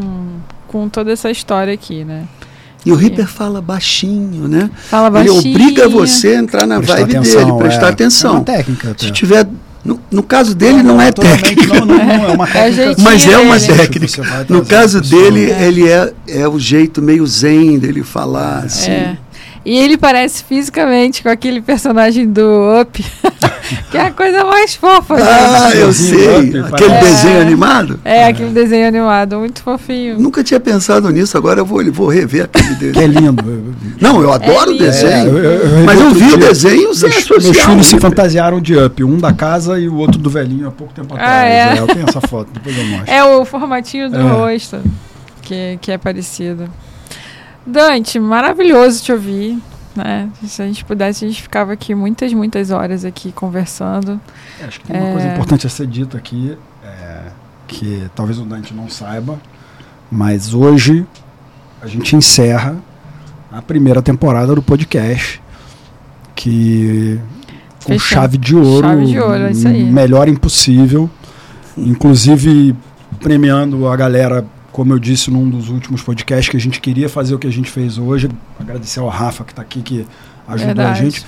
[0.67, 2.25] com toda essa história aqui, né?
[2.85, 4.69] E o Ripper fala baixinho, né?
[4.89, 5.39] Fala baixinho.
[5.39, 7.89] Ele obriga você a entrar na prestar vibe atenção, dele, prestar é.
[7.89, 8.31] atenção.
[8.31, 8.91] É uma técnica.
[8.91, 9.05] Até.
[9.05, 9.47] Se tiver
[9.83, 11.79] no, no, caso dele não, não é técnica.
[11.79, 13.01] Não, não, não, é uma é técnica.
[13.01, 14.45] mas é uma técnica.
[14.49, 15.67] No caso dele, é.
[15.67, 18.91] ele é, é o jeito meio zen dele falar, assim.
[18.91, 19.17] É.
[19.67, 23.03] E ele parece fisicamente com aquele personagem do Up,
[23.91, 25.15] que é a coisa mais fofa.
[25.19, 26.57] Ah, eu sei.
[26.71, 27.99] aquele é, desenho animado?
[28.05, 30.17] É, aquele desenho animado, muito fofinho.
[30.17, 32.93] Nunca tinha pensado nisso, agora eu vou, vou rever aquele desenho.
[32.93, 33.43] Que é lindo.
[33.99, 35.37] Não, eu adoro é o desenho.
[35.37, 37.51] É, eu, eu, mas eu vi o desenho Zé meus, social.
[37.51, 40.71] Meus filhos se fantasiaram de Up, um da casa e o outro do velhinho há
[40.71, 41.33] pouco tempo ah, atrás.
[41.33, 41.79] Ah, é?
[41.79, 43.13] eu tenho essa foto, depois eu mostro.
[43.13, 44.29] É o formatinho do é.
[44.29, 44.79] rosto
[45.41, 46.69] que, que é parecido.
[47.67, 49.61] Dante, maravilhoso te ouvir.
[49.95, 50.29] Né?
[50.45, 54.21] Se a gente pudesse, a gente ficava aqui muitas, muitas horas aqui conversando.
[54.59, 55.11] É, acho que tem uma é...
[55.11, 57.23] coisa importante a ser dita aqui, é,
[57.67, 59.39] que talvez o Dante não saiba,
[60.09, 61.05] mas hoje
[61.81, 62.77] a gente encerra
[63.51, 65.41] a primeira temporada do podcast,
[66.35, 67.19] que
[67.83, 71.09] com chave de ouro, chave de ouro é melhor impossível,
[71.75, 72.75] inclusive
[73.19, 74.45] premiando a galera
[74.77, 77.51] como eu disse num dos últimos podcasts, que a gente queria fazer o que a
[77.51, 78.29] gente fez hoje.
[78.59, 80.05] Agradecer ao Rafa que está aqui, que
[80.47, 80.99] ajudou Verdade.
[80.99, 81.25] a gente.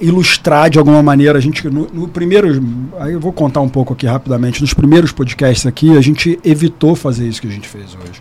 [0.00, 1.70] Ilustrar de alguma maneira, a gente.
[1.70, 2.60] No, no, primeiro.
[2.98, 4.60] Aí eu vou contar um pouco aqui rapidamente.
[4.60, 8.20] Nos primeiros podcasts aqui, a gente evitou fazer isso que a gente fez hoje.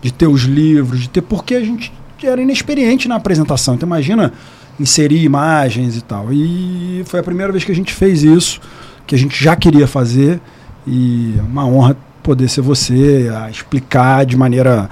[0.00, 1.20] De ter os livros, de ter.
[1.20, 3.74] Porque a gente era inexperiente na apresentação.
[3.74, 4.32] Então imagina
[4.80, 6.32] inserir imagens e tal.
[6.32, 8.62] E foi a primeira vez que a gente fez isso,
[9.06, 10.40] que a gente já queria fazer.
[10.86, 14.90] E é uma honra poder ser você, a explicar de maneira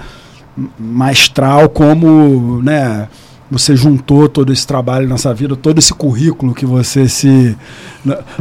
[0.79, 3.09] maestral como, né,
[3.51, 7.57] você juntou todo esse trabalho nessa vida, todo esse currículo que você se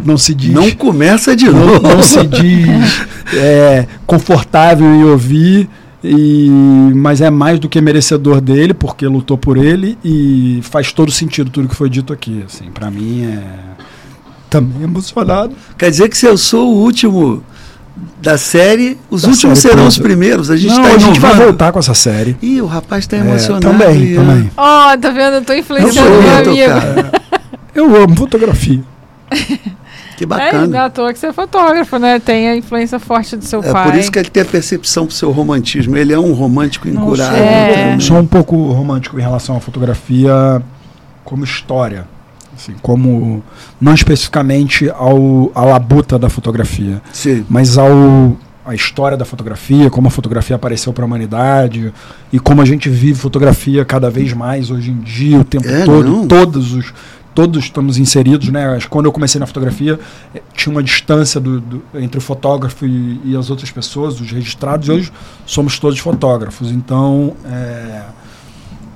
[0.04, 1.82] não se diz não começa de novo.
[1.82, 3.04] não, não se diz
[3.34, 5.68] é, confortável em ouvir
[6.04, 6.48] e
[6.94, 11.50] mas é mais do que merecedor dele porque lutou por ele e faz todo sentido
[11.50, 12.70] tudo que foi dito aqui assim.
[12.72, 13.42] Para mim é
[14.48, 15.56] também emocionado.
[15.76, 17.42] Quer dizer que se eu sou o último
[18.20, 20.50] da série, os da últimos série serão os primeiros.
[20.50, 22.36] A gente, não, tá, a gente vai voltar com essa série.
[22.42, 23.66] Ih, o rapaz está é, emocionado.
[23.66, 24.50] também, e, também.
[24.56, 25.34] Ó, oh, tá vendo?
[25.34, 26.60] Eu tô influenciando eu meu amigo.
[26.60, 27.10] É,
[27.74, 28.82] eu amo fotografia.
[30.16, 30.64] Que bacana.
[30.64, 32.18] É, não é à toa que você é fotógrafo, né?
[32.20, 33.82] Tem a influência forte do seu é, pai.
[33.82, 35.96] É por isso que ele tem a percepção pro seu romantismo.
[35.96, 37.42] Ele é um romântico incurável.
[37.42, 37.98] É.
[37.98, 40.62] Sou um pouco romântico em relação à fotografia
[41.24, 42.06] como história.
[42.56, 43.42] Assim, como
[43.80, 47.44] não especificamente ao, à labuta da fotografia, Sim.
[47.48, 51.92] mas ao a história da fotografia, como a fotografia apareceu para a humanidade
[52.32, 55.84] e como a gente vive fotografia cada vez mais hoje em dia, o tempo é,
[55.84, 56.26] todo, não.
[56.26, 56.94] todos os
[57.34, 58.78] todos estamos inseridos, né?
[58.88, 59.98] Quando eu comecei na fotografia,
[60.32, 64.30] eh, tinha uma distância do, do, entre o fotógrafo e, e, as outras pessoas, os
[64.30, 65.12] registrados, e hoje
[65.44, 66.70] somos todos fotógrafos.
[66.70, 68.02] Então, é,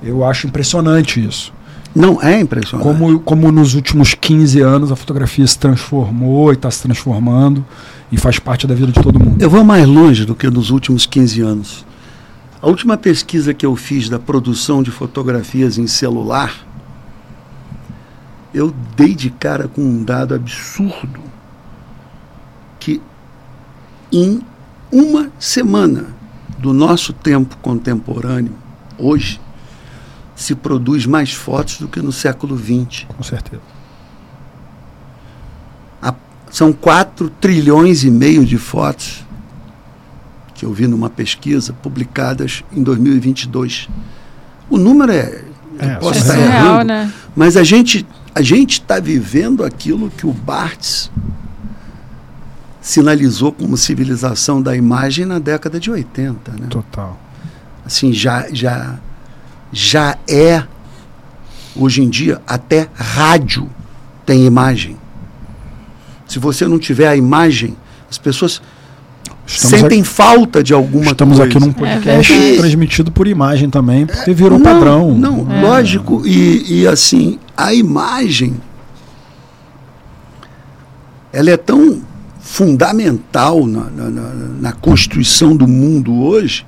[0.01, 1.51] eu acho impressionante isso.
[1.95, 2.87] Não é impressionante.
[2.87, 7.65] Como, como nos últimos 15 anos a fotografia se transformou e está se transformando
[8.11, 9.41] e faz parte da vida de todo mundo.
[9.41, 11.85] Eu vou mais longe do que nos últimos 15 anos.
[12.61, 16.53] A última pesquisa que eu fiz da produção de fotografias em celular,
[18.53, 21.21] eu dei de cara com um dado absurdo
[22.79, 23.01] que
[24.11, 24.41] em
[24.91, 26.07] uma semana
[26.57, 28.53] do nosso tempo contemporâneo,
[28.97, 29.39] hoje,
[30.39, 33.05] se produz mais fotos do que no século XX.
[33.09, 33.61] Com certeza.
[36.01, 36.13] A,
[36.49, 39.25] são 4 trilhões e meio de fotos
[40.55, 43.89] que eu vi numa pesquisa publicadas em 2022.
[44.69, 45.43] O número é,
[45.77, 47.13] é posso estar errando, real, né?
[47.35, 51.11] mas a gente a gente está vivendo aquilo que o Barthes
[52.79, 56.67] sinalizou como civilização da imagem na década de 80, né?
[56.69, 57.19] Total.
[57.85, 58.99] assim, já, já,
[59.71, 60.63] já é,
[61.75, 63.69] hoje em dia, até rádio
[64.25, 64.97] tem imagem.
[66.27, 67.75] Se você não tiver a imagem,
[68.09, 68.61] as pessoas
[69.45, 71.47] Estamos sentem falta de alguma estamos coisa.
[71.49, 75.11] Estamos aqui num podcast é transmitido por imagem também, porque virou não, padrão.
[75.15, 75.61] Não, é.
[75.61, 76.21] lógico.
[76.25, 78.55] E, e assim, a imagem
[81.33, 82.01] ela é tão
[82.39, 86.65] fundamental na, na, na, constituição do mundo hoje,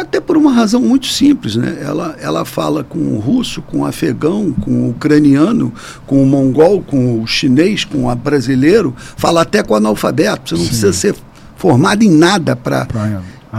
[0.00, 1.56] até por uma razão muito simples.
[1.56, 1.78] Né?
[1.80, 5.72] Ela, ela fala com o russo, com o afegão, com o ucraniano,
[6.06, 10.50] com o mongol, com o chinês, com o brasileiro, fala até com o analfabeto.
[10.50, 10.68] Você não Sim.
[10.68, 11.14] precisa ser
[11.56, 12.86] formado em nada para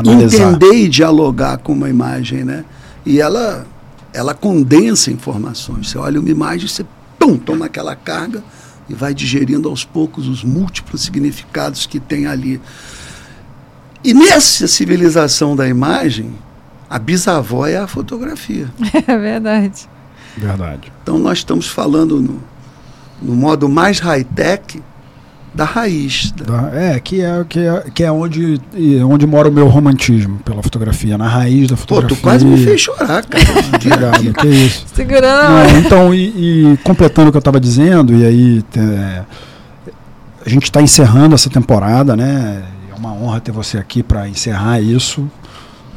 [0.04, 2.44] entender e dialogar com uma imagem.
[2.44, 2.66] Né?
[3.06, 3.66] E ela,
[4.12, 5.90] ela condensa informações.
[5.90, 6.86] Você olha uma imagem, você
[7.20, 8.44] pum, toma aquela carga
[8.90, 12.60] e vai digerindo aos poucos os múltiplos significados que tem ali.
[14.04, 16.34] E nessa civilização da imagem,
[16.90, 18.68] a bisavó é a fotografia.
[19.08, 19.88] É verdade.
[20.38, 20.92] Verdade.
[21.02, 22.42] Então nós estamos falando no,
[23.22, 24.82] no modo mais high-tech
[25.54, 26.32] da raiz.
[26.32, 28.60] Da, é, que é, que é, que é onde,
[29.08, 32.10] onde mora o meu romantismo pela fotografia, na raiz da fotografia.
[32.10, 33.44] Pô, tu quase me fez chorar, cara.
[33.76, 34.86] Obrigado, que isso.
[34.94, 35.78] Segurando.
[35.78, 39.24] então, e, e, completando o que eu estava dizendo, e aí é,
[40.46, 42.64] a gente está encerrando essa temporada, né?
[43.04, 45.30] Uma honra ter você aqui para encerrar isso.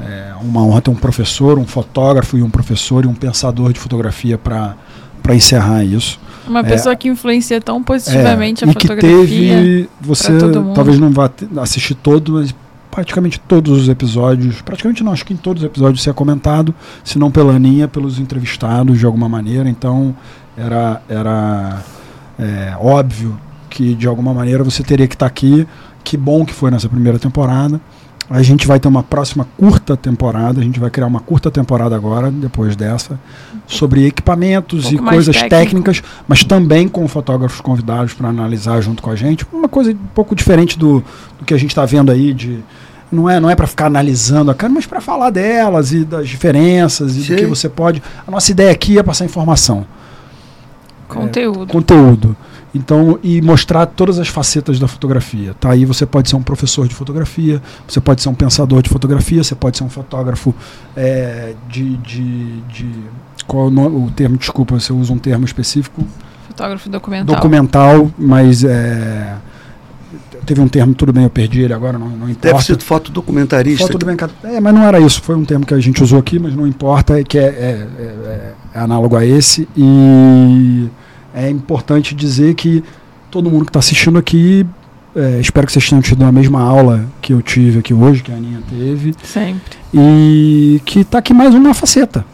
[0.00, 3.78] É uma honra ter um professor, um fotógrafo e um professor e um pensador de
[3.78, 4.74] fotografia para
[5.30, 6.18] encerrar isso.
[6.48, 9.24] Uma é, pessoa é, que influencia tão positivamente é, a e fotografia.
[9.24, 10.32] Que teve, você
[10.74, 11.30] talvez não vá
[11.62, 12.52] assistir todo, mas
[12.90, 16.74] praticamente todos os episódios, praticamente não, acho que em todos os episódios você é comentado,
[17.04, 19.68] se não pela Aninha, pelos entrevistados de alguma maneira.
[19.68, 20.12] Então
[20.56, 21.82] era, era
[22.36, 23.38] é, óbvio
[23.70, 25.68] que de alguma maneira você teria que estar tá aqui.
[26.06, 27.80] Que bom que foi nessa primeira temporada.
[28.30, 31.96] A gente vai ter uma próxima curta temporada, a gente vai criar uma curta temporada
[31.96, 33.18] agora, depois dessa,
[33.66, 35.50] sobre equipamentos um e coisas técnico.
[35.50, 39.44] técnicas, mas também com fotógrafos convidados para analisar junto com a gente.
[39.52, 41.02] Uma coisa um pouco diferente do,
[41.40, 42.60] do que a gente está vendo aí de.
[43.10, 46.28] Não é, não é para ficar analisando a cara, mas para falar delas e das
[46.28, 47.34] diferenças e Sim.
[47.34, 48.00] do que você pode.
[48.24, 49.84] A nossa ideia aqui é passar informação.
[51.08, 51.70] Conteúdo.
[51.70, 52.36] É, conteúdo.
[52.74, 55.54] Então, e mostrar todas as facetas da fotografia.
[55.54, 58.90] Tá aí você pode ser um professor de fotografia, você pode ser um pensador de
[58.90, 60.54] fotografia, você pode ser um fotógrafo
[60.94, 62.90] é, de, de, de,
[63.46, 64.36] Qual é o, o, termo?
[64.36, 66.06] Desculpa, você usa um termo específico.
[66.48, 67.34] Fotógrafo documental.
[67.34, 69.36] Documental, mas é,
[70.44, 72.48] teve um termo, tudo bem, eu perdi ele agora, não, não importa.
[72.48, 73.86] Deve ser fotodocumentarista.
[73.86, 74.48] Fotodocumentarista.
[74.48, 76.66] É, mas não era isso, foi um termo que a gente usou aqui, mas não
[76.66, 79.68] importa, é que é, é, é, é análogo a esse.
[79.76, 80.88] E
[81.36, 82.82] é importante dizer que
[83.30, 84.66] todo mundo que está assistindo aqui,
[85.14, 88.32] é, espero que vocês tenham tido a mesma aula que eu tive aqui hoje, que
[88.32, 89.14] a Aninha teve.
[89.22, 89.76] Sempre.
[89.92, 92.24] E que está aqui mais uma faceta.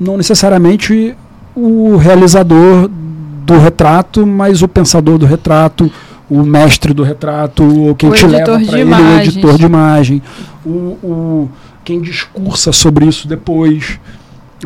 [0.00, 1.14] Não necessariamente
[1.54, 5.92] o realizador do retrato, mas o pensador do retrato,
[6.28, 10.22] o mestre do retrato, ou quem o te leva para ele, o editor de imagem,
[10.64, 11.50] o, o,
[11.84, 14.00] quem discursa sobre isso depois.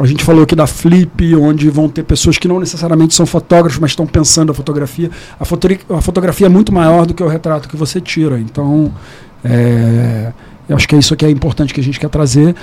[0.02, 3.78] A gente falou aqui da Flip, onde vão ter pessoas que não necessariamente são fotógrafos,
[3.78, 5.10] mas estão pensando a fotografia.
[5.38, 8.40] A, foto a fotografia é muito maior do que o retrato que você tira.
[8.40, 8.90] Então,
[9.44, 10.32] é,
[10.66, 12.54] eu acho que é isso que é importante que a gente quer trazer.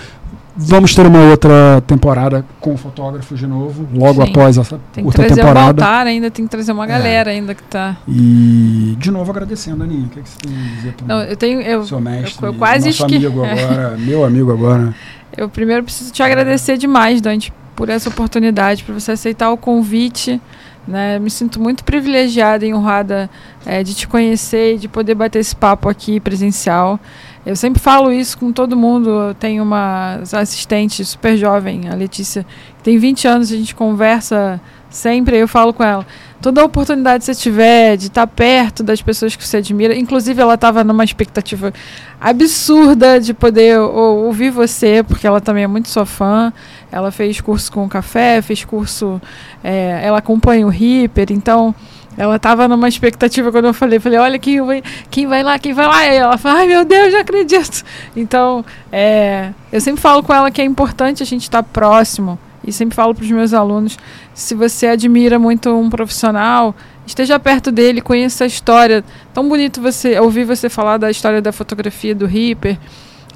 [0.59, 4.31] Vamos ter uma outra temporada com fotógrafos de novo, logo Sim.
[4.31, 5.69] após essa tem outra que trazer temporada.
[5.69, 6.87] O Baltar ainda tem que trazer uma é.
[6.87, 7.35] galera é.
[7.35, 7.97] ainda que está.
[8.07, 10.07] E de novo agradecendo, Aninha.
[10.07, 12.43] O que, é que você tem a dizer para Não, eu tenho eu, seu mestre,
[12.43, 13.03] eu, eu quase esque...
[13.03, 14.95] amigo agora, meu amigo agora.
[15.37, 20.41] Eu primeiro preciso te agradecer demais, Dante, por essa oportunidade, por você aceitar o convite.
[20.87, 21.19] Né?
[21.19, 23.29] Me sinto muito privilegiada e honrada
[23.63, 26.99] é, de te conhecer e de poder bater esse papo aqui presencial.
[27.45, 29.09] Eu sempre falo isso com todo mundo.
[29.09, 32.43] Eu tenho uma assistente super jovem, a Letícia,
[32.77, 34.59] que tem 20 anos, a gente conversa
[34.89, 35.37] sempre.
[35.37, 36.05] Eu falo com ela:
[36.41, 39.95] toda oportunidade que você tiver de estar perto das pessoas que você admira.
[39.95, 41.73] Inclusive, ela estava numa expectativa
[42.19, 46.53] absurda de poder ou, ouvir você, porque ela também é muito sua fã.
[46.91, 49.21] Ela fez curso com o café, fez curso.
[49.63, 51.73] É, ela acompanha o Reaper, então.
[52.19, 54.81] Ela estava numa expectativa quando eu falei, falei, olha quem vai,
[55.11, 56.03] quem vai lá, quem vai lá.
[56.03, 57.83] E ela falou, ai meu Deus, já acredito.
[58.15, 62.73] Então, é, eu sempre falo com ela que é importante a gente estar próximo e
[62.73, 63.97] sempre falo para os meus alunos:
[64.33, 66.75] se você admira muito um profissional,
[67.05, 69.03] esteja perto dele, conheça a história.
[69.33, 72.77] Tão bonito você ouvir você falar da história da fotografia do Ripper,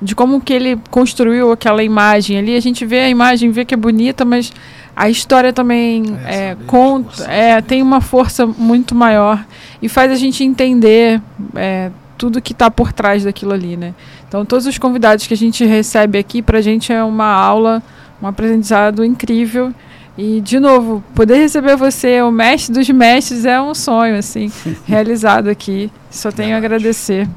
[0.01, 2.57] de como que ele construiu aquela imagem ali.
[2.57, 4.51] A gente vê a imagem, vê que é bonita, mas
[4.93, 9.43] a história também é, é conta, é, tem uma força muito maior
[9.81, 11.21] e faz a gente entender
[11.55, 13.95] é, tudo que está por trás daquilo ali, né?
[14.27, 17.81] Então, todos os convidados que a gente recebe aqui, para a gente é uma aula,
[18.21, 19.73] um aprendizado incrível.
[20.17, 24.51] E, de novo, poder receber você, o mestre dos mestres, é um sonho, assim,
[24.85, 25.91] realizado aqui.
[26.09, 27.27] Só tenho a agradecer.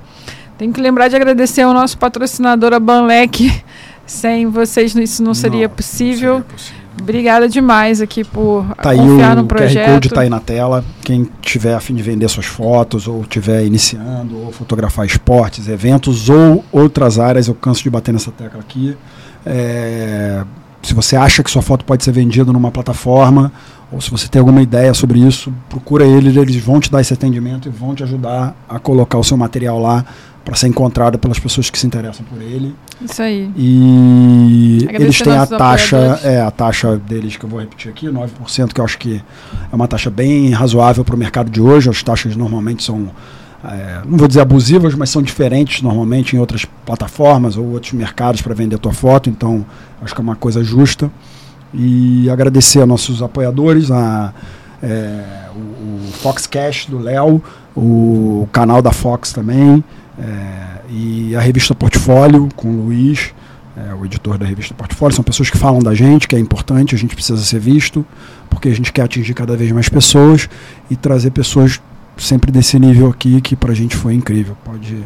[0.59, 3.51] Tenho que lembrar de agradecer ao nosso patrocinador, a Banlec.
[4.07, 6.35] Sem vocês isso não seria não, possível.
[6.35, 6.85] Não seria possível.
[7.01, 9.85] Obrigada demais aqui por tá confiar aí o no projeto.
[9.85, 10.85] O QR Code está aí na tela.
[11.03, 16.29] Quem tiver a fim de vender suas fotos, ou tiver iniciando, ou fotografar esportes, eventos
[16.31, 18.97] ou outras áreas, eu canso de bater nessa tecla aqui.
[19.45, 20.45] É,
[20.85, 23.53] se você acha que sua foto pode ser vendida numa plataforma,
[23.91, 27.15] ou se você tem alguma ideia sobre isso, procura eles, eles vão te dar esse
[27.15, 30.05] atendimento e vão te ajudar a colocar o seu material lá
[30.45, 32.75] para ser encontrado pelas pessoas que se interessam por ele.
[33.01, 33.51] Isso aí.
[33.57, 38.73] E eles têm a taxa, é a taxa deles que eu vou repetir aqui, 9%,
[38.73, 39.23] que eu acho que
[39.73, 41.89] é uma taxa bem razoável para o mercado de hoje.
[41.89, 43.11] As taxas normalmente são
[43.67, 48.43] é, não vou dizer abusivas, mas são diferentes normalmente em outras plataformas ou outros mercados
[48.43, 49.65] para vender a tua foto, então
[50.03, 51.11] acho que é uma coisa justa.
[51.73, 54.33] E agradecer a nossos apoiadores, a,
[54.83, 57.43] é, o, o Fox Cash do Léo,
[57.75, 59.83] o canal da Fox também,
[60.19, 63.33] é, e a revista Portfólio com o Luiz,
[63.77, 65.17] é, o editor da revista Portfólio.
[65.17, 68.05] São pessoas que falam da gente, que é importante, a gente precisa ser visto,
[68.51, 70.49] porque a gente quer atingir cada vez mais pessoas
[70.91, 71.81] e trazer pessoas
[72.17, 74.57] sempre desse nível aqui, que para a gente foi incrível.
[74.65, 75.05] Pode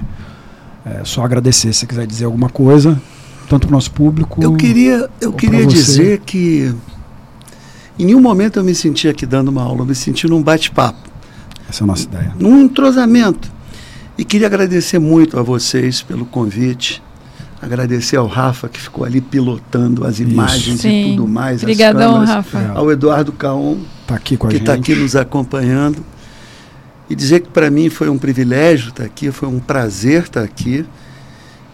[0.85, 3.01] é, só agradecer se quiser dizer alguma coisa,
[3.49, 4.43] tanto para o nosso público.
[4.43, 6.75] Eu queria, eu queria dizer que
[7.99, 11.09] em nenhum momento eu me senti aqui dando uma aula, eu me senti num bate-papo.
[11.69, 12.33] Essa é a nossa ideia.
[12.39, 13.51] Num entrosamento.
[14.17, 17.03] E queria agradecer muito a vocês pelo convite.
[17.61, 21.63] Agradecer ao Rafa, que ficou ali pilotando as imagens e tudo mais.
[21.63, 22.73] Obrigadão, Rafa.
[22.75, 26.05] Ao Eduardo Caon, tá aqui com a que está aqui nos acompanhando.
[27.09, 30.41] E dizer que para mim foi um privilégio estar tá aqui, foi um prazer estar
[30.41, 30.85] tá aqui.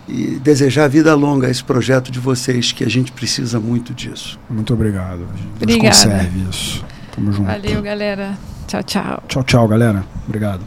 [0.06, 4.38] E desejar vida longa a esse projeto de vocês, que a gente precisa muito disso.
[4.50, 5.26] Muito obrigado.
[5.58, 6.84] Deus conserve isso.
[7.14, 7.46] Tamo junto.
[7.46, 8.38] Valeu, galera.
[8.66, 9.22] Tchau, tchau.
[9.28, 10.04] Tchau, tchau, galera.
[10.26, 10.60] Obrigado.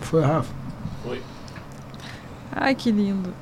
[0.00, 0.58] Foi, Rafa.
[2.60, 3.32] Ai, que lindo.